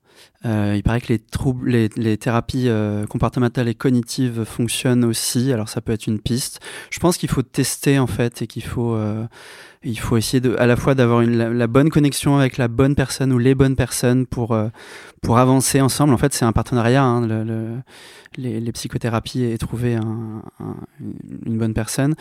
Euh, 0.46 0.72
il 0.74 0.82
paraît 0.82 1.02
que 1.02 1.08
les 1.08 1.18
troubles, 1.18 1.68
les, 1.68 2.16
thérapies 2.16 2.68
euh, 2.68 3.04
comportementales 3.04 3.68
et 3.68 3.74
cognitives 3.74 4.44
fonctionnent 4.44 5.04
aussi. 5.04 5.52
Alors 5.52 5.68
ça 5.68 5.82
peut 5.82 5.92
être 5.92 6.06
une 6.06 6.18
piste. 6.18 6.60
Je 6.90 6.98
pense 6.98 7.18
qu'il 7.18 7.28
faut 7.28 7.42
tester 7.42 7.98
en 7.98 8.06
fait 8.06 8.40
et 8.40 8.46
qu'il 8.46 8.62
faut, 8.62 8.94
euh, 8.94 9.26
il 9.82 9.98
faut 9.98 10.16
essayer 10.16 10.40
de, 10.40 10.56
à 10.58 10.66
la 10.66 10.76
fois 10.76 10.94
d'avoir 10.94 11.20
la, 11.22 11.66
bonne 11.66 11.90
connexion 11.90 12.38
avec 12.38 12.56
la 12.56 12.68
bonne 12.68 12.94
personne 12.94 13.32
ou 13.32 13.38
les 13.38 13.54
bonnes 13.54 13.76
personnes 13.76 14.24
pour 14.24 14.56
pour 15.20 15.38
avancer 15.38 15.82
ensemble. 15.82 16.14
En 16.14 16.18
fait, 16.18 16.32
c'est 16.32 16.46
un 16.46 16.52
partenariat. 16.52 17.04
Hein, 17.04 17.26
le, 17.26 17.76
les, 18.38 18.72
psychothérapies 18.72 19.44
et 19.44 19.58
trouver 19.58 19.96
un, 19.96 20.42
une 21.44 21.58
bonne 21.58 21.74
personne. 21.74 22.14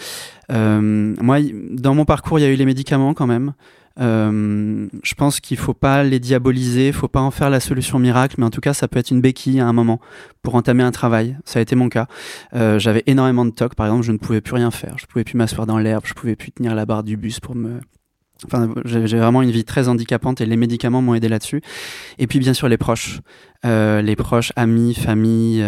moi, 0.49 1.37
dans 1.71 1.95
mon 1.95 2.03
parcours, 2.03 2.39
il 2.39 2.41
y 2.41 2.45
a 2.45 2.49
eu 2.49 2.55
les 2.55 2.65
médicaments 2.65 3.13
quand 3.13 3.27
même. 3.27 3.53
Euh, 3.99 4.87
je 5.03 5.13
pense 5.15 5.39
qu'il 5.39 5.57
faut 5.57 5.73
pas 5.73 6.03
les 6.03 6.19
diaboliser, 6.19 6.87
il 6.87 6.93
faut 6.93 7.07
pas 7.07 7.19
en 7.19 7.31
faire 7.31 7.49
la 7.49 7.59
solution 7.59 7.99
miracle, 7.99 8.35
mais 8.37 8.45
en 8.45 8.49
tout 8.49 8.61
cas, 8.61 8.73
ça 8.73 8.87
peut 8.87 8.99
être 8.99 9.11
une 9.11 9.21
béquille 9.21 9.59
à 9.59 9.67
un 9.67 9.73
moment 9.73 9.99
pour 10.41 10.55
entamer 10.55 10.83
un 10.83 10.91
travail. 10.91 11.37
Ça 11.45 11.59
a 11.59 11.61
été 11.61 11.75
mon 11.75 11.89
cas. 11.89 12.07
Euh, 12.55 12.79
J'avais 12.79 13.03
énormément 13.07 13.45
de 13.45 13.51
tocs, 13.51 13.75
par 13.75 13.87
exemple, 13.87 14.05
je 14.05 14.11
ne 14.11 14.17
pouvais 14.17 14.41
plus 14.41 14.55
rien 14.55 14.71
faire, 14.71 14.97
je 14.97 15.05
pouvais 15.05 15.23
plus 15.23 15.37
m'asseoir 15.37 15.67
dans 15.67 15.77
l'herbe, 15.77 16.03
je 16.05 16.13
pouvais 16.13 16.35
plus 16.35 16.51
tenir 16.51 16.75
la 16.75 16.85
barre 16.85 17.03
du 17.03 17.17
bus 17.17 17.39
pour 17.39 17.55
me 17.55 17.79
Enfin, 18.45 18.73
j'ai 18.85 19.19
vraiment 19.19 19.41
une 19.41 19.51
vie 19.51 19.65
très 19.65 19.89
handicapante 19.89 20.39
et 20.39 20.45
les 20.45 20.55
médicaments 20.55 21.01
m'ont 21.01 21.13
aidé 21.13 21.27
là-dessus. 21.27 21.61
Et 22.19 22.25
puis 22.25 22.39
bien 22.39 22.53
sûr 22.53 22.69
les 22.69 22.77
proches, 22.77 23.19
euh, 23.65 24.01
les 24.01 24.15
proches, 24.15 24.53
amis, 24.55 24.93
famille, 24.93 25.61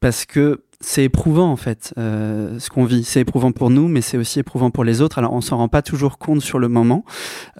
parce 0.00 0.26
que 0.26 0.64
c'est 0.84 1.04
éprouvant 1.04 1.50
en 1.50 1.56
fait 1.56 1.94
euh, 1.98 2.58
ce 2.58 2.68
qu'on 2.70 2.84
vit. 2.84 3.04
C'est 3.04 3.20
éprouvant 3.20 3.52
pour 3.52 3.70
nous, 3.70 3.88
mais 3.88 4.00
c'est 4.00 4.16
aussi 4.16 4.40
éprouvant 4.40 4.70
pour 4.70 4.84
les 4.84 5.00
autres. 5.00 5.18
Alors 5.18 5.32
on 5.32 5.40
s'en 5.40 5.56
rend 5.56 5.68
pas 5.68 5.82
toujours 5.82 6.18
compte 6.18 6.40
sur 6.42 6.58
le 6.58 6.68
moment. 6.68 7.04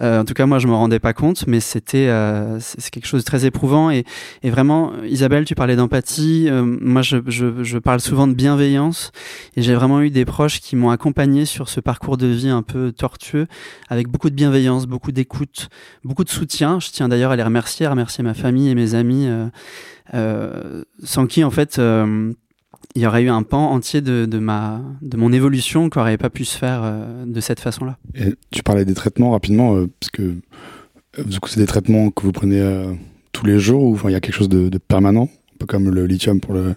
Euh, 0.01 0.21
en 0.21 0.25
tout 0.25 0.33
cas 0.33 0.45
moi 0.45 0.59
je 0.59 0.67
me 0.67 0.73
rendais 0.73 0.99
pas 0.99 1.13
compte, 1.13 1.47
mais 1.47 1.59
c'était 1.59 2.07
euh, 2.07 2.59
c'est 2.59 2.89
quelque 2.89 3.07
chose 3.07 3.21
de 3.21 3.25
très 3.25 3.45
éprouvant 3.45 3.89
et, 3.89 4.05
et 4.43 4.49
vraiment 4.49 4.91
Isabelle 5.03 5.45
tu 5.45 5.55
parlais 5.55 5.75
d'empathie. 5.75 6.47
Euh, 6.49 6.63
moi 6.63 7.01
je, 7.01 7.17
je, 7.27 7.63
je, 7.63 7.77
parle 7.77 7.99
souvent 7.99 8.27
de 8.27 8.33
bienveillance 8.33 9.11
et 9.55 9.61
j'ai 9.61 9.73
vraiment 9.73 10.01
eu 10.01 10.09
des 10.09 10.25
proches 10.25 10.59
qui 10.59 10.75
m'ont 10.75 10.89
accompagné 10.89 11.45
sur 11.45 11.69
ce 11.69 11.79
parcours 11.79 12.17
de 12.17 12.27
vie 12.27 12.49
un 12.49 12.63
peu 12.63 12.91
tortueux 12.91 13.47
avec 13.89 14.07
beaucoup 14.07 14.29
de 14.29 14.35
bienveillance, 14.35 14.85
beaucoup 14.85 15.11
d'écoute, 15.11 15.69
beaucoup 16.03 16.23
de 16.23 16.29
soutien. 16.29 16.79
Je 16.79 16.89
tiens 16.91 17.09
d'ailleurs 17.09 17.31
à 17.31 17.35
les 17.35 17.43
remercier, 17.43 17.85
à 17.85 17.89
remercier 17.89 18.23
ma 18.23 18.33
famille 18.33 18.69
et 18.69 18.75
mes 18.75 18.93
amis. 18.95 19.27
Euh, 20.13 20.83
sans 21.03 21.25
qui 21.25 21.43
en 21.43 21.49
fait 21.49 21.79
euh, 21.79 22.31
il 22.95 23.01
y 23.01 23.07
aurait 23.07 23.23
eu 23.23 23.29
un 23.29 23.43
pan 23.43 23.71
entier 23.71 24.01
de, 24.01 24.25
de, 24.25 24.39
ma, 24.39 24.81
de 25.01 25.17
mon 25.17 25.31
évolution 25.31 25.89
qui 25.89 25.97
n'aurait 25.97 26.17
pas 26.17 26.29
pu 26.29 26.45
se 26.45 26.57
faire 26.57 26.81
euh, 26.83 27.25
de 27.25 27.39
cette 27.39 27.59
façon-là. 27.59 27.97
tu 28.51 28.63
parlais 28.63 28.85
des 28.85 28.93
traitements 28.93 29.31
rapidement, 29.31 29.85
parce 29.99 30.11
que 30.11 30.35
coup, 31.39 31.49
c'est 31.49 31.59
des 31.59 31.65
traitements 31.65 32.11
que 32.11 32.23
vous 32.23 32.31
prenez 32.31 32.61
tous 33.31 33.45
les 33.45 33.59
jours 33.59 33.83
ou 33.83 33.99
il 34.09 34.11
y 34.11 34.15
a 34.15 34.19
quelque 34.19 34.35
chose 34.35 34.49
de, 34.49 34.77
permanent, 34.77 35.29
un 35.53 35.57
peu 35.59 35.65
comme 35.65 35.89
le 35.89 36.05
lithium 36.05 36.39
pour 36.39 36.53
le, 36.53 36.75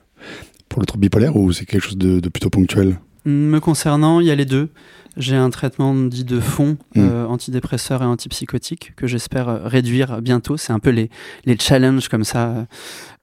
pour 0.68 0.81
le 0.81 0.87
trouble 0.87 1.03
bipolaire, 1.03 1.37
ou 1.37 1.53
c'est 1.53 1.66
quelque 1.66 1.85
chose 1.85 1.99
de 1.99 2.29
plutôt 2.29 2.51
ponctuel? 2.51 2.99
Me 3.24 3.59
concernant, 3.59 4.20
il 4.20 4.26
y 4.26 4.31
a 4.31 4.35
les 4.35 4.44
deux. 4.44 4.70
J'ai 5.18 5.35
un 5.35 5.50
traitement 5.50 5.94
dit 5.94 6.24
de 6.24 6.38
fond, 6.38 6.76
mm. 6.94 7.00
euh, 7.00 7.26
antidépresseur 7.26 8.02
et 8.02 8.07
antipsychotique, 8.07 8.92
que 8.94 9.09
j'espère 9.09 9.64
réduire 9.64 10.22
bientôt. 10.22 10.57
C'est 10.57 10.72
un 10.72 10.78
peu 10.78 10.90
les, 10.90 11.11
les 11.44 11.59
challenges 11.59 12.09
comme 12.09 12.22
ça 12.22 12.66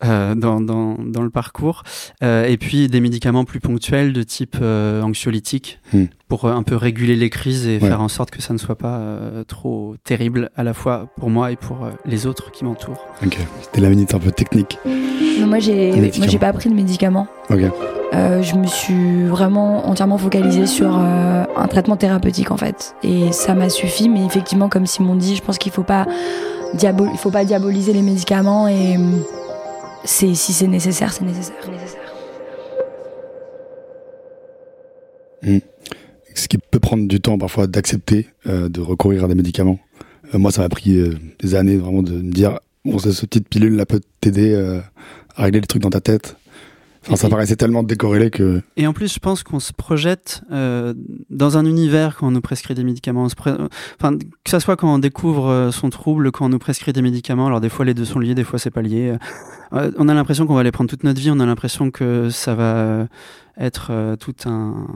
euh, 0.03 0.35
dans, 0.35 0.59
dans, 0.59 0.95
dans, 0.95 1.21
le 1.21 1.29
parcours. 1.29 1.83
Euh, 2.21 2.45
et 2.45 2.57
puis 2.57 2.89
des 2.89 2.99
médicaments 2.99 3.45
plus 3.45 3.61
ponctuels 3.61 4.11
de 4.11 4.23
type 4.23 4.57
anxiolytique 4.61 5.79
mm. 5.93 6.05
Pour 6.27 6.45
un 6.45 6.63
peu 6.63 6.75
réguler 6.75 7.15
les 7.15 7.29
crises 7.29 7.67
et 7.67 7.79
faire 7.79 8.01
en 8.01 8.07
sorte 8.07 8.31
que 8.31 8.41
ça 8.41 8.53
ne 8.53 8.57
soit 8.57 8.75
pas 8.75 8.99
trop 9.47 9.95
terrible 10.03 10.49
à 10.55 10.63
la 10.63 10.73
fois 10.73 11.07
pour 11.17 11.29
moi 11.29 11.51
et 11.51 11.55
pour 11.55 11.87
les 12.05 12.25
autres 12.25 12.51
qui 12.51 12.65
m'entourent. 12.65 13.05
Ok, 13.23 13.37
c'était 13.61 13.81
la 13.81 13.89
minute 13.89 14.13
un 14.13 14.19
peu 14.19 14.31
technique. 14.31 14.79
Non, 15.39 15.47
moi, 15.47 15.59
j'ai, 15.59 15.91
moi, 15.91 16.27
j'ai 16.27 16.39
pas 16.39 16.53
pris 16.53 16.69
de 16.69 16.75
médicaments. 16.75 17.27
Ok. 17.49 17.61
Euh, 18.13 18.41
je 18.41 18.55
me 18.55 18.65
suis 18.67 19.23
vraiment 19.25 19.87
entièrement 19.87 20.17
focalisée 20.17 20.67
sur 20.67 20.97
euh, 20.97 21.43
un 21.55 21.67
traitement 21.67 21.97
thérapeutique 21.97 22.51
en 22.51 22.57
fait. 22.57 22.95
Et 23.03 23.31
ça 23.31 23.55
m'a 23.55 23.69
suffi, 23.69 24.09
mais 24.09 24.25
effectivement, 24.25 24.69
comme 24.69 24.85
Simon 24.85 25.15
dit, 25.15 25.35
je 25.35 25.41
pense 25.41 25.57
qu'il 25.57 25.71
faut 25.71 25.83
pas 25.83 26.05
il 26.73 27.17
faut 27.17 27.31
pas 27.31 27.45
diaboliser 27.45 27.93
les 27.93 28.01
médicaments 28.01 28.67
et 28.67 28.97
c'est 30.03 30.33
si 30.33 30.53
c'est 30.53 30.67
nécessaire, 30.67 31.13
c'est 31.13 31.23
nécessaire. 31.23 31.55
Hmm. 35.41 35.59
Ce 36.35 36.47
qui 36.47 36.57
peut 36.57 36.79
prendre 36.79 37.07
du 37.07 37.19
temps 37.19 37.37
parfois 37.37 37.65
d'accepter 37.65 38.27
euh, 38.45 38.69
de 38.69 38.81
recourir 38.81 39.23
à 39.25 39.27
des 39.27 39.35
médicaments. 39.35 39.79
moi, 40.33 40.51
ça 40.51 40.61
m'a 40.61 40.69
pris 40.69 40.97
des 41.39 41.55
années 41.55 41.77
vraiment 41.77 42.03
de 42.03 42.13
me 42.13 42.31
dire 42.31 42.59
bon, 42.83 42.99
ce 42.99 43.25
petite 43.25 43.49
pilule 43.49 43.75
là 43.75 43.85
peut 43.85 44.01
t'aider 44.21 44.55
à 45.35 45.43
régler 45.43 45.61
les 45.61 45.67
trucs 45.67 45.81
dans 45.81 45.89
ta 45.89 46.01
tête 46.01 46.35
Enfin, 47.07 47.15
ça 47.17 47.29
paraissait 47.29 47.55
tellement 47.55 47.83
décorrélé 47.83 48.31
que. 48.31 48.61
Et 48.77 48.87
en 48.87 48.93
plus, 48.93 49.13
je 49.13 49.19
pense 49.19 49.43
qu'on 49.43 49.59
se 49.59 49.73
projette 49.73 50.41
euh, 50.51 50.93
dans 51.29 51.57
un 51.57 51.65
univers 51.65 52.15
quand 52.15 52.27
on 52.27 52.31
nous 52.31 52.41
prescrit 52.41 52.73
des 52.73 52.83
médicaments. 52.83 53.25
Enfin, 53.25 54.17
que 54.17 54.49
ça 54.49 54.59
soit 54.59 54.75
quand 54.75 54.91
on 54.91 54.97
découvre 54.97 55.47
euh, 55.47 55.71
son 55.71 55.89
trouble, 55.91 56.31
quand 56.31 56.47
on 56.47 56.49
nous 56.49 56.59
prescrit 56.59 56.93
des 56.93 57.03
médicaments. 57.03 57.45
Alors 57.47 57.61
des 57.61 57.69
fois, 57.69 57.85
les 57.85 57.93
deux 57.93 58.05
sont 58.05 58.19
liés, 58.19 58.33
des 58.33 58.43
fois, 58.43 58.57
c'est 58.57 58.71
pas 58.71 58.81
lié. 58.81 59.17
Euh, 59.73 59.91
on 59.97 60.07
a 60.07 60.13
l'impression 60.15 60.47
qu'on 60.47 60.55
va 60.55 60.63
les 60.63 60.71
prendre 60.71 60.89
toute 60.89 61.03
notre 61.03 61.19
vie. 61.19 61.29
On 61.29 61.39
a 61.39 61.45
l'impression 61.45 61.91
que 61.91 62.29
ça 62.31 62.55
va 62.55 63.07
être 63.57 64.15
tout 64.19 64.35
un 64.45 64.87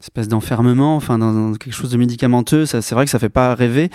espèce 0.00 0.28
d'enfermement, 0.28 0.96
enfin, 0.96 1.18
dans, 1.18 1.52
quelque 1.54 1.74
chose 1.74 1.90
de 1.90 1.96
médicamenteux. 1.96 2.66
C'est 2.66 2.92
vrai 2.92 3.04
que 3.04 3.10
ça 3.10 3.18
fait 3.18 3.28
pas 3.28 3.54
rêver. 3.54 3.90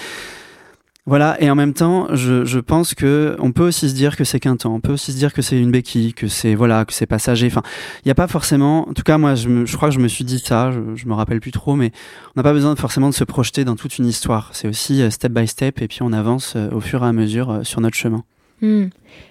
Voilà, 1.06 1.36
et 1.42 1.50
en 1.52 1.56
même 1.56 1.74
temps, 1.74 2.08
je, 2.16 2.60
pense 2.60 2.94
que 2.94 3.36
on 3.40 3.52
peut 3.52 3.68
aussi 3.68 3.90
se 3.90 3.94
dire 3.94 4.16
que 4.16 4.24
c'est 4.24 4.40
qu'un 4.40 4.56
temps, 4.56 4.74
on 4.74 4.80
peut 4.80 4.94
aussi 4.94 5.12
se 5.12 5.18
dire 5.18 5.34
que 5.34 5.42
c'est 5.42 5.60
une 5.60 5.70
béquille, 5.70 6.14
que 6.14 6.30
c'est 6.30 6.56
voilà, 6.56 6.86
que 6.86 6.94
c'est 6.94 7.06
passager. 7.06 7.48
Enfin, 7.48 7.62
il 7.98 8.08
n'y 8.08 8.12
a 8.12 8.16
pas 8.16 8.28
forcément. 8.28 8.88
En 8.88 8.94
tout 8.94 9.04
cas, 9.04 9.18
moi, 9.18 9.36
je, 9.36 9.66
je, 9.66 9.76
crois 9.76 9.90
que 9.90 9.96
je 9.96 10.00
me 10.00 10.08
suis 10.08 10.24
dit 10.24 10.40
ça. 10.40 10.72
Je, 10.72 10.80
je 10.96 11.06
me 11.06 11.14
rappelle 11.14 11.42
plus 11.42 11.52
trop, 11.52 11.76
mais 11.76 11.92
on 12.36 12.40
n'a 12.40 12.44
pas 12.44 12.54
besoin 12.54 12.74
forcément 12.78 13.10
de 13.10 13.14
se 13.14 13.26
projeter 13.26 13.66
dans 13.66 13.76
toute 13.76 13.98
une 13.98 14.06
histoire. 14.08 14.52
C'est 14.54 14.70
aussi 14.70 15.02
euh, 15.02 15.10
step 15.10 15.34
by 15.34 15.46
step, 15.46 15.82
et 15.82 15.90
puis 15.90 16.04
on 16.04 16.14
avance 16.14 16.54
euh, 16.56 16.70
au 16.72 16.80
fur 16.80 17.04
et 17.04 17.08
à 17.08 17.12
mesure 17.12 17.50
euh, 17.52 17.64
sur 17.64 17.82
notre 17.82 17.98
chemin. 17.98 18.24
Hmm. 18.64 18.86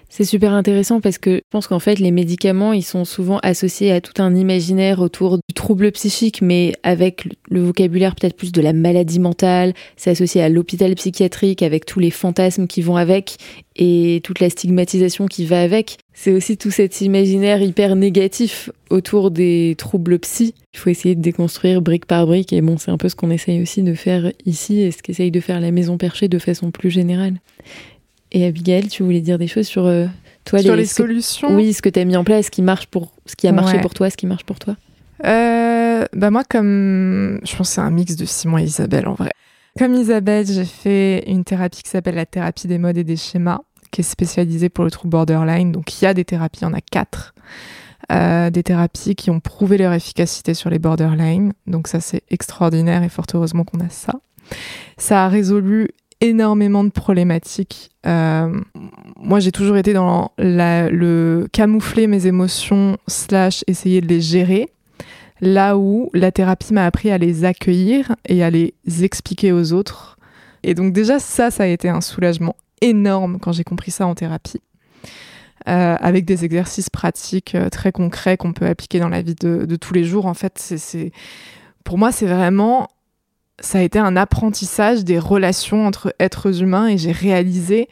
C'est 0.09 0.25
super 0.25 0.53
intéressant 0.53 1.01
parce 1.01 1.17
que 1.17 1.37
je 1.37 1.41
pense 1.49 1.65
qu'en 1.65 1.79
fait 1.79 1.97
les 1.97 2.11
médicaments 2.11 2.71
ils 2.71 2.83
sont 2.83 3.03
souvent 3.03 3.39
associés 3.39 3.91
à 3.91 3.99
tout 3.99 4.21
un 4.21 4.35
imaginaire 4.35 4.99
autour 4.99 5.37
du 5.37 5.55
trouble 5.55 5.91
psychique 5.91 6.43
mais 6.43 6.73
avec 6.83 7.27
le 7.49 7.61
vocabulaire 7.63 8.13
peut-être 8.13 8.37
plus 8.37 8.51
de 8.51 8.61
la 8.61 8.73
maladie 8.73 9.19
mentale, 9.19 9.73
c'est 9.97 10.11
associé 10.11 10.43
à 10.43 10.49
l'hôpital 10.49 10.93
psychiatrique 10.93 11.63
avec 11.63 11.87
tous 11.87 11.99
les 11.99 12.11
fantasmes 12.11 12.67
qui 12.67 12.83
vont 12.83 12.95
avec 12.95 13.37
et 13.75 14.21
toute 14.23 14.39
la 14.39 14.51
stigmatisation 14.51 15.25
qui 15.25 15.45
va 15.45 15.63
avec. 15.63 15.97
C'est 16.13 16.31
aussi 16.31 16.57
tout 16.57 16.69
cet 16.69 17.01
imaginaire 17.01 17.63
hyper 17.63 17.95
négatif 17.95 18.69
autour 18.91 19.31
des 19.31 19.73
troubles 19.79 20.19
psy. 20.19 20.53
Il 20.75 20.79
faut 20.79 20.91
essayer 20.91 21.15
de 21.15 21.21
déconstruire 21.21 21.81
brique 21.81 22.05
par 22.05 22.27
brique 22.27 22.53
et 22.53 22.61
bon 22.61 22.77
c'est 22.77 22.91
un 22.91 22.97
peu 22.97 23.09
ce 23.09 23.15
qu'on 23.15 23.31
essaye 23.31 23.63
aussi 23.63 23.81
de 23.81 23.95
faire 23.95 24.31
ici 24.45 24.81
et 24.81 24.91
ce 24.91 25.01
qu'essaye 25.01 25.31
de 25.31 25.39
faire 25.39 25.59
la 25.59 25.71
maison 25.71 25.97
perchée 25.97 26.27
de 26.27 26.37
façon 26.37 26.69
plus 26.69 26.91
générale. 26.91 27.39
Et 28.33 28.45
Abigail, 28.45 28.87
tu 28.87 29.03
voulais 29.03 29.21
dire 29.21 29.37
des 29.37 29.47
choses 29.47 29.67
sur 29.67 29.85
euh, 29.85 30.07
toi 30.43 30.59
sur 30.59 30.75
les, 30.75 30.85
solutions. 30.85 31.55
oui, 31.55 31.71
ce 31.73 31.81
que 31.81 31.89
tu 31.89 31.99
as 31.99 32.05
mis 32.05 32.17
en 32.17 32.23
place, 32.23 32.47
ce 32.47 32.51
qui 32.51 32.63
marche 32.63 32.87
pour, 32.87 33.13
ce 33.25 33.35
qui 33.35 33.47
a 33.47 33.51
marché 33.51 33.79
pour 33.79 33.93
toi, 33.93 34.09
ce 34.09 34.17
qui 34.17 34.25
marche 34.25 34.43
pour 34.43 34.59
toi. 34.59 34.75
Euh, 35.25 36.05
bah 36.13 36.31
moi, 36.31 36.43
comme 36.43 37.39
je 37.43 37.55
pense, 37.55 37.69
c'est 37.69 37.81
un 37.81 37.91
mix 37.91 38.15
de 38.15 38.25
Simon 38.25 38.57
et 38.57 38.63
Isabelle 38.63 39.07
en 39.07 39.13
vrai. 39.13 39.29
Comme 39.77 39.93
Isabelle, 39.93 40.45
j'ai 40.45 40.65
fait 40.65 41.23
une 41.27 41.43
thérapie 41.43 41.83
qui 41.83 41.89
s'appelle 41.89 42.15
la 42.15 42.25
thérapie 42.25 42.67
des 42.67 42.77
modes 42.77 42.97
et 42.97 43.03
des 43.03 43.15
schémas, 43.15 43.61
qui 43.91 44.01
est 44.01 44.03
spécialisée 44.03 44.69
pour 44.69 44.83
le 44.83 44.91
trouble 44.91 45.11
borderline. 45.11 45.71
Donc 45.71 46.01
il 46.01 46.05
y 46.05 46.07
a 46.07 46.13
des 46.13 46.25
thérapies, 46.25 46.61
il 46.61 46.65
y 46.65 46.67
en 46.67 46.73
a 46.73 46.81
quatre. 46.81 47.33
Euh, 48.11 48.49
des 48.49 48.63
thérapies 48.63 49.15
qui 49.15 49.29
ont 49.29 49.39
prouvé 49.39 49.77
leur 49.77 49.93
efficacité 49.93 50.53
sur 50.53 50.69
les 50.69 50.79
borderline. 50.79 51.53
Donc 51.67 51.87
ça, 51.87 52.01
c'est 52.01 52.23
extraordinaire 52.29 53.01
et 53.03 53.09
fort 53.09 53.25
heureusement 53.33 53.63
qu'on 53.63 53.79
a 53.79 53.89
ça. 53.89 54.13
Ça 54.97 55.25
a 55.25 55.29
résolu 55.29 55.89
énormément 56.23 56.85
de 56.85 56.89
problématiques. 56.89 57.91
Euh, 58.05 58.59
moi, 59.17 59.39
j'ai 59.41 59.51
toujours 59.51 59.75
été 59.75 59.93
dans 59.93 60.31
le 60.37 61.47
camoufler 61.51 62.07
mes 62.07 62.27
émotions 62.27 62.97
slash 63.07 63.63
essayer 63.67 63.99
de 63.99 64.07
les 64.07 64.21
gérer. 64.21 64.69
Là 65.41 65.77
où 65.77 66.09
la 66.13 66.31
thérapie 66.31 66.73
m'a 66.73 66.85
appris 66.85 67.11
à 67.11 67.17
les 67.17 67.43
accueillir 67.43 68.15
et 68.25 68.41
à 68.43 68.49
les 68.49 68.73
expliquer 69.01 69.51
aux 69.51 69.73
autres. 69.73 70.17
Et 70.63 70.73
donc 70.73 70.93
déjà, 70.93 71.19
ça, 71.19 71.51
ça 71.51 71.63
a 71.63 71.67
été 71.67 71.89
un 71.89 71.99
soulagement 71.99 72.55
énorme 72.79 73.39
quand 73.39 73.51
j'ai 73.51 73.65
compris 73.65 73.91
ça 73.91 74.07
en 74.07 74.15
thérapie. 74.15 74.61
Euh, 75.67 75.95
avec 75.99 76.25
des 76.25 76.43
exercices 76.43 76.89
pratiques 76.89 77.55
euh, 77.55 77.69
très 77.69 77.93
concrets 77.93 78.35
qu'on 78.35 78.51
peut 78.51 78.65
appliquer 78.65 78.99
dans 78.99 79.07
la 79.07 79.21
vie 79.21 79.35
de, 79.35 79.65
de 79.65 79.75
tous 79.77 79.93
les 79.93 80.03
jours. 80.03 80.25
En 80.25 80.33
fait, 80.33 80.53
c'est, 80.57 81.11
pour 81.85 81.97
moi, 81.97 82.11
c'est 82.11 82.25
vraiment 82.25 82.87
ça 83.63 83.79
a 83.79 83.81
été 83.81 83.97
un 83.97 84.15
apprentissage 84.15 85.03
des 85.05 85.17
relations 85.17 85.87
entre 85.87 86.13
êtres 86.19 86.61
humains 86.61 86.87
et 86.87 86.97
j'ai 86.97 87.13
réalisé 87.13 87.87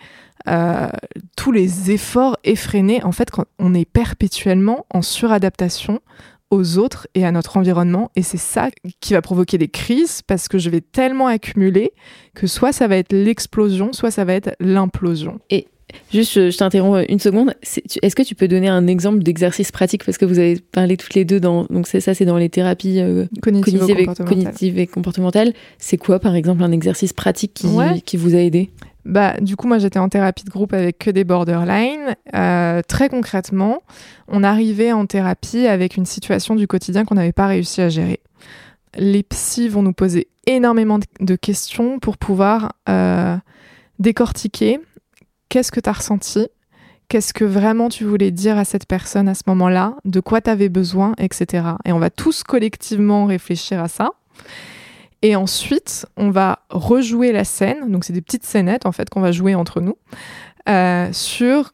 euh, 0.47 0.89
tous 1.37 1.51
les 1.51 1.91
efforts 1.91 2.37
effrénés. 2.43 3.03
En 3.03 3.11
fait, 3.11 3.31
quand 3.31 3.45
on 3.57 3.73
est 3.73 3.85
perpétuellement 3.85 4.85
en 4.89 5.01
suradaptation 5.01 6.01
aux 6.49 6.77
autres 6.77 7.07
et 7.15 7.25
à 7.25 7.31
notre 7.31 7.55
environnement. 7.55 8.11
Et 8.17 8.23
c'est 8.23 8.37
ça 8.37 8.69
qui 8.99 9.13
va 9.13 9.21
provoquer 9.21 9.57
des 9.57 9.69
crises 9.69 10.21
parce 10.21 10.49
que 10.49 10.57
je 10.57 10.69
vais 10.69 10.81
tellement 10.81 11.27
accumuler 11.27 11.93
que 12.35 12.45
soit 12.45 12.73
ça 12.73 12.87
va 12.87 12.97
être 12.97 13.13
l'explosion, 13.13 13.93
soit 13.93 14.11
ça 14.11 14.25
va 14.25 14.33
être 14.33 14.53
l'implosion. 14.59 15.39
Et 15.49 15.67
Juste, 16.11 16.33
je, 16.33 16.57
t'interromps 16.57 17.05
une 17.09 17.19
seconde. 17.19 17.53
Est-ce 18.01 18.15
que 18.15 18.23
tu 18.23 18.35
peux 18.35 18.47
donner 18.47 18.67
un 18.67 18.87
exemple 18.87 19.19
d'exercice 19.19 19.71
pratique? 19.71 20.03
Parce 20.05 20.17
que 20.17 20.25
vous 20.25 20.39
avez 20.39 20.59
parlé 20.71 20.97
toutes 20.97 21.13
les 21.13 21.25
deux 21.25 21.39
dans 21.39 21.65
donc 21.69 21.87
ça, 21.87 22.13
c'est 22.13 22.25
dans 22.25 22.37
les 22.37 22.49
thérapies 22.49 22.99
euh, 22.99 23.25
cognitives, 23.41 24.79
et, 24.79 24.87
comportementales. 24.87 25.53
C'est 25.77 25.97
quoi, 25.97 26.19
par 26.19 26.35
exemple, 26.35 26.63
un 26.63 26.71
exercice 26.71 27.13
pratique 27.13 27.53
qui, 27.53 27.67
qui 28.05 28.17
vous 28.17 28.35
a 28.35 28.39
aidé? 28.39 28.69
Bah, 29.05 29.35
du 29.41 29.55
coup, 29.55 29.67
moi, 29.67 29.79
j'étais 29.79 29.99
en 29.99 30.09
thérapie 30.09 30.43
de 30.43 30.49
groupe 30.49 30.73
avec 30.73 30.99
que 30.99 31.09
des 31.09 31.23
borderline. 31.23 32.15
Euh, 32.35 32.81
très 32.87 33.09
concrètement, 33.09 33.81
on 34.27 34.43
arrivait 34.43 34.91
en 34.91 35.05
thérapie 35.05 35.65
avec 35.65 35.97
une 35.97 36.05
situation 36.05 36.55
du 36.55 36.67
quotidien 36.67 37.03
qu'on 37.03 37.15
n'avait 37.15 37.31
pas 37.31 37.47
réussi 37.47 37.81
à 37.81 37.89
gérer. 37.89 38.19
Les 38.97 39.23
psys 39.23 39.69
vont 39.69 39.81
nous 39.81 39.93
poser 39.93 40.27
énormément 40.45 40.99
de 41.19 41.35
questions 41.35 41.99
pour 41.99 42.17
pouvoir 42.17 42.73
euh, 42.89 43.37
décortiquer 43.99 44.79
qu'est-ce 45.51 45.71
que 45.71 45.81
tu 45.81 45.89
as 45.89 45.93
ressenti, 45.93 46.47
qu'est-ce 47.09 47.33
que 47.33 47.43
vraiment 47.43 47.89
tu 47.89 48.05
voulais 48.05 48.31
dire 48.31 48.57
à 48.57 48.63
cette 48.63 48.87
personne 48.87 49.27
à 49.27 49.35
ce 49.35 49.43
moment-là, 49.47 49.97
de 50.05 50.21
quoi 50.21 50.39
tu 50.39 50.49
avais 50.49 50.69
besoin, 50.69 51.13
etc. 51.17 51.65
Et 51.83 51.91
on 51.91 51.99
va 51.99 52.09
tous 52.09 52.43
collectivement 52.43 53.25
réfléchir 53.25 53.83
à 53.83 53.89
ça. 53.89 54.11
Et 55.21 55.35
ensuite, 55.35 56.07
on 56.15 56.31
va 56.31 56.59
rejouer 56.69 57.33
la 57.33 57.43
scène, 57.43 57.91
donc 57.91 58.05
c'est 58.05 58.13
des 58.13 58.21
petites 58.21 58.45
scénettes 58.45 58.85
en 58.85 58.93
fait 58.93 59.09
qu'on 59.09 59.19
va 59.19 59.33
jouer 59.33 59.53
entre 59.53 59.81
nous, 59.81 59.97
euh, 60.69 61.09
sur 61.11 61.73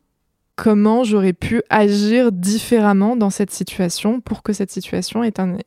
comment 0.56 1.04
j'aurais 1.04 1.34
pu 1.34 1.62
agir 1.70 2.32
différemment 2.32 3.16
dans 3.16 3.30
cette 3.30 3.52
situation 3.52 4.22
pour 4.22 4.42
que 4.42 4.54
cette 4.54 4.72
situation 4.72 5.24
ait 5.24 5.40
un, 5.40 5.58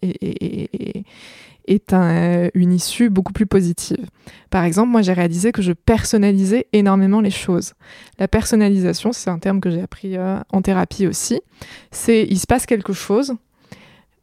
est 1.71 1.95
un, 1.95 2.49
une 2.55 2.73
issue 2.73 3.09
beaucoup 3.09 3.33
plus 3.33 3.47
positive. 3.47 4.05
Par 4.51 4.65
exemple, 4.65 4.91
moi 4.91 5.03
j'ai 5.03 5.13
réalisé 5.13 5.53
que 5.53 5.63
je 5.63 5.73
personnalisais 5.73 6.67
énormément 6.73 7.21
les 7.21 7.31
choses. 7.31 7.75
La 8.19 8.29
personnalisation, 8.29 9.13
c'est 9.13 9.31
un 9.31 9.39
terme 9.39 9.61
que 9.61 9.71
j'ai 9.71 9.81
appris 9.81 10.17
euh, 10.17 10.39
en 10.53 10.61
thérapie 10.61 11.07
aussi. 11.07 11.41
C'est 11.91 12.27
il 12.29 12.39
se 12.39 12.47
passe 12.47 12.67
quelque 12.67 12.93
chose, 12.93 13.35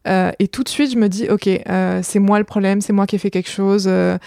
euh, 0.08 0.32
et 0.40 0.48
tout 0.48 0.64
de 0.64 0.70
suite, 0.70 0.92
je 0.92 0.98
me 0.98 1.10
dis, 1.10 1.28
ok, 1.30 1.48
euh, 1.48 2.00
c'est 2.04 2.20
moi 2.20 2.40
le 2.40 2.46
problème, 2.46 2.82
c'est 2.82 2.94
moi 2.94 3.06
qui 3.06 3.16
ai 3.16 3.20
fait 3.20 3.30
quelque 3.30 3.50
chose, 3.50 3.86
euh, 3.88 4.18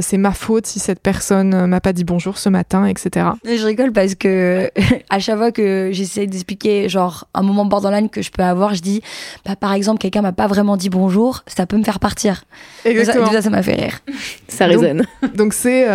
c'est 0.00 0.18
ma 0.18 0.32
faute 0.32 0.66
si 0.66 0.78
cette 0.78 1.00
personne 1.00 1.66
m'a 1.66 1.80
pas 1.80 1.92
dit 1.92 2.04
bonjour 2.04 2.38
ce 2.38 2.48
matin, 2.48 2.86
etc. 2.86 3.26
je 3.44 3.66
rigole 3.66 3.92
parce 3.92 4.14
que 4.14 4.70
à 5.10 5.18
chaque 5.18 5.36
fois 5.36 5.52
que 5.52 5.90
j'essaie 5.92 6.26
d'expliquer, 6.26 6.88
genre 6.88 7.26
un 7.34 7.42
moment 7.42 7.64
borderline 7.64 8.08
que 8.08 8.22
je 8.22 8.30
peux 8.30 8.42
avoir, 8.42 8.74
je 8.74 8.82
dis, 8.82 9.02
bah, 9.44 9.56
par 9.56 9.72
exemple, 9.72 9.98
quelqu'un 9.98 10.22
m'a 10.22 10.32
pas 10.32 10.46
vraiment 10.46 10.76
dit 10.76 10.90
bonjour, 10.90 11.42
ça 11.46 11.66
peut 11.66 11.76
me 11.76 11.84
faire 11.84 11.98
partir. 11.98 12.44
Exactement. 12.84 13.30
Ça, 13.30 13.42
ça 13.42 13.50
m'a 13.50 13.62
fait 13.62 13.74
rire. 13.74 14.00
Ça 14.48 14.66
résonne. 14.66 15.04
Donc 15.34 15.54
c'est 15.54 15.86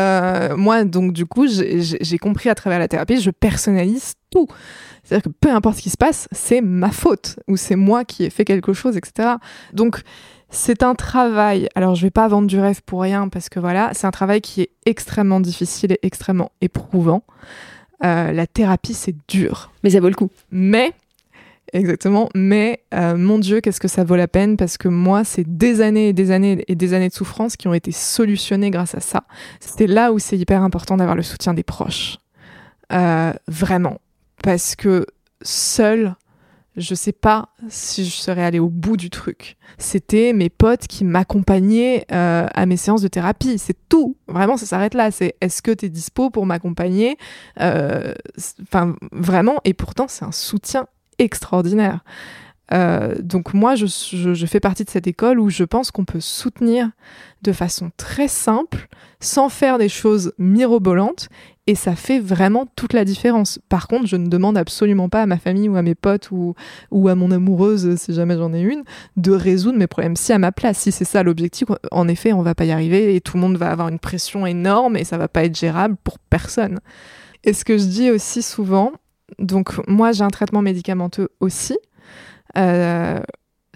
moi, 0.55 0.83
donc 0.83 1.13
du 1.13 1.25
coup, 1.25 1.47
j'ai 1.47 2.17
compris 2.17 2.49
à 2.49 2.55
travers 2.55 2.79
la 2.79 2.87
thérapie, 2.87 3.21
je 3.21 3.31
personnalise 3.31 4.13
tout. 4.31 4.47
C'est-à-dire 5.10 5.32
que 5.32 5.38
peu 5.41 5.49
importe 5.49 5.78
ce 5.78 5.82
qui 5.82 5.89
se 5.89 5.97
passe, 5.97 6.28
c'est 6.32 6.62
ma 6.62 6.91
faute 6.91 7.39
ou 7.47 7.57
c'est 7.57 7.76
moi 7.76 8.05
qui 8.05 8.26
ai 8.26 8.30
fait 8.30 8.45
quelque 8.45 8.74
chose, 8.74 8.95
etc. 8.95 9.38
Donc 9.74 10.03
c'est 10.51 10.84
un 10.84 10.93
travail. 10.93 11.68
Alors 11.74 11.95
je 11.95 12.03
vais 12.03 12.12
pas 12.12 12.28
vendre 12.28 12.47
du 12.47 12.60
rêve 12.60 12.84
pour 12.86 13.01
rien 13.01 13.28
parce 13.28 13.49
que 13.49 13.60
voilà, 13.60 13.89
c'est 13.93 14.05
un 14.05 14.12
travail 14.12 14.39
qui 14.39 14.62
est 14.62 14.70
extrêmement 14.86 15.39
difficile 15.39 15.93
et 15.93 15.99
extrêmement 16.03 16.51
éprouvant. 16.62 17.24
Euh, 18.03 18.32
la 18.32 18.45
thérapie 18.45 18.93
c'est 18.93 19.16
dur, 19.28 19.72
mais 19.84 19.89
ça 19.89 19.99
vaut 19.99 20.10
le 20.10 20.16
coup. 20.16 20.30
Mais 20.51 20.93
Exactement. 21.74 22.30
Mais 22.36 22.82
euh, 22.95 23.16
mon 23.16 23.38
Dieu, 23.38 23.62
qu'est-ce 23.62 23.80
que 23.80 23.88
ça 23.88 24.03
vaut 24.03 24.16
la 24.16 24.28
peine 24.28 24.57
parce 24.57 24.78
que 24.78 24.88
moi, 24.88 25.24
c'est 25.24 25.43
des 25.57 25.82
années 25.82 26.10
et 26.10 26.14
des 26.14 26.32
années 26.32 26.64
et 26.68 26.74
des 26.74 26.93
années 26.93 27.10
de 27.10 27.14
souffrance 27.14 27.57
qui 27.57 27.68
ont 27.68 27.76
été 27.76 27.91
solutionnées 27.91 28.72
grâce 28.72 28.95
à 28.95 28.99
ça. 28.99 29.24
C'était 29.60 29.86
là 29.86 30.12
où 30.12 30.18
c'est 30.18 30.38
hyper 30.38 30.64
important 30.64 30.97
d'avoir 30.97 31.16
le 31.16 31.22
soutien 31.22 31.53
des 31.53 31.62
proches. 31.62 32.18
Euh, 32.91 33.34
vraiment 33.47 33.99
parce 34.43 34.75
que 34.75 35.05
seul, 35.41 36.15
je 36.75 36.95
sais 36.95 37.11
pas 37.11 37.49
si 37.69 38.05
je 38.05 38.11
serais 38.11 38.43
allée 38.43 38.59
au 38.59 38.69
bout 38.69 38.97
du 38.97 39.09
truc. 39.09 39.57
C'était 39.77 40.33
mes 40.33 40.49
potes 40.49 40.87
qui 40.87 41.03
m'accompagnaient 41.03 42.05
euh, 42.11 42.47
à 42.53 42.65
mes 42.65 42.77
séances 42.77 43.01
de 43.01 43.07
thérapie. 43.07 43.57
C'est 43.57 43.77
tout. 43.89 44.15
Vraiment, 44.27 44.57
ça 44.57 44.65
s'arrête 44.65 44.93
là. 44.93 45.11
C'est 45.11 45.35
est-ce 45.41 45.61
que 45.61 45.71
tu 45.71 45.85
es 45.85 45.89
dispo 45.89 46.29
pour 46.29 46.45
m'accompagner? 46.45 47.17
Euh, 47.59 48.13
Enfin, 48.61 48.95
vraiment. 49.11 49.59
Et 49.65 49.73
pourtant, 49.73 50.07
c'est 50.07 50.25
un 50.25 50.31
soutien 50.31 50.87
extraordinaire. 51.17 52.03
Euh, 52.71 53.15
donc 53.19 53.53
moi, 53.53 53.75
je, 53.75 54.45
fais 54.45 54.59
partie 54.59 54.83
de 54.83 54.89
cette 54.89 55.07
école 55.07 55.39
où 55.39 55.49
je 55.49 55.63
pense 55.63 55.91
qu'on 55.91 56.05
peut 56.05 56.19
soutenir 56.19 56.89
de 57.41 57.51
façon 57.51 57.91
très 57.97 58.27
simple, 58.27 58.87
sans 59.19 59.49
faire 59.49 59.77
des 59.77 59.89
choses 59.89 60.33
mirobolantes, 60.37 61.29
Et 61.70 61.76
ça 61.76 61.95
fait 61.95 62.20
vraiment 62.20 62.65
toute 62.76 62.93
la 62.93 63.05
différence. 63.05 63.59
Par 63.70 63.88
contre, 63.88 64.07
je 64.07 64.15
ne 64.15 64.28
demande 64.28 64.57
absolument 64.57 65.07
pas 65.07 65.22
à 65.22 65.26
ma 65.28 65.38
famille 65.38 65.70
ou 65.70 65.76
à 65.76 65.84
mes 65.84 65.93
potes 65.93 66.32
ou, 66.32 66.55
à 67.07 67.13
mon 67.13 67.30
amoureuse, 67.30 67.95
si 67.95 68.11
jamais 68.11 68.36
j'en 68.38 68.51
ai 68.55 68.61
une, 68.61 68.82
de 69.17 69.32
résoudre 69.32 69.78
mes 69.78 69.86
problèmes 69.86 70.15
si 70.15 70.34
à 70.34 70.39
ma 70.39 70.51
place. 70.51 70.80
Si 70.80 70.91
c'est 70.91 71.05
ça 71.05 71.22
l'objectif, 71.22 71.67
en 71.91 72.07
effet, 72.07 72.34
on 72.34 72.41
va 72.41 72.55
pas 72.55 72.65
y 72.65 72.72
arriver 72.72 73.15
et 73.15 73.22
tout 73.22 73.38
le 73.38 73.41
monde 73.41 73.55
va 73.55 73.70
avoir 73.70 73.88
une 73.89 73.99
pression 73.99 74.47
énorme 74.47 74.97
et 74.97 75.03
ça 75.03 75.20
va 75.20 75.28
pas 75.28 75.43
être 75.43 75.55
gérable 75.55 75.95
pour 76.03 76.17
personne. 76.17 76.80
Et 77.43 77.53
ce 77.53 77.63
que 77.63 77.78
je 77.78 77.86
dis 77.86 78.09
aussi 78.09 78.41
souvent, 78.41 78.91
donc 79.38 79.74
moi 79.88 80.11
j'ai 80.11 80.24
un 80.24 80.30
traitement 80.30 80.63
médicamenteux 80.63 81.30
aussi. 81.39 81.78
Euh, 82.57 83.20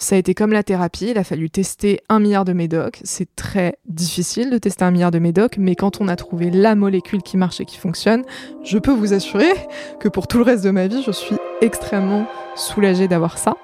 ça 0.03 0.15
a 0.15 0.17
été 0.17 0.33
comme 0.33 0.51
la 0.51 0.63
thérapie, 0.63 1.11
il 1.11 1.17
a 1.17 1.23
fallu 1.23 1.49
tester 1.49 2.01
un 2.09 2.19
milliard 2.19 2.45
de 2.45 2.53
médocs. 2.53 2.99
C'est 3.03 3.35
très 3.35 3.77
difficile 3.87 4.49
de 4.49 4.57
tester 4.57 4.83
un 4.83 4.91
milliard 4.91 5.11
de 5.11 5.19
médocs, 5.19 5.57
mais 5.57 5.75
quand 5.75 6.01
on 6.01 6.07
a 6.07 6.15
trouvé 6.15 6.51
la 6.51 6.75
molécule 6.75 7.21
qui 7.21 7.37
marche 7.37 7.61
et 7.61 7.65
qui 7.65 7.77
fonctionne, 7.77 8.23
je 8.63 8.77
peux 8.77 8.91
vous 8.91 9.13
assurer 9.13 9.53
que 9.99 10.09
pour 10.09 10.27
tout 10.27 10.37
le 10.37 10.43
reste 10.43 10.63
de 10.63 10.71
ma 10.71 10.87
vie, 10.87 11.01
je 11.03 11.11
suis 11.11 11.37
extrêmement 11.61 12.27
soulagée 12.55 13.07
d'avoir 13.07 13.37
ça. 13.37 13.55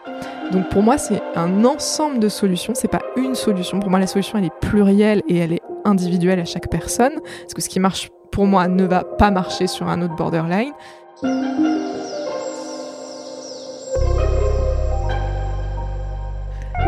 Donc 0.51 0.69
pour 0.69 0.81
moi, 0.81 0.97
c'est 0.97 1.21
un 1.35 1.65
ensemble 1.65 2.19
de 2.19 2.29
solutions, 2.29 2.73
c'est 2.73 2.87
pas 2.87 3.01
une 3.17 3.35
solution. 3.35 3.79
Pour 3.79 3.89
moi, 3.89 3.99
la 3.99 4.07
solution, 4.07 4.37
elle 4.37 4.45
est 4.45 4.59
plurielle 4.61 5.21
et 5.27 5.37
elle 5.37 5.53
est 5.53 5.61
individuelle 5.83 6.39
à 6.39 6.45
chaque 6.45 6.69
personne. 6.69 7.13
Parce 7.41 7.53
que 7.53 7.61
ce 7.61 7.69
qui 7.69 7.79
marche 7.79 8.09
pour 8.31 8.45
moi 8.45 8.67
ne 8.67 8.85
va 8.85 9.03
pas 9.03 9.29
marcher 9.29 9.67
sur 9.67 9.87
un 9.87 10.01
autre 10.01 10.15
borderline. 10.15 10.71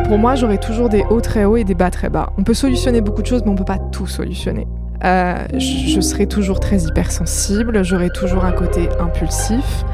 Pour 0.04 0.18
moi, 0.18 0.34
j'aurai 0.34 0.58
toujours 0.58 0.88
des 0.88 1.04
hauts 1.08 1.20
très 1.20 1.44
hauts 1.44 1.56
et 1.56 1.64
des 1.64 1.74
bas 1.74 1.90
très 1.90 2.10
bas. 2.10 2.32
On 2.38 2.44
peut 2.44 2.54
solutionner 2.54 3.00
beaucoup 3.00 3.22
de 3.22 3.26
choses, 3.26 3.42
mais 3.44 3.50
on 3.50 3.54
peut 3.54 3.64
pas 3.64 3.78
tout 3.78 4.06
solutionner. 4.06 4.66
Euh, 5.04 5.46
je 5.58 6.00
serai 6.00 6.26
toujours 6.26 6.60
très 6.60 6.78
hypersensible, 6.82 7.84
j'aurai 7.84 8.10
toujours 8.10 8.44
un 8.44 8.52
côté 8.52 8.88
impulsif. 9.00 9.84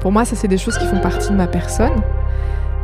Pour 0.00 0.12
moi, 0.12 0.24
ça, 0.24 0.36
c'est 0.36 0.48
des 0.48 0.58
choses 0.58 0.76
qui 0.78 0.86
font 0.86 1.00
partie 1.00 1.30
de 1.30 1.36
ma 1.36 1.46
personne. 1.46 2.02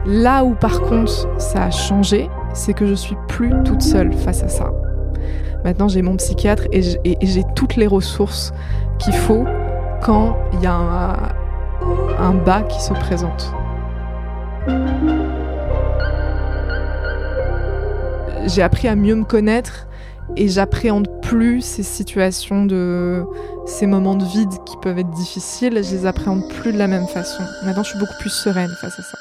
Là 0.07 0.45
où, 0.45 0.55
par 0.55 0.81
contre, 0.83 1.13
ça 1.41 1.65
a 1.65 1.71
changé, 1.71 2.29
c'est 2.53 2.75
que 2.75 2.87
je 2.87 2.95
suis 2.95 3.17
plus 3.29 3.53
toute 3.65 3.83
seule 3.83 4.13
face 4.13 4.43
à 4.43 4.49
ça. 4.49 4.73
Maintenant, 5.65 5.89
j'ai 5.89 6.03
mon 6.03 6.17
psychiatre 6.17 6.65
et 6.73 6.83
j'ai 6.83 7.45
toutes 7.55 7.77
les 7.77 7.87
ressources 7.87 8.53
qu'il 8.99 9.15
faut 9.15 9.45
quand 10.03 10.37
il 10.53 10.61
y 10.61 10.67
a 10.67 10.75
un, 10.75 11.17
un 12.19 12.35
bas 12.35 12.63
qui 12.63 12.81
se 12.83 12.93
présente. 12.93 13.53
J'ai 18.47 18.63
appris 18.63 18.89
à 18.89 18.95
mieux 18.95 19.15
me 19.15 19.25
connaître 19.25 19.87
et 20.37 20.49
j'appréhende 20.49 21.09
plus 21.23 21.63
ces 21.63 21.83
situations 21.83 22.67
de 22.67 23.25
ces 23.67 23.87
moments 23.87 24.15
de 24.15 24.25
vide 24.25 24.53
qui 24.67 24.77
peuvent 24.83 24.99
être 24.99 25.11
difficiles, 25.11 25.83
je 25.83 25.91
les 25.91 26.07
appréhende 26.07 26.47
plus 26.49 26.73
de 26.73 26.79
la 26.79 26.87
même 26.87 27.07
façon. 27.07 27.43
Maintenant, 27.65 27.83
je 27.83 27.91
suis 27.91 27.99
beaucoup 27.99 28.17
plus 28.21 28.31
sereine 28.31 28.71
face 28.81 28.99
à 28.99 29.03
ça. 29.03 29.19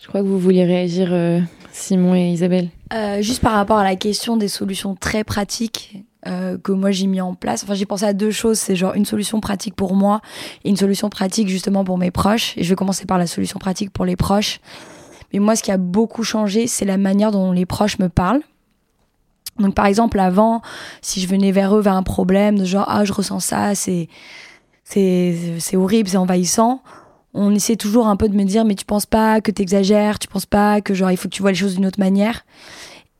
Je 0.00 0.06
crois 0.06 0.20
que 0.20 0.26
vous 0.26 0.38
vouliez 0.38 0.64
réagir, 0.64 1.08
euh, 1.12 1.40
Simon 1.72 2.14
et 2.14 2.28
Isabelle. 2.28 2.68
Euh, 2.92 3.22
juste 3.22 3.42
par 3.42 3.52
rapport 3.52 3.78
à 3.78 3.84
la 3.84 3.96
question 3.96 4.36
des 4.36 4.48
solutions 4.48 4.94
très 4.94 5.24
pratiques 5.24 6.04
euh, 6.26 6.56
que 6.56 6.72
moi 6.72 6.90
j'ai 6.90 7.06
mis 7.06 7.20
en 7.20 7.34
place. 7.34 7.64
Enfin, 7.64 7.74
j'ai 7.74 7.86
pensé 7.86 8.04
à 8.04 8.12
deux 8.12 8.30
choses. 8.30 8.58
C'est 8.58 8.76
genre 8.76 8.94
une 8.94 9.06
solution 9.06 9.40
pratique 9.40 9.74
pour 9.74 9.94
moi 9.94 10.20
et 10.64 10.68
une 10.68 10.76
solution 10.76 11.08
pratique 11.10 11.48
justement 11.48 11.84
pour 11.84 11.98
mes 11.98 12.10
proches. 12.10 12.56
Et 12.56 12.62
je 12.62 12.68
vais 12.68 12.76
commencer 12.76 13.06
par 13.06 13.18
la 13.18 13.26
solution 13.26 13.58
pratique 13.58 13.90
pour 13.90 14.04
les 14.04 14.16
proches. 14.16 14.60
Mais 15.34 15.40
moi, 15.40 15.54
ce 15.54 15.62
qui 15.62 15.70
a 15.70 15.76
beaucoup 15.76 16.22
changé, 16.22 16.66
c'est 16.66 16.86
la 16.86 16.96
manière 16.96 17.30
dont 17.30 17.52
les 17.52 17.66
proches 17.66 17.98
me 17.98 18.08
parlent. 18.08 18.40
Donc, 19.58 19.74
par 19.74 19.84
exemple, 19.84 20.18
avant, 20.18 20.62
si 21.02 21.20
je 21.20 21.28
venais 21.28 21.52
vers 21.52 21.76
eux 21.76 21.82
vers 21.82 21.94
un 21.94 22.02
problème, 22.02 22.58
de 22.58 22.64
genre, 22.64 22.86
ah, 22.88 23.04
je 23.04 23.12
ressens 23.12 23.40
ça, 23.40 23.74
c'est, 23.74 24.08
c'est, 24.84 25.36
c'est 25.58 25.76
horrible, 25.76 26.08
c'est 26.08 26.16
envahissant 26.16 26.80
on 27.34 27.52
essaie 27.52 27.76
toujours 27.76 28.06
un 28.06 28.16
peu 28.16 28.28
de 28.28 28.36
me 28.36 28.44
dire 28.44 28.64
mais 28.64 28.76
tu 28.76 28.84
penses 28.84 29.06
pas 29.06 29.40
que 29.40 29.50
t'exagères, 29.50 30.18
tu 30.18 30.28
penses 30.28 30.46
pas 30.46 30.80
que 30.80 30.94
genre 30.94 31.10
il 31.10 31.16
faut 31.16 31.28
que 31.28 31.34
tu 31.34 31.42
vois 31.42 31.50
les 31.50 31.56
choses 31.56 31.74
d'une 31.74 31.86
autre 31.86 31.98
manière? 31.98 32.44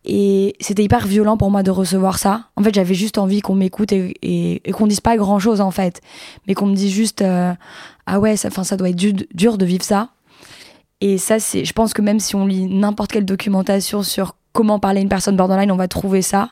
Et 0.04 0.54
c'était 0.60 0.84
hyper 0.84 1.06
violent 1.06 1.36
pour 1.38 1.50
moi 1.50 1.62
de 1.62 1.70
recevoir 1.70 2.18
ça. 2.18 2.48
En 2.56 2.62
fait, 2.62 2.74
j'avais 2.74 2.94
juste 2.94 3.16
envie 3.16 3.40
qu'on 3.40 3.54
m'écoute 3.54 3.90
et, 3.90 4.60
qu'on 4.74 4.86
dise 4.86 5.00
pas 5.00 5.16
grand 5.16 5.38
chose 5.38 5.62
en 5.62 5.70
fait, 5.70 6.02
mais 6.46 6.54
qu'on 6.54 6.66
me 6.66 6.74
dise 6.74 6.92
juste 6.92 7.22
euh, 7.22 7.54
ah 8.06 8.20
ouais, 8.20 8.36
ça, 8.36 8.50
ça 8.50 8.76
doit 8.76 8.90
être 8.90 8.96
dur, 8.96 9.58
de 9.58 9.64
vivre 9.64 9.82
ça. 9.82 10.10
Et 11.04 11.18
ça, 11.18 11.38
c'est, 11.38 11.66
je 11.66 11.72
pense 11.74 11.92
que 11.92 12.00
même 12.00 12.18
si 12.18 12.34
on 12.34 12.46
lit 12.46 12.64
n'importe 12.64 13.12
quelle 13.12 13.26
documentation 13.26 14.02
sur 14.02 14.36
comment 14.54 14.78
parler 14.78 15.00
à 15.00 15.02
une 15.02 15.10
personne 15.10 15.36
borderline, 15.36 15.70
on 15.70 15.76
va 15.76 15.86
trouver 15.86 16.22
ça. 16.22 16.48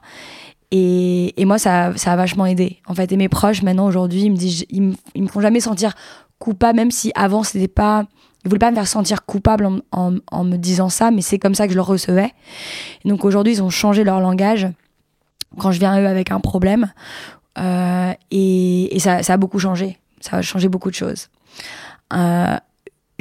Et, 0.70 1.40
et 1.40 1.46
moi, 1.46 1.59
ça, 1.59 1.96
ça 1.96 2.12
a 2.12 2.16
vachement 2.16 2.44
aidé. 2.44 2.76
En 2.86 2.94
fait, 2.94 3.11
et 3.12 3.16
mes 3.16 3.30
proches, 3.30 3.62
maintenant, 3.62 3.86
aujourd'hui, 3.86 4.24
ils 4.24 4.30
me 4.30 4.36
disent, 4.36 4.66
ils 4.68 4.82
me, 4.82 4.94
ils 5.14 5.22
me 5.22 5.28
font 5.28 5.40
jamais 5.40 5.61
sentir 5.61 5.94
coupable, 6.38 6.76
même 6.76 6.90
si 6.90 7.12
avant 7.14 7.44
c'était 7.44 7.66
pas. 7.66 8.05
Ils 8.44 8.48
voulaient 8.48 8.59
pas 8.59 8.70
me 8.70 8.76
faire 8.76 8.88
sentir 8.88 9.24
coupable 9.24 9.66
en, 9.90 10.16
en, 10.30 10.44
me 10.44 10.57
disant 10.59 10.90
ça, 10.90 11.11
mais 11.11 11.22
c'est 11.22 11.38
comme 11.38 11.55
ça 11.55 11.66
que 11.66 11.72
je 11.72 11.76
le 11.78 11.82
recevais. 11.82 12.32
donc 13.07 13.24
aujourd'hui, 13.24 13.55
ils 13.55 13.62
ont 13.62 13.70
changé 13.70 14.05
leur 14.05 14.20
langage 14.20 14.68
quand 15.59 15.72
je 15.72 15.78
viens 15.78 15.92
à 15.92 16.00
eux 16.03 16.09
avec 16.09 16.30
un 16.30 16.40
problème. 16.40 16.92
Euh, 17.59 18.12
et, 18.30 18.94
et 18.94 18.98
ça, 18.98 19.22
ça, 19.22 19.34
a 19.34 19.36
beaucoup 19.38 19.61
changé. 19.61 19.98
Ça 20.20 20.38
a 20.38 20.42
changé 20.42 20.68
beaucoup 20.68 20.90
de 20.90 20.96
choses. 20.96 21.28
Euh, 22.12 22.57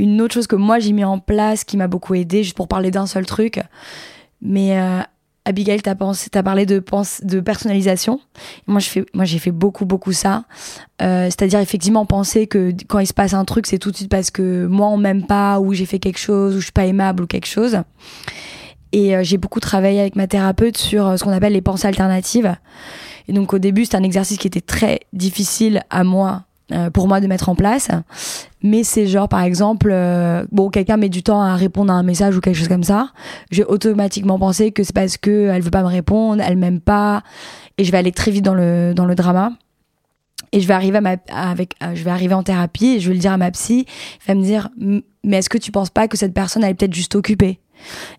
une 0.02 0.20
autre 0.22 0.34
chose 0.34 0.48
que 0.48 0.56
moi 0.56 0.80
j'ai 0.80 0.94
mis 0.94 1.04
en 1.04 1.20
place 1.20 1.64
qui 1.64 1.78
m'a 1.78 1.88
beaucoup 1.88 2.16
aidé, 2.16 2.44
juste 2.44 2.58
pour 2.58 2.68
parler 2.68 2.92
d'un 2.92 3.06
seul 3.06 3.26
truc, 3.26 3.62
mais 4.42 4.80
euh, 4.80 5.02
Abigail, 5.46 5.82
tu 5.82 5.90
as, 5.90 6.44
parlé 6.44 6.66
de, 6.68 6.84
de 7.24 7.40
personnalisation. 7.40 8.20
Moi, 8.68 8.80
moi, 9.14 9.26
j'ai 9.26 9.40
fait 9.40 9.52
beaucoup, 9.52 9.86
beaucoup 9.86 10.12
ça. 10.12 10.44
Euh, 11.02 11.26
c'est-à-dire, 11.26 11.60
effectivement, 11.60 12.06
penser 12.06 12.46
que 12.46 12.72
quand 12.88 13.00
il 13.00 13.08
se 13.08 13.14
passe 13.14 13.34
un 13.34 13.44
truc, 13.44 13.66
c'est 13.66 13.80
tout 13.80 13.90
de 13.90 13.96
suite 13.96 14.10
parce 14.10 14.30
que 14.30 14.68
moi, 14.68 14.88
on 14.90 14.98
m'aime 14.98 15.26
pas, 15.26 15.60
ou 15.60 15.74
j'ai 15.74 15.88
fait 15.88 15.98
quelque 15.98 16.20
chose, 16.20 16.56
ou 16.56 16.60
je 16.60 16.66
suis 16.66 16.72
pas 16.72 16.86
aimable, 16.86 17.24
ou 17.24 17.28
quelque 17.28 17.48
chose. 17.48 17.82
Et 18.92 19.16
euh, 19.16 19.24
j'ai 19.24 19.38
beaucoup 19.38 19.60
travaillé 19.60 20.00
avec 20.00 20.16
ma 20.16 20.28
thérapeute 20.28 20.78
sur 20.78 21.18
ce 21.18 21.24
qu'on 21.24 21.32
appelle 21.32 21.54
les 21.54 21.62
pensées 21.62 21.88
alternatives. 21.88 22.56
Et 23.28 23.34
donc, 23.34 23.52
au 23.54 23.60
début, 23.60 23.86
c'est 23.86 23.96
un 23.96 24.04
exercice 24.04 24.38
qui 24.38 24.46
était 24.46 24.62
très 24.62 25.00
difficile 25.12 25.82
à 25.90 26.04
moi 26.04 26.44
pour 26.94 27.08
moi 27.08 27.20
de 27.22 27.28
mettre 27.28 27.50
en 27.50 27.56
place. 27.56 27.90
Mais 28.64 28.84
c'est 28.84 29.08
genre, 29.08 29.28
par 29.28 29.42
exemple, 29.42 29.90
euh, 29.92 30.46
bon, 30.52 30.70
quelqu'un 30.70 30.98
met 30.98 31.10
du 31.10 31.24
temps 31.24 31.42
à 31.42 31.56
répondre 31.56 31.92
à 31.92 31.96
un 31.96 32.04
message 32.04 32.38
ou 32.38 32.42
quelque 32.42 32.56
chose 32.56 32.68
comme 32.68 32.84
ça. 32.84 33.10
Je 33.50 33.58
vais 33.58 33.68
automatiquement 33.68 34.38
penser 34.38 34.72
que 34.72 34.84
c'est 34.84 34.94
parce 34.94 35.18
que 35.18 35.50
elle 35.50 35.62
veut 35.62 35.72
pas 35.72 35.82
me 35.82 35.88
répondre, 35.88 36.44
elle 36.46 36.58
m'aime 36.58 36.80
pas, 36.80 37.24
et 37.78 37.84
je 37.84 37.92
vais 37.92 37.98
aller 37.98 38.12
très 38.12 38.30
vite 38.30 38.46
dans 38.46 38.54
le 38.54 38.94
dans 38.94 39.06
le 39.06 39.16
drama. 39.16 39.54
Et 40.52 40.60
je 40.60 40.68
vais 40.68 40.74
arriver 40.74 40.98
à 40.98 41.02
ma, 41.02 41.14
euh, 41.14 41.96
je 41.96 42.04
vais 42.04 42.12
arriver 42.12 42.34
en 42.34 42.44
thérapie 42.44 42.96
et 42.96 43.00
je 43.00 43.08
vais 43.08 43.14
le 43.14 43.22
dire 43.22 43.32
à 43.32 43.38
ma 43.38 43.50
psy. 43.52 43.86
Elle 44.28 44.36
va 44.36 44.42
me 44.42 44.46
dire, 44.46 44.70
mais 45.24 45.38
est-ce 45.38 45.50
que 45.50 45.58
tu 45.58 45.72
penses 45.72 45.90
pas 45.90 46.08
que 46.08 46.18
cette 46.18 46.34
personne 46.34 46.64
est 46.64 46.74
peut-être 46.74 46.94
juste 46.94 47.16
occupée? 47.16 47.60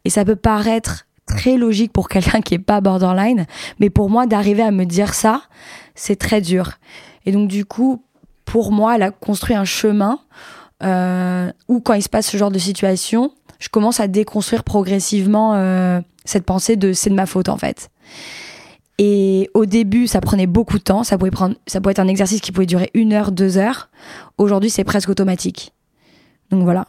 Et 0.05 0.11
ça 0.11 0.25
peut 0.25 0.37
paraître 0.37 1.07
très 1.27 1.57
logique 1.57 1.93
pour 1.93 2.09
quelqu'un 2.09 2.41
qui 2.41 2.55
est 2.55 2.59
pas 2.59 2.81
borderline, 2.81 3.47
mais 3.79 3.91
pour 3.91 4.11
moi 4.11 4.27
d'arriver 4.27 4.63
à 4.63 4.71
me 4.71 4.85
dire 4.85 5.15
ça, 5.15 5.43
c'est 5.95 6.17
très 6.17 6.41
dur. 6.41 6.73
Et 7.27 7.33
donc 7.33 7.49
du 7.49 7.65
coup, 7.65 8.03
pour 8.53 8.71
moi, 8.71 8.97
elle 8.97 9.03
a 9.03 9.11
construit 9.11 9.57
un 9.57 9.65
chemin 9.65 10.19
euh, 10.83 11.51
où, 11.69 11.81
quand 11.81 11.95
il 11.95 12.03
se 12.03 12.11
passe 12.11 12.27
ce 12.27 12.37
genre 12.37 12.51
de 12.51 12.59
situation, 12.59 13.33
je 13.59 13.71
commence 13.71 13.99
à 13.99 14.09
déconstruire 14.09 14.63
progressivement 14.63 15.55
euh, 15.55 16.03
cette 16.27 16.45
pensée 16.45 16.77
de 16.77 16.93
c'est 16.93 17.09
de 17.09 17.15
ma 17.15 17.25
faute 17.25 17.49
en 17.49 17.57
fait. 17.57 17.89
Et 18.99 19.49
au 19.55 19.65
début, 19.65 20.07
ça 20.07 20.21
prenait 20.21 20.47
beaucoup 20.47 20.77
de 20.77 20.83
temps. 20.83 21.03
Ça 21.03 21.17
pouvait 21.17 21.31
prendre, 21.31 21.55
ça 21.67 21.81
pouvait 21.81 21.93
être 21.93 21.99
un 21.99 22.09
exercice 22.09 22.43
qui 22.43 22.53
pouvait 22.53 22.67
durer 22.67 22.91
une 22.93 23.15
heure, 23.15 23.33
deux 23.33 23.57
heures. 23.57 23.89
Aujourd'hui, 24.37 24.69
c'est 24.69 24.85
presque 24.85 25.09
automatique. 25.09 25.73
Donc 26.51 26.63
voilà. 26.65 26.89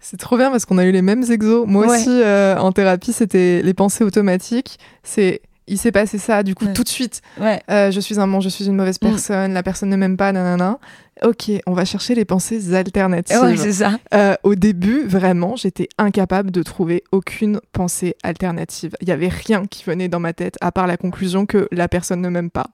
C'est 0.00 0.16
trop 0.16 0.36
bien 0.36 0.50
parce 0.50 0.64
qu'on 0.64 0.78
a 0.78 0.84
eu 0.86 0.90
les 0.90 1.02
mêmes 1.02 1.22
exos. 1.30 1.68
Moi 1.68 1.86
aussi, 1.86 2.10
euh, 2.10 2.58
en 2.58 2.72
thérapie, 2.72 3.12
c'était 3.12 3.62
les 3.62 3.74
pensées 3.74 4.02
automatiques. 4.02 4.80
C'est 5.04 5.40
il 5.68 5.78
s'est 5.78 5.92
passé 5.92 6.18
ça, 6.18 6.42
du 6.42 6.54
coup, 6.54 6.66
tout 6.74 6.84
de 6.84 6.88
suite. 6.88 7.22
Ouais. 7.40 7.60
Euh, 7.70 7.90
je 7.90 8.00
suis 8.00 8.20
un 8.20 8.26
monstre, 8.26 8.50
je 8.50 8.54
suis 8.54 8.66
une 8.66 8.76
mauvaise 8.76 8.98
mm. 9.02 9.08
personne, 9.08 9.52
la 9.52 9.62
personne 9.62 9.88
ne 9.88 9.96
m'aime 9.96 10.16
pas, 10.16 10.32
nanana. 10.32 10.78
Ok, 11.24 11.50
on 11.66 11.72
va 11.72 11.84
chercher 11.84 12.14
les 12.14 12.24
pensées 12.24 12.74
alternatives. 12.74 13.40
Ouais, 13.40 13.56
c'est 13.56 13.72
ça. 13.72 13.98
Euh, 14.14 14.34
au 14.42 14.54
début, 14.54 15.04
vraiment, 15.06 15.56
j'étais 15.56 15.88
incapable 15.98 16.50
de 16.50 16.62
trouver 16.62 17.02
aucune 17.10 17.60
pensée 17.72 18.16
alternative. 18.22 18.94
Il 19.00 19.08
y 19.08 19.12
avait 19.12 19.28
rien 19.28 19.64
qui 19.66 19.82
venait 19.84 20.08
dans 20.08 20.20
ma 20.20 20.34
tête 20.34 20.56
à 20.60 20.72
part 20.72 20.86
la 20.86 20.96
conclusion 20.96 21.46
que 21.46 21.68
la 21.72 21.88
personne 21.88 22.20
ne 22.20 22.28
m'aime 22.28 22.50
pas. 22.50 22.66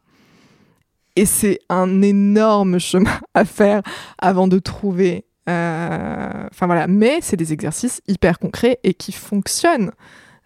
Et 1.15 1.25
c'est 1.27 1.61
un 1.69 2.03
énorme 2.03 2.79
chemin 2.79 3.19
à 3.35 3.45
faire 3.45 3.83
avant 4.19 4.49
de 4.49 4.59
trouver. 4.59 5.25
Euh, 5.49 6.49
enfin 6.51 6.67
voilà, 6.67 6.87
mais 6.87 7.19
c'est 7.21 7.37
des 7.37 7.53
exercices 7.53 8.01
hyper 8.09 8.39
concrets 8.39 8.79
et 8.83 8.95
qui 8.95 9.13
fonctionnent. 9.13 9.93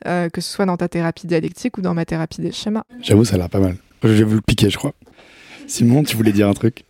Euh, 0.07 0.29
que 0.29 0.41
ce 0.41 0.51
soit 0.51 0.67
dans 0.67 0.77
ta 0.77 0.89
thérapie 0.89 1.27
dialectique 1.27 1.79
ou 1.79 1.81
dans 1.81 1.95
ma 1.95 2.05
thérapie 2.05 2.41
des 2.41 2.53
schémas. 2.53 2.85
J'avoue, 3.03 3.25
ça 3.25 3.35
a 3.35 3.39
l'air 3.39 3.51
pas 3.51 3.59
mal. 3.59 3.77
J'ai 4.05 4.23
voulu 4.23 4.37
le 4.37 4.43
piquer, 4.43 4.71
je 4.71 4.77
crois. 4.77 4.93
Simon, 5.67 6.05
tu 6.05 6.17
voulais 6.17 6.33
dire 6.33 6.49
un 6.49 6.55
truc? 6.55 6.85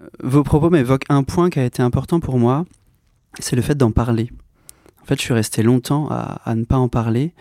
Euh, 0.00 0.06
Vos 0.22 0.42
propos 0.42 0.70
m'évoquent 0.70 1.04
un 1.10 1.24
point 1.24 1.50
qui 1.50 1.58
a 1.58 1.64
été 1.64 1.82
important 1.82 2.20
pour 2.20 2.38
moi, 2.38 2.64
c'est 3.38 3.56
le 3.56 3.62
fait 3.62 3.74
d'en 3.74 3.90
parler. 3.90 4.30
En 5.02 5.06
fait, 5.06 5.16
je 5.16 5.20
suis 5.20 5.34
resté 5.34 5.62
longtemps 5.62 6.08
à, 6.10 6.54
ne 6.54 6.64
pas 6.64 6.78
en 6.78 6.88
parler. 6.88 7.34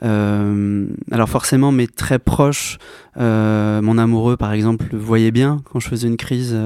Alors 0.00 1.28
forcément, 1.28 1.72
mes 1.72 1.86
très 1.86 2.18
proches, 2.18 2.78
mon 3.16 3.98
amoureux 3.98 4.36
par 4.36 4.52
exemple, 4.52 4.94
voyait 4.96 5.30
bien 5.30 5.60
quand 5.64 5.80
je 5.80 5.88
faisais 5.88 6.08
une 6.08 6.16
crise 6.16 6.56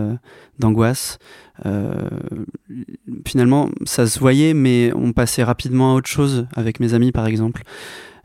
d'angoisse. 0.58 1.18
finalement, 3.26 3.70
ça 3.84 4.06
se 4.06 4.18
voyait, 4.18 4.54
mais 4.54 4.92
on 4.94 5.12
passait 5.12 5.44
rapidement 5.44 5.92
à 5.92 5.96
autre 5.96 6.08
chose 6.08 6.46
avec 6.56 6.80
mes 6.80 6.94
amis 6.94 7.12
par 7.12 7.26
exemple. 7.26 7.62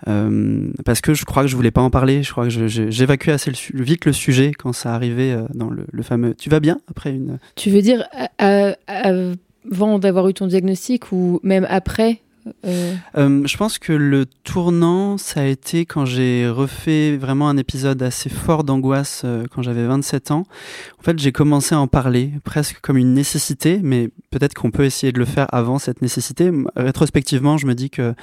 Euh, 0.07 0.67
parce 0.85 1.01
que 1.01 1.13
je 1.13 1.25
crois 1.25 1.43
que 1.43 1.49
je 1.49 1.55
voulais 1.55 1.71
pas 1.71 1.81
en 1.81 1.89
parler. 1.89 2.23
Je 2.23 2.31
crois 2.31 2.47
que 2.47 2.67
j'évacuais 2.67 3.33
assez 3.33 3.51
vite 3.73 4.05
le 4.05 4.13
sujet 4.13 4.51
quand 4.51 4.73
ça 4.73 4.93
arrivait 4.93 5.31
euh, 5.31 5.43
dans 5.53 5.69
le, 5.69 6.03
fameux. 6.03 6.35
Tu 6.35 6.49
vas 6.49 6.59
bien 6.59 6.79
après 6.89 7.11
une. 7.11 7.39
Tu 7.55 7.69
veux 7.69 7.81
dire 7.81 8.05
avant 8.37 9.99
d'avoir 9.99 10.27
eu 10.27 10.33
ton 10.33 10.47
diagnostic 10.47 11.11
ou 11.11 11.39
même 11.43 11.65
après 11.69 12.21
euh, 12.65 12.95
euh, 13.17 13.45
je 13.45 13.57
pense 13.57 13.79
que 13.79 13.93
le 13.93 14.25
tournant, 14.25 15.17
ça 15.17 15.41
a 15.41 15.45
été 15.45 15.85
quand 15.85 16.05
j'ai 16.05 16.47
refait 16.47 17.17
vraiment 17.17 17.49
un 17.49 17.57
épisode 17.57 18.01
assez 18.03 18.29
fort 18.29 18.63
d'angoisse 18.63 19.21
euh, 19.25 19.45
quand 19.51 19.61
j'avais 19.61 19.85
27 19.85 20.31
ans. 20.31 20.43
En 20.99 21.03
fait, 21.03 21.19
j'ai 21.19 21.31
commencé 21.31 21.75
à 21.75 21.79
en 21.79 21.87
parler 21.87 22.31
presque 22.43 22.79
comme 22.81 22.97
une 22.97 23.13
nécessité, 23.13 23.79
mais 23.83 24.09
peut-être 24.31 24.53
qu'on 24.53 24.71
peut 24.71 24.85
essayer 24.85 25.11
de 25.11 25.19
le 25.19 25.25
faire 25.25 25.47
avant 25.53 25.79
cette 25.79 26.01
nécessité. 26.01 26.51
Rétrospectivement, 26.75 27.57
je 27.57 27.65
me 27.65 27.75
dis 27.75 27.89
que 27.89 28.13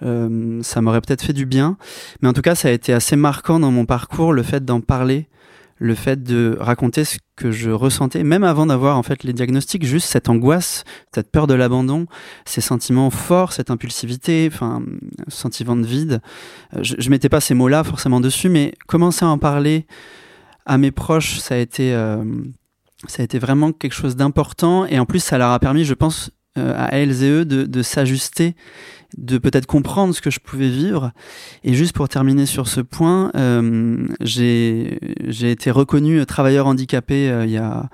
ça 0.00 0.80
m'aurait 0.80 1.00
peut-être 1.00 1.22
fait 1.22 1.32
du 1.32 1.46
bien. 1.46 1.76
Mais 2.22 2.28
en 2.28 2.32
tout 2.32 2.42
cas, 2.42 2.54
ça 2.54 2.68
a 2.68 2.70
été 2.70 2.92
assez 2.92 3.16
marquant 3.16 3.58
dans 3.60 3.70
mon 3.70 3.86
parcours, 3.86 4.32
le 4.32 4.42
fait 4.42 4.64
d'en 4.64 4.80
parler 4.80 5.28
le 5.78 5.94
fait 5.94 6.22
de 6.22 6.56
raconter 6.58 7.04
ce 7.04 7.18
que 7.36 7.52
je 7.52 7.70
ressentais, 7.70 8.24
même 8.24 8.44
avant 8.44 8.66
d'avoir 8.66 8.98
en 8.98 9.02
fait 9.02 9.22
les 9.22 9.32
diagnostics, 9.32 9.84
juste 9.84 10.08
cette 10.08 10.28
angoisse, 10.28 10.84
cette 11.14 11.30
peur 11.30 11.46
de 11.46 11.54
l'abandon, 11.54 12.06
ces 12.44 12.60
sentiments 12.60 13.10
forts, 13.10 13.52
cette 13.52 13.70
impulsivité, 13.70 14.50
enfin, 14.52 14.82
sentiment 15.28 15.76
de 15.76 15.86
vide. 15.86 16.20
Euh, 16.74 16.80
je, 16.82 16.96
je 16.98 17.10
mettais 17.10 17.28
pas 17.28 17.40
ces 17.40 17.54
mots-là 17.54 17.84
forcément 17.84 18.20
dessus, 18.20 18.48
mais 18.48 18.74
commencer 18.86 19.24
à 19.24 19.28
en 19.28 19.38
parler 19.38 19.86
à 20.66 20.78
mes 20.78 20.90
proches, 20.90 21.38
ça 21.38 21.54
a 21.54 21.58
été, 21.58 21.94
euh, 21.94 22.24
ça 23.06 23.22
a 23.22 23.24
été 23.24 23.38
vraiment 23.38 23.72
quelque 23.72 23.94
chose 23.94 24.16
d'important, 24.16 24.84
et 24.84 24.98
en 24.98 25.06
plus, 25.06 25.22
ça 25.22 25.38
leur 25.38 25.50
a 25.50 25.58
permis, 25.60 25.84
je 25.84 25.94
pense, 25.94 26.30
euh, 26.58 26.74
à 26.76 26.88
elles 26.88 27.22
et 27.22 27.30
eux 27.30 27.44
de 27.44 27.82
s'ajuster 27.82 28.56
de 29.16 29.38
peut-être 29.38 29.66
comprendre 29.66 30.14
ce 30.14 30.20
que 30.20 30.30
je 30.30 30.40
pouvais 30.40 30.68
vivre. 30.68 31.12
Et 31.64 31.74
juste 31.74 31.94
pour 31.94 32.08
terminer 32.08 32.46
sur 32.46 32.68
ce 32.68 32.80
point, 32.80 33.30
euh, 33.36 34.06
j'ai 34.20 34.98
été 35.50 35.70
reconnu 35.70 36.24
travailleur 36.26 36.66
handicapé 36.66 37.30
euh, 37.30 37.46
il, 37.46 37.52
y 37.52 37.56
a, 37.56 37.88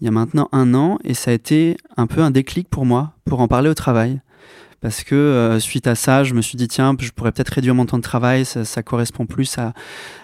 il 0.00 0.04
y 0.06 0.08
a 0.08 0.10
maintenant 0.10 0.48
un 0.52 0.74
an 0.74 0.98
et 1.04 1.14
ça 1.14 1.30
a 1.30 1.34
été 1.34 1.76
un 1.96 2.06
peu 2.06 2.20
un 2.20 2.30
déclic 2.30 2.68
pour 2.68 2.84
moi 2.84 3.12
pour 3.24 3.40
en 3.40 3.48
parler 3.48 3.68
au 3.68 3.74
travail. 3.74 4.20
Parce 4.80 5.04
que 5.04 5.14
euh, 5.14 5.58
suite 5.58 5.86
à 5.86 5.94
ça, 5.94 6.22
je 6.22 6.34
me 6.34 6.42
suis 6.42 6.56
dit 6.56 6.68
tiens, 6.68 6.94
je 6.98 7.10
pourrais 7.10 7.32
peut-être 7.32 7.50
réduire 7.50 7.74
mon 7.74 7.86
temps 7.86 7.96
de 7.96 8.02
travail, 8.02 8.44
ça, 8.44 8.82
correspond 8.82 9.26
plus 9.26 9.56
à, 9.58 9.72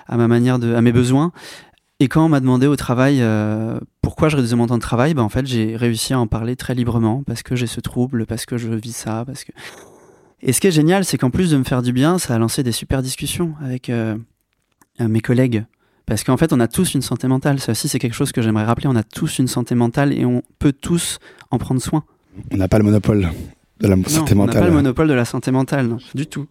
à, 0.07 0.17
ma 0.17 0.29
manière 0.29 0.59
de, 0.59 0.75
à 0.75 0.83
mes 0.83 0.93
besoins. 0.93 1.33
Et 2.01 2.09
quand 2.09 2.25
on 2.27 2.29
m'a 2.29 2.41
demandé 2.41 2.67
au 2.67 2.75
travail 2.75 3.23
pourquoi 4.03 4.29
je 4.29 4.35
réduisais 4.35 4.57
mon 4.57 4.67
temps 4.67 4.77
de 4.77 4.83
travail, 4.83 5.15
ben 5.15 5.23
en 5.23 5.29
fait 5.29 5.47
j'ai 5.47 5.77
réussi 5.77 6.13
à 6.13 6.19
en 6.19 6.27
parler 6.27 6.57
très 6.57 6.75
librement 6.75 7.23
parce 7.25 7.45
que 7.45 7.55
j'ai 7.55 7.69
ce 7.69 7.81
trouble, 7.81 8.27
parce 8.27 8.45
que 8.45 8.59
je 8.59 8.71
vis 8.71 8.95
ça, 8.95 9.23
parce 9.25 9.45
que 9.45 9.53
et 10.43 10.53
ce 10.53 10.61
qui 10.61 10.67
est 10.67 10.73
génial, 10.73 11.05
c'est 11.05 11.19
qu'en 11.19 11.31
plus 11.31 11.51
de 11.51 11.57
me 11.57 11.65
faire 11.65 11.83
du 11.83 11.93
bien, 11.93 12.19
ça 12.19 12.35
a 12.35 12.39
lancé 12.39 12.63
des 12.63 12.73
super 12.73 13.03
discussions 13.03 13.55
avec 13.63 13.89
euh, 13.89 14.17
mes 14.99 15.21
collègues. 15.21 15.65
Parce 16.05 16.25
qu'en 16.25 16.37
fait, 16.37 16.53
on 16.53 16.61
a 16.61 16.69
tous 16.69 16.95
une 16.95 17.03
santé 17.03 17.29
mentale. 17.29 17.61
Ça 17.61 17.73
aussi, 17.73 17.89
c'est 17.89 17.99
quelque 17.99 18.15
chose 18.15 18.33
que 18.33 18.43
j'aimerais 18.43 18.65
rappeler. 18.65 18.89
On 18.89 18.97
a 18.97 19.05
tous 19.05 19.39
une 19.39 19.47
santé 19.47 19.75
mentale 19.75 20.13
et 20.13 20.25
on 20.25 20.43
peut 20.59 20.73
tous 20.73 21.19
en 21.51 21.59
prendre 21.59 21.81
soin. 21.81 22.05
On 22.53 22.57
n'a 22.57 22.69
pas 22.69 22.79
le 22.79 22.85
monopole 22.85 23.29
de 23.81 23.87
la 23.87 23.97
santé 24.09 24.35
mentale. 24.35 24.57
On 24.57 24.61
n'a 24.61 24.61
pas 24.61 24.69
le 24.69 24.75
monopole 24.75 25.09
de 25.09 25.15
la 25.15 25.25
santé 25.25 25.51
mentale, 25.53 25.87
non, 25.87 25.99
du 26.15 26.27
tout 26.27 26.49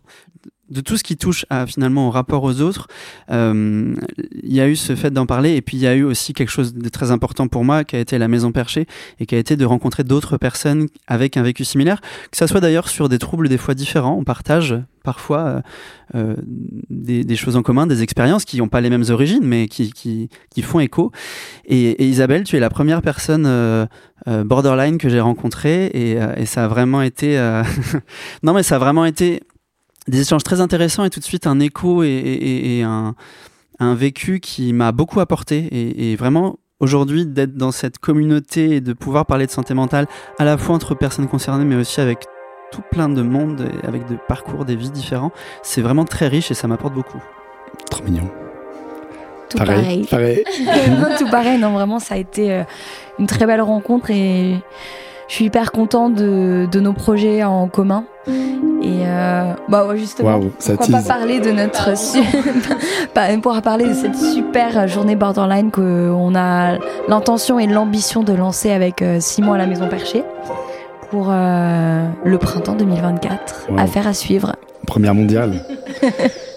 de 0.71 0.81
tout 0.81 0.97
ce 0.97 1.03
qui 1.03 1.17
touche 1.17 1.45
à, 1.49 1.67
finalement 1.67 2.07
au 2.07 2.11
rapport 2.11 2.43
aux 2.43 2.61
autres, 2.61 2.87
euh, 3.29 3.93
il 4.41 4.53
y 4.53 4.61
a 4.61 4.67
eu 4.67 4.75
ce 4.75 4.95
fait 4.95 5.11
d'en 5.11 5.25
parler 5.25 5.55
et 5.55 5.61
puis 5.61 5.77
il 5.77 5.81
y 5.81 5.87
a 5.87 5.93
eu 5.93 6.03
aussi 6.03 6.33
quelque 6.33 6.49
chose 6.49 6.73
de 6.73 6.89
très 6.89 7.11
important 7.11 7.47
pour 7.47 7.65
moi 7.65 7.83
qui 7.83 7.97
a 7.97 7.99
été 7.99 8.17
la 8.17 8.29
maison 8.29 8.51
perchée 8.51 8.87
et 9.19 9.25
qui 9.25 9.35
a 9.35 9.37
été 9.37 9.57
de 9.57 9.65
rencontrer 9.65 10.03
d'autres 10.03 10.37
personnes 10.37 10.87
avec 11.07 11.35
un 11.35 11.43
vécu 11.43 11.65
similaire, 11.65 11.99
que 12.31 12.37
ça 12.37 12.47
soit 12.47 12.61
d'ailleurs 12.61 12.87
sur 12.87 13.09
des 13.09 13.19
troubles 13.19 13.49
des 13.49 13.57
fois 13.57 13.73
différents, 13.73 14.17
on 14.17 14.23
partage 14.23 14.75
parfois 15.03 15.39
euh, 15.39 15.61
euh 16.15 16.35
des, 16.89 17.35
choses 17.35 17.55
en 17.55 17.63
commun, 17.63 17.87
des 17.87 18.03
expériences 18.03 18.45
qui 18.45 18.57
n'ont 18.57 18.67
pas 18.67 18.81
les 18.81 18.89
mêmes 18.89 19.05
origines 19.09 19.43
mais 19.43 19.67
qui, 19.67 20.29
font 20.61 20.79
écho. 20.79 21.11
Et, 21.65 22.05
Isabelle, 22.05 22.43
tu 22.43 22.55
es 22.55 22.59
la 22.59 22.69
première 22.69 23.01
personne 23.01 23.87
borderline 24.27 24.97
que 24.97 25.09
j'ai 25.09 25.19
rencontrée 25.19 25.87
et, 25.87 26.45
ça 26.45 26.65
a 26.65 26.67
vraiment 26.67 27.01
été... 27.01 27.37
non 28.43 28.53
mais 28.53 28.63
ça 28.63 28.75
a 28.75 28.79
vraiment 28.79 29.05
été 29.05 29.41
des 30.07 30.21
échanges 30.21 30.43
très 30.43 30.61
intéressants 30.61 31.03
et 31.03 31.09
tout 31.09 31.19
de 31.19 31.25
suite 31.25 31.47
un 31.47 31.59
écho 31.59 32.03
et, 32.03 32.83
un, 32.83 33.15
vécu 33.95 34.39
qui 34.39 34.73
m'a 34.73 34.91
beaucoup 34.91 35.19
apporté 35.19 36.11
et, 36.11 36.15
vraiment 36.15 36.57
aujourd'hui 36.79 37.25
d'être 37.25 37.55
dans 37.55 37.71
cette 37.71 37.99
communauté 37.99 38.75
et 38.75 38.81
de 38.81 38.93
pouvoir 38.93 39.25
parler 39.25 39.45
de 39.45 39.51
santé 39.51 39.73
mentale 39.73 40.07
à 40.39 40.45
la 40.45 40.57
fois 40.57 40.75
entre 40.75 40.95
personnes 40.95 41.27
concernées 41.27 41.65
mais 41.65 41.75
aussi 41.75 42.01
avec 42.01 42.25
tout 42.71 42.81
plein 42.89 43.09
de 43.09 43.21
monde 43.21 43.69
avec 43.83 44.07
des 44.07 44.17
parcours, 44.27 44.65
des 44.65 44.75
vies 44.75 44.91
différents, 44.91 45.31
c'est 45.61 45.81
vraiment 45.81 46.05
très 46.05 46.27
riche 46.27 46.51
et 46.51 46.53
ça 46.53 46.67
m'apporte 46.67 46.93
beaucoup. 46.93 47.21
Trop 47.89 48.03
mignon. 48.03 48.29
Tout 49.49 49.57
pareil. 49.57 50.05
pareil. 50.09 50.43
tout 51.17 51.29
pareil, 51.29 51.59
non 51.59 51.73
vraiment 51.73 51.99
ça 51.99 52.15
a 52.15 52.17
été 52.17 52.53
euh, 52.53 52.63
une 53.19 53.27
très 53.27 53.45
belle 53.45 53.61
rencontre 53.61 54.09
et 54.11 54.55
je 55.31 55.37
suis 55.37 55.45
hyper 55.45 55.71
contente 55.71 56.13
de, 56.13 56.67
de 56.69 56.79
nos 56.81 56.91
projets 56.91 57.41
en 57.45 57.69
commun. 57.69 58.03
Et 58.27 59.03
euh, 59.05 59.53
bah 59.69 59.87
justement, 59.95 60.39
wow, 60.39 60.51
pourquoi 60.59 60.87
pas 60.87 61.01
parler 61.01 61.39
de 61.39 61.51
notre 61.51 61.91
pour 63.41 63.61
parler 63.61 63.87
de 63.87 63.93
cette 63.93 64.17
super 64.17 64.89
journée 64.89 65.15
borderline 65.15 65.71
qu'on 65.71 66.35
a 66.35 66.77
l'intention 67.07 67.59
et 67.59 67.67
l'ambition 67.67 68.23
de 68.23 68.33
lancer 68.33 68.71
avec 68.71 69.01
euh, 69.01 69.19
Simon 69.21 69.53
à 69.53 69.57
la 69.57 69.67
Maison 69.67 69.87
Perchée 69.87 70.25
pour 71.11 71.27
euh, 71.29 72.05
le 72.25 72.37
printemps 72.37 72.75
2024. 72.75 73.69
Affaire 73.77 74.07
à 74.07 74.13
suivre. 74.13 74.57
Première 74.85 75.15
mondiale. 75.15 75.63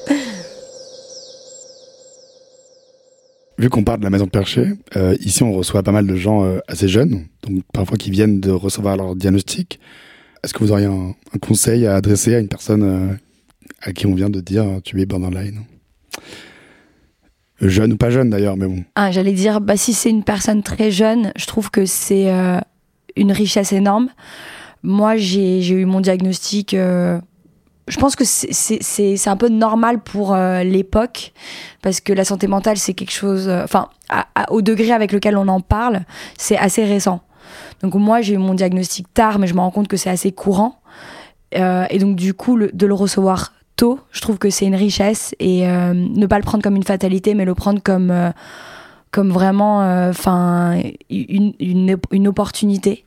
Vu 3.56 3.70
qu'on 3.70 3.84
parle 3.84 4.00
de 4.00 4.04
la 4.04 4.10
maison 4.10 4.26
perchée, 4.26 4.72
euh, 4.96 5.16
ici 5.20 5.44
on 5.44 5.52
reçoit 5.52 5.84
pas 5.84 5.92
mal 5.92 6.06
de 6.06 6.16
gens 6.16 6.44
euh, 6.44 6.58
assez 6.66 6.88
jeunes, 6.88 7.26
donc 7.44 7.62
parfois 7.72 7.96
qui 7.96 8.10
viennent 8.10 8.40
de 8.40 8.50
recevoir 8.50 8.96
leur 8.96 9.14
diagnostic. 9.14 9.78
Est-ce 10.42 10.52
que 10.52 10.58
vous 10.58 10.72
auriez 10.72 10.86
un, 10.86 11.14
conseil 11.40 11.86
à 11.86 11.94
adresser 11.94 12.34
à 12.34 12.40
une 12.40 12.48
personne 12.48 12.82
euh, 12.82 13.14
à 13.80 13.92
qui 13.92 14.06
on 14.06 14.14
vient 14.14 14.28
de 14.28 14.40
dire 14.40 14.64
tu 14.82 15.00
es 15.00 15.06
borderline? 15.06 15.60
Jeune 17.60 17.92
ou 17.92 17.96
pas 17.96 18.10
jeune 18.10 18.28
d'ailleurs, 18.28 18.56
mais 18.56 18.66
bon. 18.66 18.82
Ah, 18.96 19.12
J'allais 19.12 19.32
dire, 19.32 19.60
bah, 19.60 19.76
si 19.76 19.94
c'est 19.94 20.10
une 20.10 20.24
personne 20.24 20.64
très 20.64 20.90
jeune, 20.90 21.32
je 21.36 21.46
trouve 21.46 21.70
que 21.70 21.86
c'est 21.86 22.28
une 23.16 23.32
richesse 23.32 23.72
énorme. 23.72 24.08
Moi, 24.82 25.16
j'ai 25.16 25.66
eu 25.70 25.84
mon 25.84 26.00
diagnostic 26.00 26.74
je 27.86 27.98
pense 27.98 28.16
que 28.16 28.24
c'est 28.24 29.28
un 29.28 29.36
peu 29.36 29.48
normal 29.48 30.00
pour 30.00 30.34
euh, 30.34 30.62
l'époque 30.62 31.32
parce 31.82 32.00
que 32.00 32.12
la 32.12 32.24
santé 32.24 32.46
mentale 32.46 32.78
c'est 32.78 32.94
quelque 32.94 33.12
chose 33.12 33.48
euh, 33.48 33.62
enfin 33.62 33.88
au 34.50 34.62
degré 34.62 34.92
avec 34.92 35.12
lequel 35.12 35.36
on 35.36 35.48
en 35.48 35.60
parle 35.60 36.04
c'est 36.38 36.56
assez 36.56 36.84
récent. 36.84 37.20
Donc 37.82 37.94
moi 37.94 38.22
j'ai 38.22 38.34
eu 38.34 38.38
mon 38.38 38.54
diagnostic 38.54 39.12
tard 39.12 39.38
mais 39.38 39.46
je 39.46 39.54
me 39.54 39.60
rends 39.60 39.70
compte 39.70 39.88
que 39.88 39.96
c'est 39.96 40.10
assez 40.10 40.32
courant. 40.32 40.80
Euh, 41.56 41.84
et 41.90 41.98
donc 41.98 42.16
du 42.16 42.32
coup 42.32 42.58
de 42.58 42.86
le 42.86 42.94
recevoir 42.94 43.52
tôt 43.76 44.00
je 44.12 44.20
trouve 44.22 44.38
que 44.38 44.48
c'est 44.48 44.66
une 44.66 44.74
richesse 44.74 45.34
et 45.38 45.66
ne 45.66 46.26
pas 46.26 46.38
le 46.38 46.44
prendre 46.44 46.64
comme 46.64 46.76
une 46.76 46.84
fatalité 46.84 47.34
mais 47.34 47.44
le 47.44 47.54
prendre 47.54 47.82
comme 47.82 48.32
comme 49.10 49.30
vraiment 49.30 49.80
enfin 50.08 50.80
une, 51.10 51.52
une, 51.60 51.96
une 52.10 52.28
opportunité 52.28 53.04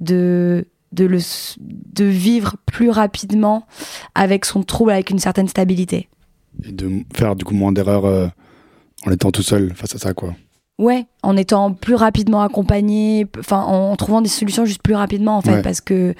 de 0.00 0.66
de, 0.92 1.04
le, 1.04 1.18
de 1.58 2.04
vivre 2.04 2.56
plus 2.66 2.90
rapidement 2.90 3.66
avec 4.14 4.44
son 4.44 4.62
trouble, 4.62 4.92
avec 4.92 5.10
une 5.10 5.18
certaine 5.18 5.48
stabilité. 5.48 6.08
Et 6.64 6.72
de 6.72 6.90
faire 7.14 7.36
du 7.36 7.44
coup 7.44 7.54
moins 7.54 7.72
d'erreurs 7.72 8.06
euh, 8.06 8.28
en 9.06 9.10
étant 9.10 9.30
tout 9.30 9.42
seul 9.42 9.72
face 9.74 9.94
à 9.94 9.98
ça, 9.98 10.14
quoi. 10.14 10.34
Ouais, 10.78 11.06
en 11.22 11.36
étant 11.36 11.72
plus 11.72 11.94
rapidement 11.94 12.42
accompagné, 12.42 13.26
enfin 13.38 13.62
en 13.62 13.96
trouvant 13.96 14.20
des 14.20 14.28
solutions 14.28 14.66
juste 14.66 14.82
plus 14.82 14.94
rapidement 14.94 15.38
en 15.38 15.40
fait, 15.40 15.62
parce 15.62 15.80
que 15.80 16.14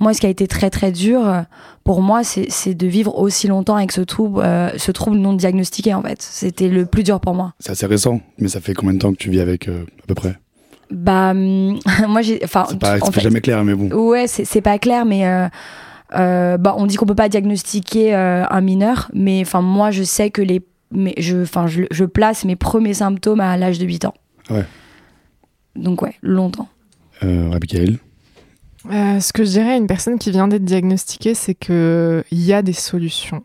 moi, 0.00 0.12
ce 0.12 0.20
qui 0.20 0.26
a 0.26 0.30
été 0.30 0.48
très 0.48 0.70
très 0.70 0.90
dur 0.90 1.44
pour 1.84 2.02
moi, 2.02 2.22
c'est 2.24 2.74
de 2.74 2.86
vivre 2.86 3.16
aussi 3.16 3.46
longtemps 3.46 3.76
avec 3.76 3.92
ce 3.92 4.00
trouble, 4.00 4.40
euh, 4.42 4.76
ce 4.78 4.90
trouble 4.90 5.16
non 5.16 5.34
diagnostiqué 5.34 5.94
en 5.94 6.02
fait. 6.02 6.20
C'était 6.20 6.68
le 6.68 6.86
plus 6.86 7.04
dur 7.04 7.20
pour 7.20 7.34
moi. 7.34 7.54
C'est 7.60 7.70
assez 7.70 7.86
récent, 7.86 8.20
mais 8.38 8.48
ça 8.48 8.60
fait 8.60 8.74
combien 8.74 8.94
de 8.94 8.98
temps 8.98 9.12
que 9.12 9.18
tu 9.18 9.30
vis 9.30 9.40
avec 9.40 9.68
euh, 9.68 9.84
à 10.02 10.06
peu 10.06 10.14
près? 10.14 10.36
Bah, 10.94 11.30
hum, 11.30 11.78
moi 12.08 12.22
j'ai. 12.22 12.40
Enfin, 12.44 12.66
c'est 12.68 12.78
pas, 12.78 12.98
jamais 13.16 13.40
clair, 13.40 13.64
mais 13.64 13.74
bon. 13.74 13.88
Ouais, 13.94 14.26
c'est 14.26 14.60
pas 14.60 14.78
clair, 14.78 15.04
mais. 15.04 15.26
Euh, 15.26 15.48
euh, 16.16 16.58
bah, 16.58 16.74
on 16.78 16.86
dit 16.86 16.96
qu'on 16.96 17.06
peut 17.06 17.14
pas 17.14 17.28
diagnostiquer 17.28 18.14
euh, 18.14 18.44
un 18.48 18.60
mineur, 18.60 19.10
mais 19.14 19.40
enfin 19.40 19.62
moi 19.62 19.90
je 19.90 20.04
sais 20.04 20.30
que 20.30 20.42
les, 20.42 20.62
mais 20.92 21.14
je, 21.18 21.42
enfin 21.42 21.66
je, 21.66 21.84
je, 21.90 22.04
place 22.04 22.44
mes 22.44 22.54
premiers 22.54 22.94
symptômes 22.94 23.40
à 23.40 23.56
l'âge 23.56 23.80
de 23.80 23.86
8 23.86 24.04
ans. 24.04 24.14
Ouais. 24.48 24.64
Donc 25.74 26.02
ouais, 26.02 26.14
longtemps. 26.22 26.68
Euh, 27.24 27.50
Abigail. 27.52 27.98
ce 28.84 29.32
que 29.32 29.44
je 29.44 29.50
dirais 29.50 29.72
à 29.72 29.76
une 29.76 29.88
personne 29.88 30.18
qui 30.18 30.30
vient 30.30 30.46
d'être 30.46 30.64
diagnostiquée, 30.64 31.34
c'est 31.34 31.54
que 31.54 32.22
il 32.30 32.44
y 32.44 32.52
a 32.52 32.62
des 32.62 32.74
solutions. 32.74 33.42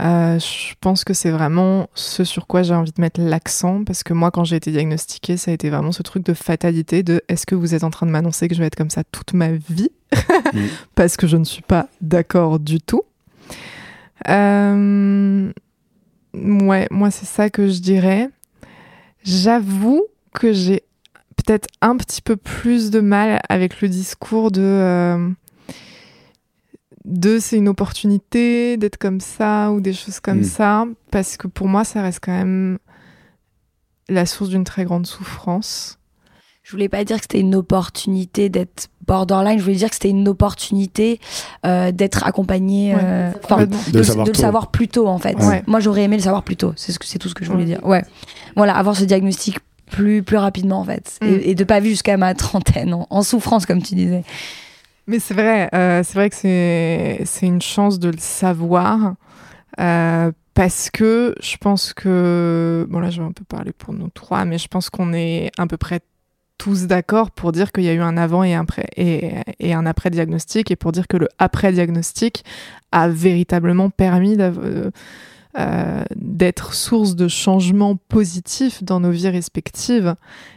Euh, 0.00 0.38
je 0.38 0.74
pense 0.80 1.04
que 1.04 1.14
c'est 1.14 1.30
vraiment 1.30 1.88
ce 1.94 2.24
sur 2.24 2.46
quoi 2.46 2.62
j'ai 2.62 2.74
envie 2.74 2.92
de 2.92 3.00
mettre 3.00 3.20
l'accent 3.20 3.84
parce 3.84 4.02
que 4.02 4.12
moi, 4.14 4.30
quand 4.30 4.44
j'ai 4.44 4.56
été 4.56 4.70
diagnostiquée, 4.72 5.36
ça 5.36 5.50
a 5.50 5.54
été 5.54 5.70
vraiment 5.70 5.92
ce 5.92 6.02
truc 6.02 6.24
de 6.24 6.34
fatalité 6.34 7.02
de 7.02 7.22
est-ce 7.28 7.46
que 7.46 7.54
vous 7.54 7.74
êtes 7.74 7.84
en 7.84 7.90
train 7.90 8.06
de 8.06 8.10
m'annoncer 8.10 8.48
que 8.48 8.54
je 8.54 8.60
vais 8.60 8.66
être 8.66 8.76
comme 8.76 8.90
ça 8.90 9.04
toute 9.04 9.32
ma 9.34 9.50
vie 9.52 9.90
Mm. 10.52 10.58
Parce 10.94 11.16
que 11.16 11.26
je 11.26 11.36
ne 11.38 11.44
suis 11.44 11.62
pas 11.62 11.88
d'accord 12.00 12.58
du 12.60 12.80
tout. 12.80 13.02
Euh, 14.28 15.52
Ouais, 16.34 16.86
moi, 16.90 17.10
c'est 17.10 17.26
ça 17.26 17.50
que 17.50 17.68
je 17.68 17.80
dirais. 17.80 18.30
J'avoue 19.22 20.02
que 20.32 20.52
j'ai 20.54 20.82
peut-être 21.36 21.68
un 21.82 21.96
petit 21.96 22.22
peu 22.22 22.36
plus 22.36 22.90
de 22.90 23.00
mal 23.00 23.40
avec 23.50 23.80
le 23.82 23.88
discours 23.88 24.50
de. 24.50 24.62
euh, 24.62 25.28
de 27.04 27.38
c'est 27.38 27.56
une 27.56 27.68
opportunité 27.68 28.76
d'être 28.76 28.96
comme 28.96 29.20
ça 29.20 29.72
ou 29.72 29.80
des 29.80 29.92
choses 29.92 30.20
comme 30.20 30.40
Mm. 30.40 30.44
ça 30.44 30.84
parce 31.10 31.36
que 31.36 31.46
pour 31.48 31.66
moi 31.68 31.84
ça 31.84 32.02
reste 32.02 32.20
quand 32.22 32.32
même 32.32 32.78
la 34.08 34.26
source 34.26 34.50
d'une 34.50 34.64
très 34.64 34.84
grande 34.84 35.06
souffrance 35.06 35.98
Je 36.64 36.70
voulais 36.70 36.88
pas 36.88 37.02
dire 37.04 37.16
que 37.16 37.22
c'était 37.22 37.40
une 37.40 37.56
opportunité 37.56 38.48
d'être 38.48 38.88
borderline, 39.06 39.58
je 39.58 39.64
voulais 39.64 39.74
dire 39.76 39.88
que 39.88 39.94
c'était 39.96 40.10
une 40.10 40.28
opportunité 40.28 41.18
euh, 41.66 41.90
d'être 41.90 42.24
accompagné, 42.24 42.94
euh. 42.96 43.32
De 43.32 43.98
le 43.98 44.04
savoir 44.04 44.24
de 44.26 44.30
le 44.30 44.36
tôt. 44.36 44.40
savoir 44.40 44.70
plus 44.70 44.86
tôt 44.86 45.08
en 45.08 45.18
fait. 45.18 45.36
Ouais. 45.42 45.64
Moi 45.66 45.80
j'aurais 45.80 46.02
aimé 46.04 46.16
le 46.16 46.22
savoir 46.22 46.44
plus 46.44 46.56
tôt, 46.56 46.72
c'est 46.76 46.92
ce 46.92 47.00
que 47.00 47.06
c'est 47.06 47.18
tout 47.18 47.28
ce 47.28 47.34
que 47.34 47.44
je 47.44 47.50
voulais 47.50 47.64
Ouais. 47.64 47.68
dire. 47.68 47.84
Ouais. 47.84 48.04
Voilà, 48.54 48.76
avoir 48.76 48.94
ce 48.96 49.04
diagnostic 49.04 49.58
plus 49.90 50.22
plus 50.22 50.36
rapidement 50.36 50.78
en 50.80 50.84
fait 50.84 51.18
Mm. 51.20 51.26
et, 51.26 51.50
et 51.50 51.54
de 51.56 51.64
pas 51.64 51.80
vivre 51.80 51.90
jusqu'à 51.94 52.16
ma 52.16 52.32
trentaine 52.34 52.94
en, 52.94 53.06
en 53.10 53.22
souffrance 53.22 53.66
comme 53.66 53.82
tu 53.82 53.96
disais. 53.96 54.22
Mais 55.06 55.18
c'est 55.18 55.34
vrai, 55.34 55.68
euh, 55.74 56.02
c'est 56.04 56.14
vrai 56.14 56.30
que 56.30 56.36
c'est 56.36 57.46
une 57.46 57.62
chance 57.62 57.98
de 57.98 58.08
le 58.08 58.18
savoir 58.18 59.14
euh, 59.80 60.30
parce 60.54 60.90
que 60.90 61.34
je 61.40 61.56
pense 61.56 61.92
que 61.92 62.86
bon 62.88 63.00
là 63.00 63.10
je 63.10 63.20
vais 63.20 63.26
un 63.26 63.32
peu 63.32 63.44
parler 63.44 63.72
pour 63.72 63.94
nous 63.94 64.10
trois, 64.10 64.44
mais 64.44 64.58
je 64.58 64.68
pense 64.68 64.90
qu'on 64.90 65.12
est 65.12 65.50
à 65.58 65.66
peu 65.66 65.76
près 65.76 66.00
tous 66.58 66.86
d'accord 66.86 67.32
pour 67.32 67.50
dire 67.50 67.72
qu'il 67.72 67.82
y 67.82 67.88
a 67.88 67.94
eu 67.94 68.00
un 68.00 68.16
avant 68.16 68.44
et 68.44 68.54
un 68.54 68.64
et, 68.96 69.32
et 69.58 69.74
un 69.74 69.86
après 69.86 70.10
diagnostic 70.10 70.70
et 70.70 70.76
pour 70.76 70.92
dire 70.92 71.08
que 71.08 71.16
le 71.16 71.28
après 71.38 71.72
diagnostic 71.72 72.44
a 72.92 73.08
véritablement 73.08 73.90
permis 73.90 74.36
euh, 75.58 76.04
d'être 76.14 76.72
source 76.72 77.14
de 77.14 77.28
changements 77.28 77.96
positifs 77.96 78.82
dans 78.84 79.00
nos 79.00 79.10
vies 79.10 79.28
respectives. 79.28 80.14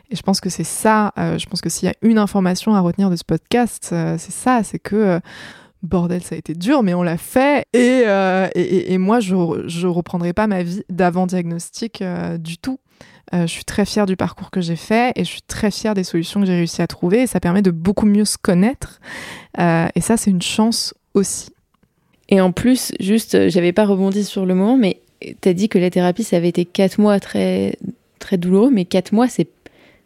Et 0.10 0.16
je 0.16 0.22
pense 0.22 0.39
que 0.39 0.49
c'est 0.49 0.64
ça, 0.64 1.14
euh, 1.18 1.38
je 1.38 1.45
pense 1.47 1.62
que 1.62 1.70
s'il 1.70 1.88
y 1.88 1.91
a 1.91 1.95
une 2.01 2.18
information 2.18 2.76
à 2.76 2.80
retenir 2.80 3.10
de 3.10 3.16
ce 3.16 3.24
podcast, 3.24 3.89
euh, 3.91 4.18
c'est 4.20 4.32
ça, 4.32 4.62
c'est 4.64 4.80
que 4.80 4.95
euh, 4.95 5.20
bordel, 5.82 6.22
ça 6.22 6.36
a 6.36 6.38
été 6.38 6.53
dur, 6.53 6.84
mais 6.84 6.93
on 6.93 7.03
l'a 7.03 7.18
fait. 7.18 7.66
Et, 7.74 8.97
moi, 8.97 9.20
je 9.20 9.36
ne 9.36 9.88
reprendrai 9.88 10.34
pas 10.34 10.47
ma 10.47 10.64
vie 10.64 10.84
d'avant-diagnostic 10.89 12.03
du 12.39 12.58
tout. 12.58 12.80
Je 13.34 13.45
suis 13.47 13.66
très 13.66 13.86
fière 13.86 14.06
du 14.06 14.16
parcours 14.16 14.49
que 14.49 14.62
j'ai 14.62 14.76
fait 14.76 15.12
et 15.16 15.24
je 15.24 15.30
suis 15.30 15.41
très 15.41 15.70
fière 15.70 15.93
des 15.93 16.03
solutions 16.03 16.39
que 16.39 16.45
j'ai 16.47 16.56
réussi 16.56 16.82
à 16.82 16.88
trouver. 16.88 17.28
Ça 17.28 17.39
permet 17.39 17.62
de 17.62 17.72
beaucoup 17.72 18.08
mieux 18.08 18.26
se 18.26 18.38
connaître. 18.39 18.99
Et 19.60 20.01
ça, 20.01 20.18
c'est 20.18 20.32
une 20.32 20.41
chance 20.41 20.95
aussi. 21.14 21.51
Et 22.30 22.41
en 22.41 22.51
plus, 22.51 22.91
juste, 22.99 23.49
j'avais 23.49 23.74
pas 23.74 23.86
rebondi 23.86 24.24
sur 24.24 24.47
le 24.47 24.56
moment, 24.56 24.78
mais 24.78 25.01
t'as 25.41 25.53
dit 25.53 25.70
que 25.70 25.78
la 25.78 25.91
thérapie, 25.91 26.24
ça 26.24 26.38
avait 26.38 26.49
été 26.49 26.66
quatre 26.66 26.99
mois 26.99 27.20
très, 27.20 27.78
très 28.18 28.38
douloureux, 28.38 28.72
mais 28.72 28.86
quatre 28.86 29.12
mois, 29.12 29.28
c'est, 29.28 29.47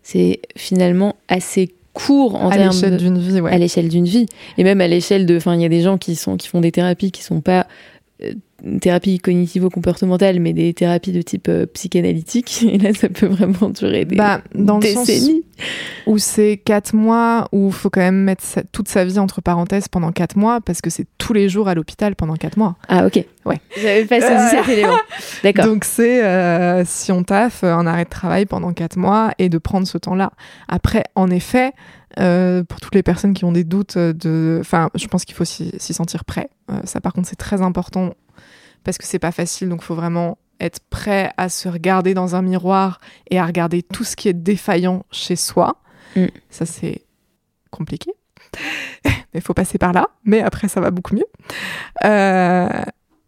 c'est 0.04 0.42
finalement 0.56 1.16
assez 1.28 1.74
court 1.94 2.36
en 2.36 2.50
à 2.50 2.58
l'échelle 2.58 2.98
d'une 2.98 3.18
vie, 3.18 3.42
ouais. 3.42 3.52
à 3.52 3.58
l'échelle 3.58 3.90
d'une 3.90 4.06
vie 4.06 4.26
et 4.58 4.64
même 4.64 4.80
à 4.82 4.88
l'échelle 4.88 5.26
de 5.26 5.38
enfin 5.38 5.56
il 5.56 5.62
y 5.62 5.66
a 5.66 5.70
des 5.70 5.82
gens 5.82 5.98
qui 5.98 6.16
sont 6.16 6.38
qui 6.38 6.48
font 6.48 6.62
des 6.62 6.72
thérapies 6.72 7.12
qui 7.12 7.24
sont 7.24 7.42
pas 7.42 7.68
euh, 8.24 8.34
thérapies 8.82 9.20
cognitivo-comportementales 9.20 10.40
mais 10.40 10.54
des 10.54 10.74
thérapies 10.74 11.12
de 11.12 11.22
type 11.22 11.48
euh, 11.50 11.66
psychanalytique 11.68 12.64
et 12.70 12.78
là 12.78 12.94
ça 12.94 13.10
peut 13.10 13.26
vraiment 13.28 13.70
durer 13.70 14.06
des 14.06 14.16
Bah, 14.16 14.42
dans 14.56 14.80
le 14.80 14.88
sens 14.88 15.08
décennies 15.08 15.44
où 16.08 16.18
c'est 16.18 16.58
quatre 16.64 16.94
mois 16.94 17.48
où 17.52 17.68
il 17.68 17.74
faut 17.74 17.90
quand 17.90 18.00
même 18.02 18.24
mettre 18.24 18.44
sa- 18.44 18.64
toute 18.64 18.88
sa 18.88 19.04
vie 19.06 19.20
entre 19.20 19.42
parenthèses 19.42 19.88
pendant 19.88 20.12
quatre 20.12 20.38
mois 20.38 20.62
parce 20.62 20.82
que 20.82 20.90
c'est 20.90 21.06
tous 21.18 21.34
les 21.34 21.50
jours 21.50 21.68
à 21.68 21.76
l'hôpital 21.76 22.16
pendant 22.16 22.36
quatre 22.36 22.58
mois. 22.58 22.76
ah 22.88 23.06
ok 23.06 23.24
Ouais. 23.46 23.60
j'avais 23.82 24.06
pas 24.06 24.20
saisi 24.22 24.50
cet 24.58 24.68
élément 24.70 24.98
d'accord 25.44 25.66
Donc 25.66 25.84
c'est 25.86 26.24
euh, 26.24 26.84
si 26.86 27.12
on 27.12 27.24
taffe 27.24 27.64
un 27.64 27.88
arrêt 27.88 28.04
de 28.04 28.10
travail 28.10 28.46
pendant 28.46 28.74
quatre 28.74 28.98
mois 28.98 29.32
et 29.40 29.50
de 29.50 29.58
prendre 29.58 29.88
ce 29.88 29.98
temps-là. 29.98 30.32
Après, 30.68 31.04
en 31.16 31.32
effet, 31.32 31.72
euh, 32.20 32.64
pour 32.64 32.80
toutes 32.80 32.94
les 32.96 33.02
personnes 33.02 33.34
qui 33.34 33.46
ont 33.46 33.52
des 33.52 33.64
doutes, 33.64 33.98
de, 33.98 34.58
enfin, 34.62 34.90
je 34.94 35.08
pense 35.08 35.26
qu'il 35.26 35.36
faut 35.36 35.46
s'y 35.46 35.72
s'y 35.80 35.94
sentir 35.94 36.26
prêt. 36.26 36.50
Euh, 36.70 36.76
ça, 36.84 37.02
par 37.02 37.14
contre, 37.14 37.28
c'est 37.28 37.38
très 37.38 37.62
important 37.62 38.14
parce 38.84 38.98
que 38.98 39.06
c'est 39.06 39.20
pas 39.20 39.32
facile. 39.32 39.70
Donc, 39.70 39.82
il 39.82 39.86
faut 39.86 39.96
vraiment 39.96 40.38
être 40.60 40.80
prêt 40.90 41.32
à 41.38 41.50
se 41.50 41.70
regarder 41.70 42.14
dans 42.14 42.36
un 42.36 42.42
miroir 42.42 43.00
et 43.30 43.40
à 43.40 43.46
regarder 43.46 43.82
tout 43.82 44.04
ce 44.04 44.16
qui 44.16 44.28
est 44.28 44.34
défaillant 44.34 45.06
chez 45.12 45.36
soi. 45.36 45.78
Mm. 46.16 46.26
Ça, 46.50 46.66
c'est 46.66 47.06
compliqué. 47.72 48.12
Mais 49.06 49.12
il 49.36 49.42
faut 49.42 49.54
passer 49.54 49.78
par 49.78 49.94
là. 49.94 50.10
Mais 50.24 50.42
après, 50.42 50.68
ça 50.68 50.82
va 50.82 50.92
beaucoup 50.92 51.16
mieux. 51.16 51.28
Euh, 52.04 52.84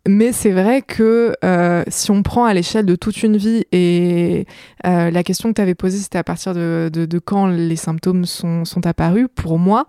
mais 0.08 0.32
c'est 0.32 0.52
vrai 0.52 0.82
que 0.82 1.36
euh, 1.46 1.84
si 1.88 2.10
on 2.10 2.24
prend 2.24 2.46
à 2.46 2.54
l'échelle 2.56 2.88
de 2.88 2.96
toute 2.96 3.22
une 3.22 3.38
vie 3.38 3.66
et 3.72 4.48
euh, 4.88 5.12
la 5.12 5.24
question 5.24 5.50
que 5.50 5.54
tu 5.54 5.62
avais 5.62 5.76
posée, 5.76 6.00
c'était 6.00 6.18
à 6.18 6.24
partir 6.24 6.56
de, 6.56 7.20
quand 7.24 7.46
les 7.48 7.76
symptômes 7.76 8.26
sont, 8.26 8.64
apparus. 8.86 9.28
Pour 9.36 9.60
moi, 9.60 9.88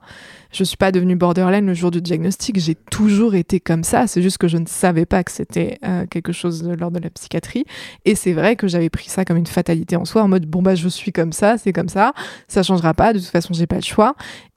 je 0.53 0.65
suis 0.65 0.77
pas 0.77 0.93
devenue 0.93 1.17
borderline 1.17 1.65
le 1.65 1.73
jour 1.73 1.91
du 1.91 2.03
diagnostic. 2.03 2.59
J'ai 2.59 2.75
toujours 2.75 3.35
été 3.35 3.59
comme 3.59 3.85
ça. 3.85 4.07
C'est 4.07 4.21
juste 4.21 4.37
que 4.37 4.49
je 4.49 4.59
ne 4.59 4.67
savais 4.67 5.07
pas 5.07 5.25
que 5.25 5.33
c'était 5.33 5.79
euh, 5.83 6.05
quelque 6.07 6.33
chose 6.33 6.63
de 6.63 6.75
l'ordre 6.75 6.99
de 6.99 7.05
la 7.05 7.11
psychiatrie. 7.11 7.65
Et 8.05 8.15
c'est 8.15 8.35
vrai 8.35 8.57
que 8.57 8.69
j'avais 8.69 8.91
pris 8.91 9.09
ça 9.09 9.25
comme 9.25 9.39
une 9.39 9.47
fatalité 9.47 9.97
en 9.97 10.05
soi, 10.05 10.23
en 10.23 10.29
mode 10.29 10.45
bon 10.45 10.61
bah 10.61 10.75
je 10.75 10.89
suis 10.89 11.13
comme 11.13 11.33
ça, 11.33 11.57
c'est 11.57 11.73
comme 11.73 11.89
ça, 11.89 12.13
ça 12.49 12.63
changera 12.63 12.93
pas. 12.93 13.15
De 13.15 13.19
toute 13.19 13.29
façon, 13.29 13.55
j'ai 13.55 13.67
pas 13.67 13.77
le 13.77 13.83
choix. 13.83 14.15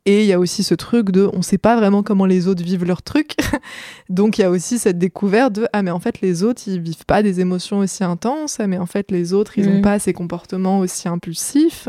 Et 0.08 0.22
il 0.22 0.28
y 0.28 0.34
a 0.34 0.39
aussi 0.39 0.62
ce 0.64 0.76
truc 0.76 1.10
de 1.10 1.28
on 1.34 1.41
sait 1.41 1.58
pas 1.58 1.76
vraiment 1.76 2.03
comment 2.03 2.28
les 2.28 2.47
autres 2.47 2.62
vivent 2.64 2.86
leur 2.86 3.01
truc. 3.01 3.36
Donc 4.10 4.38
il 4.38 4.41
y 4.41 4.43
a 4.43 4.51
aussi 4.51 4.78
cette 4.78 4.99
découverte 4.99 5.53
de 5.53 5.68
ah 5.74 5.82
mais 5.82 5.89
en 5.91 5.99
fait 5.99 6.22
les 6.22 6.43
autres 6.43 6.62
ils 6.68 6.80
vivent 6.80 7.06
pas 7.08 7.24
des 7.24 7.39
émotions 7.39 7.80
aussi 7.80 8.03
intenses, 8.03 8.58
ah 8.60 8.68
mais 8.68 8.78
en 8.78 8.86
fait 8.86 9.10
les 9.10 9.34
autres 9.34 9.58
ils 9.58 9.68
ont 9.68 9.76
Mhm. 9.78 9.82
pas 9.82 9.97
ces 9.97 10.14
comportements 10.14 10.78
aussi 10.80 11.08
impulsifs. 11.08 11.88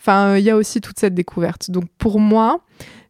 Enfin 0.00 0.28
euh, 0.30 0.38
il 0.38 0.44
y 0.44 0.50
a 0.50 0.56
aussi 0.56 0.80
toute 0.80 0.98
cette 0.98 1.14
découverte. 1.14 1.70
Donc 1.70 1.84
pour 1.98 2.18
moi 2.18 2.60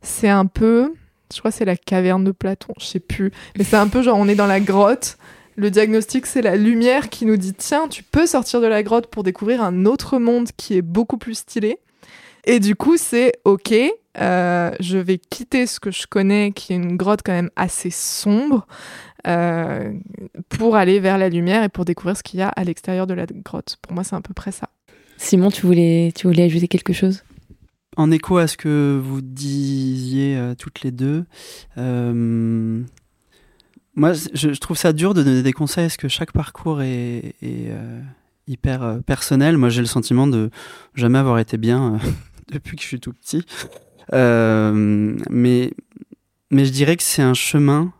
c'est 0.03 0.29
un 0.29 0.47
peu, 0.47 0.93
je 1.33 1.39
crois 1.39 1.51
que 1.53 1.57
c'est 1.57 1.65
la 1.65 1.77
caverne 1.77 2.25
de 2.25 2.33
Platon, 2.33 2.75
je 2.81 2.87
sais 2.87 3.01
plus, 3.01 3.31
mais 3.57 3.63
c'est 3.65 3.77
un 3.77 3.87
peu 3.89 4.03
genre 4.03 4.19
on 4.19 4.27
est 4.29 4.35
dans 4.35 4.47
la 4.49 4.61
grotte. 4.61 5.17
Le 5.57 5.71
diagnostic, 5.71 6.27
c'est 6.27 6.43
la 6.43 6.57
lumière 6.57 7.09
qui 7.09 7.25
nous 7.27 7.37
dit 7.37 7.55
tiens, 7.55 7.87
tu 7.87 8.03
peux 8.03 8.27
sortir 8.27 8.61
de 8.61 8.67
la 8.67 8.83
grotte 8.83 9.07
pour 9.07 9.23
découvrir 9.23 9.63
un 9.63 9.85
autre 9.87 10.19
monde 10.19 10.49
qui 10.57 10.77
est 10.77 10.83
beaucoup 10.83 11.17
plus 11.17 11.37
stylé. 11.39 11.79
Et 12.47 12.61
du 12.61 12.75
coup, 12.75 12.97
c'est 12.97 13.33
ok, 13.45 13.75
euh, 14.21 14.71
je 14.81 14.99
vais 14.99 15.19
quitter 15.19 15.67
ce 15.67 15.81
que 15.81 15.91
je 15.91 16.07
connais, 16.07 16.53
qui 16.53 16.73
est 16.73 16.77
une 16.77 16.97
grotte 16.97 17.21
quand 17.25 17.33
même 17.33 17.51
assez 17.57 17.91
sombre, 17.91 18.67
euh, 19.27 19.93
pour 20.51 20.77
aller 20.77 21.01
vers 21.01 21.17
la 21.17 21.29
lumière 21.29 21.65
et 21.65 21.69
pour 21.69 21.85
découvrir 21.85 22.17
ce 22.17 22.23
qu'il 22.23 22.41
y 22.41 22.43
a 22.43 22.49
à 22.49 22.65
l'extérieur 22.65 23.07
de 23.07 23.15
la 23.15 23.27
grotte. 23.27 23.77
Pour 23.81 23.95
moi, 23.95 24.05
c'est 24.05 24.15
à 24.15 24.21
peu 24.21 24.35
près 24.35 24.53
ça. 24.53 24.69
Simon 25.17 25.51
tu 25.51 25.67
voulais 25.67 26.13
tu 26.15 26.27
voulais 26.27 26.45
ajouter 26.45 26.69
quelque 26.69 26.93
chose? 26.93 27.25
En 27.97 28.11
écho 28.11 28.39
à 28.39 28.47
ce 28.47 28.57
que 28.57 29.01
vous 29.03 29.21
disiez 29.21 30.37
euh, 30.37 30.55
toutes 30.55 30.83
les 30.83 30.91
deux, 30.91 31.25
euh, 31.79 32.83
moi 33.95 34.13
je, 34.13 34.53
je 34.53 34.61
trouve 34.61 34.77
ça 34.77 34.93
dur 34.93 35.15
de 35.15 35.23
donner 35.23 35.43
des 35.43 35.53
conseils 35.53 35.85
parce 35.85 35.97
que 35.97 36.09
chaque 36.09 36.33
parcours 36.33 36.83
est, 36.83 37.37
est, 37.41 37.69
euh, 37.71 38.01
hyper 38.49 38.99
personnel. 39.07 39.57
Moi 39.57 39.69
j'ai 39.69 39.81
le 39.81 39.87
sentiment 39.87 40.27
de 40.27 40.51
jamais 40.97 41.19
avoir 41.19 41.39
été 41.39 41.57
bien 41.57 41.95
euh, 41.95 41.99
depuis 42.49 42.77
que 42.77 42.83
je 42.83 42.89
suis 42.89 43.01
tout 43.01 43.13
petit. 43.13 43.45
Euh, 44.13 45.17
mais, 45.31 45.73
mais 46.51 46.65
je 46.65 46.73
dirais 46.73 46.97
que 46.97 47.03
c'est 47.03 47.23
un 47.23 47.35
chemin. 47.35 47.93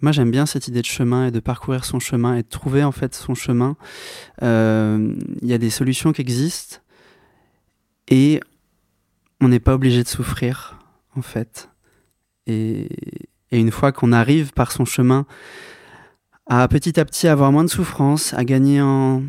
Moi, 0.00 0.12
j'aime 0.12 0.30
bien 0.30 0.46
cette 0.46 0.68
idée 0.68 0.80
de 0.80 0.86
chemin 0.86 1.26
et 1.26 1.30
de 1.30 1.40
parcourir 1.40 1.84
son 1.84 2.00
chemin 2.00 2.34
et 2.34 2.42
de 2.42 2.48
trouver 2.48 2.82
en 2.82 2.92
fait 2.92 3.14
son 3.14 3.34
chemin. 3.34 3.76
Euh, 4.42 5.14
Il 5.40 5.48
y 5.48 5.52
a 5.52 5.58
des 5.58 5.70
solutions 5.70 6.12
qui 6.12 6.20
existent 6.20 6.78
et 8.08 8.40
on 9.40 9.48
n'est 9.48 9.60
pas 9.60 9.74
obligé 9.74 10.02
de 10.02 10.08
souffrir, 10.08 10.78
en 11.16 11.22
fait. 11.22 11.68
Et, 12.46 12.88
et 13.50 13.58
une 13.58 13.70
fois 13.70 13.92
qu'on 13.92 14.12
arrive 14.12 14.52
par 14.52 14.72
son 14.72 14.84
chemin 14.84 15.26
à 16.46 16.66
petit 16.66 16.98
à 16.98 17.04
petit 17.04 17.28
avoir 17.28 17.52
moins 17.52 17.64
de 17.64 17.70
souffrance, 17.70 18.34
à 18.34 18.44
gagner 18.44 18.80
en, 18.80 19.22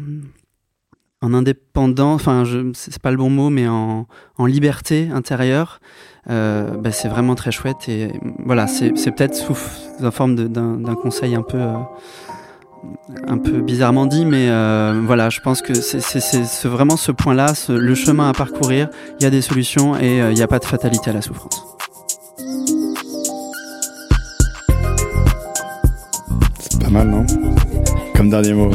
en 1.23 1.33
indépendance, 1.33 2.21
enfin, 2.21 2.43
c'est 2.73 2.99
pas 3.01 3.11
le 3.11 3.17
bon 3.17 3.29
mot, 3.29 3.49
mais 3.49 3.67
en, 3.67 4.05
en 4.37 4.45
liberté 4.45 5.09
intérieure, 5.13 5.79
euh, 6.29 6.69
bah, 6.77 6.91
c'est 6.91 7.07
vraiment 7.07 7.33
très 7.35 7.51
chouette. 7.51 7.87
Et 7.87 8.11
voilà, 8.45 8.67
c'est 8.67 8.91
peut-être 8.91 9.33
sous 9.35 9.57
la 9.99 10.11
forme 10.11 10.35
d'un 10.35 10.95
conseil 10.95 11.33
un 11.35 11.41
peu. 11.41 11.57
euh, 11.57 11.73
un 13.27 13.37
peu 13.37 13.61
bizarrement 13.61 14.05
dit, 14.05 14.25
mais 14.25 14.49
euh, 14.49 15.01
voilà, 15.05 15.29
je 15.29 15.39
pense 15.39 15.61
que 15.61 15.73
c'est 15.73 16.01
c'est- 16.01 16.19
c'est 16.19 16.43
ce- 16.43 16.67
vraiment 16.67 16.97
ce 16.97 17.13
point-là, 17.13 17.53
le 17.69 17.95
chemin 17.95 18.27
à 18.27 18.33
parcourir, 18.33 18.89
il 19.19 19.23
y 19.23 19.25
a 19.25 19.29
des 19.29 19.39
solutions 19.41 19.95
et 19.95 20.21
euh, 20.21 20.31
il 20.31 20.35
n'y 20.35 20.41
a 20.41 20.47
pas 20.49 20.59
de 20.59 20.65
fatalité 20.65 21.09
à 21.11 21.13
la 21.13 21.21
souffrance. 21.21 21.63
C'est 26.59 26.81
pas 26.81 26.89
mal, 26.89 27.07
non? 27.07 27.25
Comme 28.15 28.29
dernier 28.29 28.53
mot. 28.53 28.71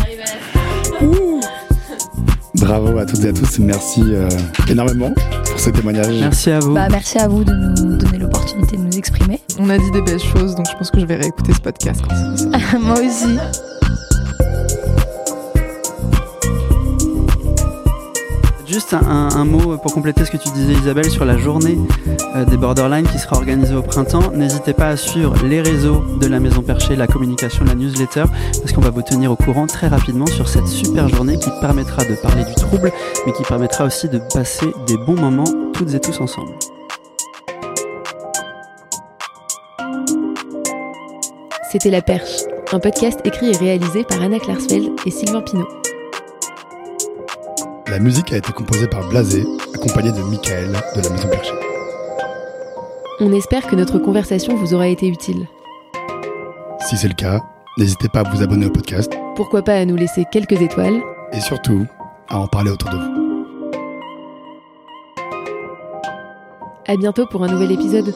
Bravo 2.55 2.99
à 2.99 3.07
toutes 3.07 3.25
et 3.25 3.29
à 3.29 3.33
tous. 3.33 3.59
Merci 3.59 4.03
euh, 4.07 4.29
énormément 4.69 5.13
pour 5.51 5.61
ce 5.61 5.71
témoignage. 5.71 6.15
Merci 6.21 6.51
à 6.51 6.61
vous. 6.61 6.75
Bah, 6.75 6.89
merci 6.91 7.19
à 7.19 7.29
vous 7.29 7.45
de 7.45 7.53
nous 7.53 7.97
donner 7.97 8.19
l'opportunité 8.19 8.77
de 8.77 8.83
nous 8.83 8.97
exprimer. 8.97 9.41
On 9.59 9.69
a 9.71 9.79
dit 9.79 9.91
des 9.93 10.03
belles 10.03 10.21
choses, 10.21 10.55
donc 10.55 10.67
je 10.71 10.77
pense 10.77 10.91
que 10.91 11.01
je 11.01 11.07
vais 11.07 11.17
réécouter 11.17 11.53
ce 11.53 11.61
podcast. 11.61 12.01
Quand 12.09 12.79
Moi 12.81 13.01
aussi. 13.01 13.39
Juste 18.69 18.93
un, 18.93 19.45
mot 19.47 19.79
pour 19.79 19.95
compléter 19.95 20.27
ce 20.27 20.31
que 20.31 20.37
tu 20.37 20.51
disais 20.51 20.75
Isabelle 20.75 21.09
sur 21.11 21.25
la 21.25 21.39
journée 21.39 21.79
euh, 22.37 22.45
des 22.45 22.59
Borderline 22.59 23.09
qui 23.09 23.19
sera 23.19 23.37
organisée 23.37 23.75
au 23.75 23.81
printemps. 23.81 24.31
N'hésitez 24.35 24.75
pas 24.75 24.89
à 24.89 24.97
suivre 24.99 25.35
les 25.47 25.63
réseaux 25.63 26.05
de 26.21 26.27
la 26.27 26.39
Maison 26.39 26.61
Perchée, 26.61 26.95
la 26.95 27.07
communication, 27.07 27.65
la 27.65 27.75
newsletter, 27.75 28.25
parce 28.61 28.73
qu'on 28.73 28.83
va 28.83 28.91
vous 28.91 29.01
tenir 29.01 29.33
au 29.33 29.37
courant 29.37 29.67
très 29.67 29.89
rapidement 29.89 30.27
sur 30.27 30.49
cette 30.49 30.67
super 30.67 31.09
journée 31.09 31.39
qui 31.39 31.49
permettra 31.63 32.05
de 32.05 32.15
parler 32.17 32.45
du 32.45 32.55
trouble, 32.57 32.93
mais 33.25 33.33
qui 33.33 33.43
permettra 33.43 33.87
aussi 33.87 34.07
de 34.07 34.21
passer 34.35 34.67
des 34.87 34.99
bons 34.99 35.17
moments 35.17 35.73
toutes 35.73 35.95
et 35.95 36.01
tous 36.01 36.21
ensemble. 36.21 36.53
C'était 41.73 41.91
La 41.91 42.03
Perche, 42.03 42.43
un 42.73 42.81
podcast 42.81 43.21
écrit 43.25 43.51
et 43.51 43.57
réalisé 43.57 44.05
par 44.05 44.21
Anna 44.21 44.39
Klarsfeld 44.39 44.91
et 45.07 45.11
Sylvain 45.11 45.41
Pinault. 45.41 45.69
La 47.91 47.99
musique 47.99 48.35
a 48.35 48.37
été 48.37 48.53
composée 48.53 48.87
par 48.87 49.09
Blasé, 49.09 49.47
accompagné 49.75 50.13
de 50.13 50.21
Michael 50.21 50.73
de 50.95 51.01
la 51.01 51.09
Maison 51.09 51.29
Perchée. 51.29 51.55
On 53.19 53.33
espère 53.33 53.67
que 53.67 53.77
notre 53.77 53.99
conversation 53.99 54.55
vous 54.57 54.75
aura 54.75 54.89
été 54.89 55.09
utile. 55.09 55.49
Si 56.81 56.99
c'est 56.99 57.09
le 57.09 57.15
cas, 57.15 57.41
n'hésitez 57.79 58.09
pas 58.11 58.21
à 58.21 58.31
vous 58.31 58.43
abonner 58.43 58.67
au 58.67 58.71
podcast. 58.71 59.11
Pourquoi 59.37 59.63
pas 59.63 59.73
à 59.75 59.87
nous 59.87 59.97
laisser 59.97 60.27
quelques 60.31 60.61
étoiles. 60.61 61.01
Et 61.33 61.41
surtout, 61.41 61.87
à 62.29 62.39
en 62.39 62.47
parler 62.47 62.71
autour 62.71 62.91
de 62.91 62.97
vous. 62.97 63.45
À 66.87 66.97
bientôt 66.97 67.27
pour 67.27 67.43
un 67.43 67.49
nouvel 67.49 67.73
épisode. 67.73 68.15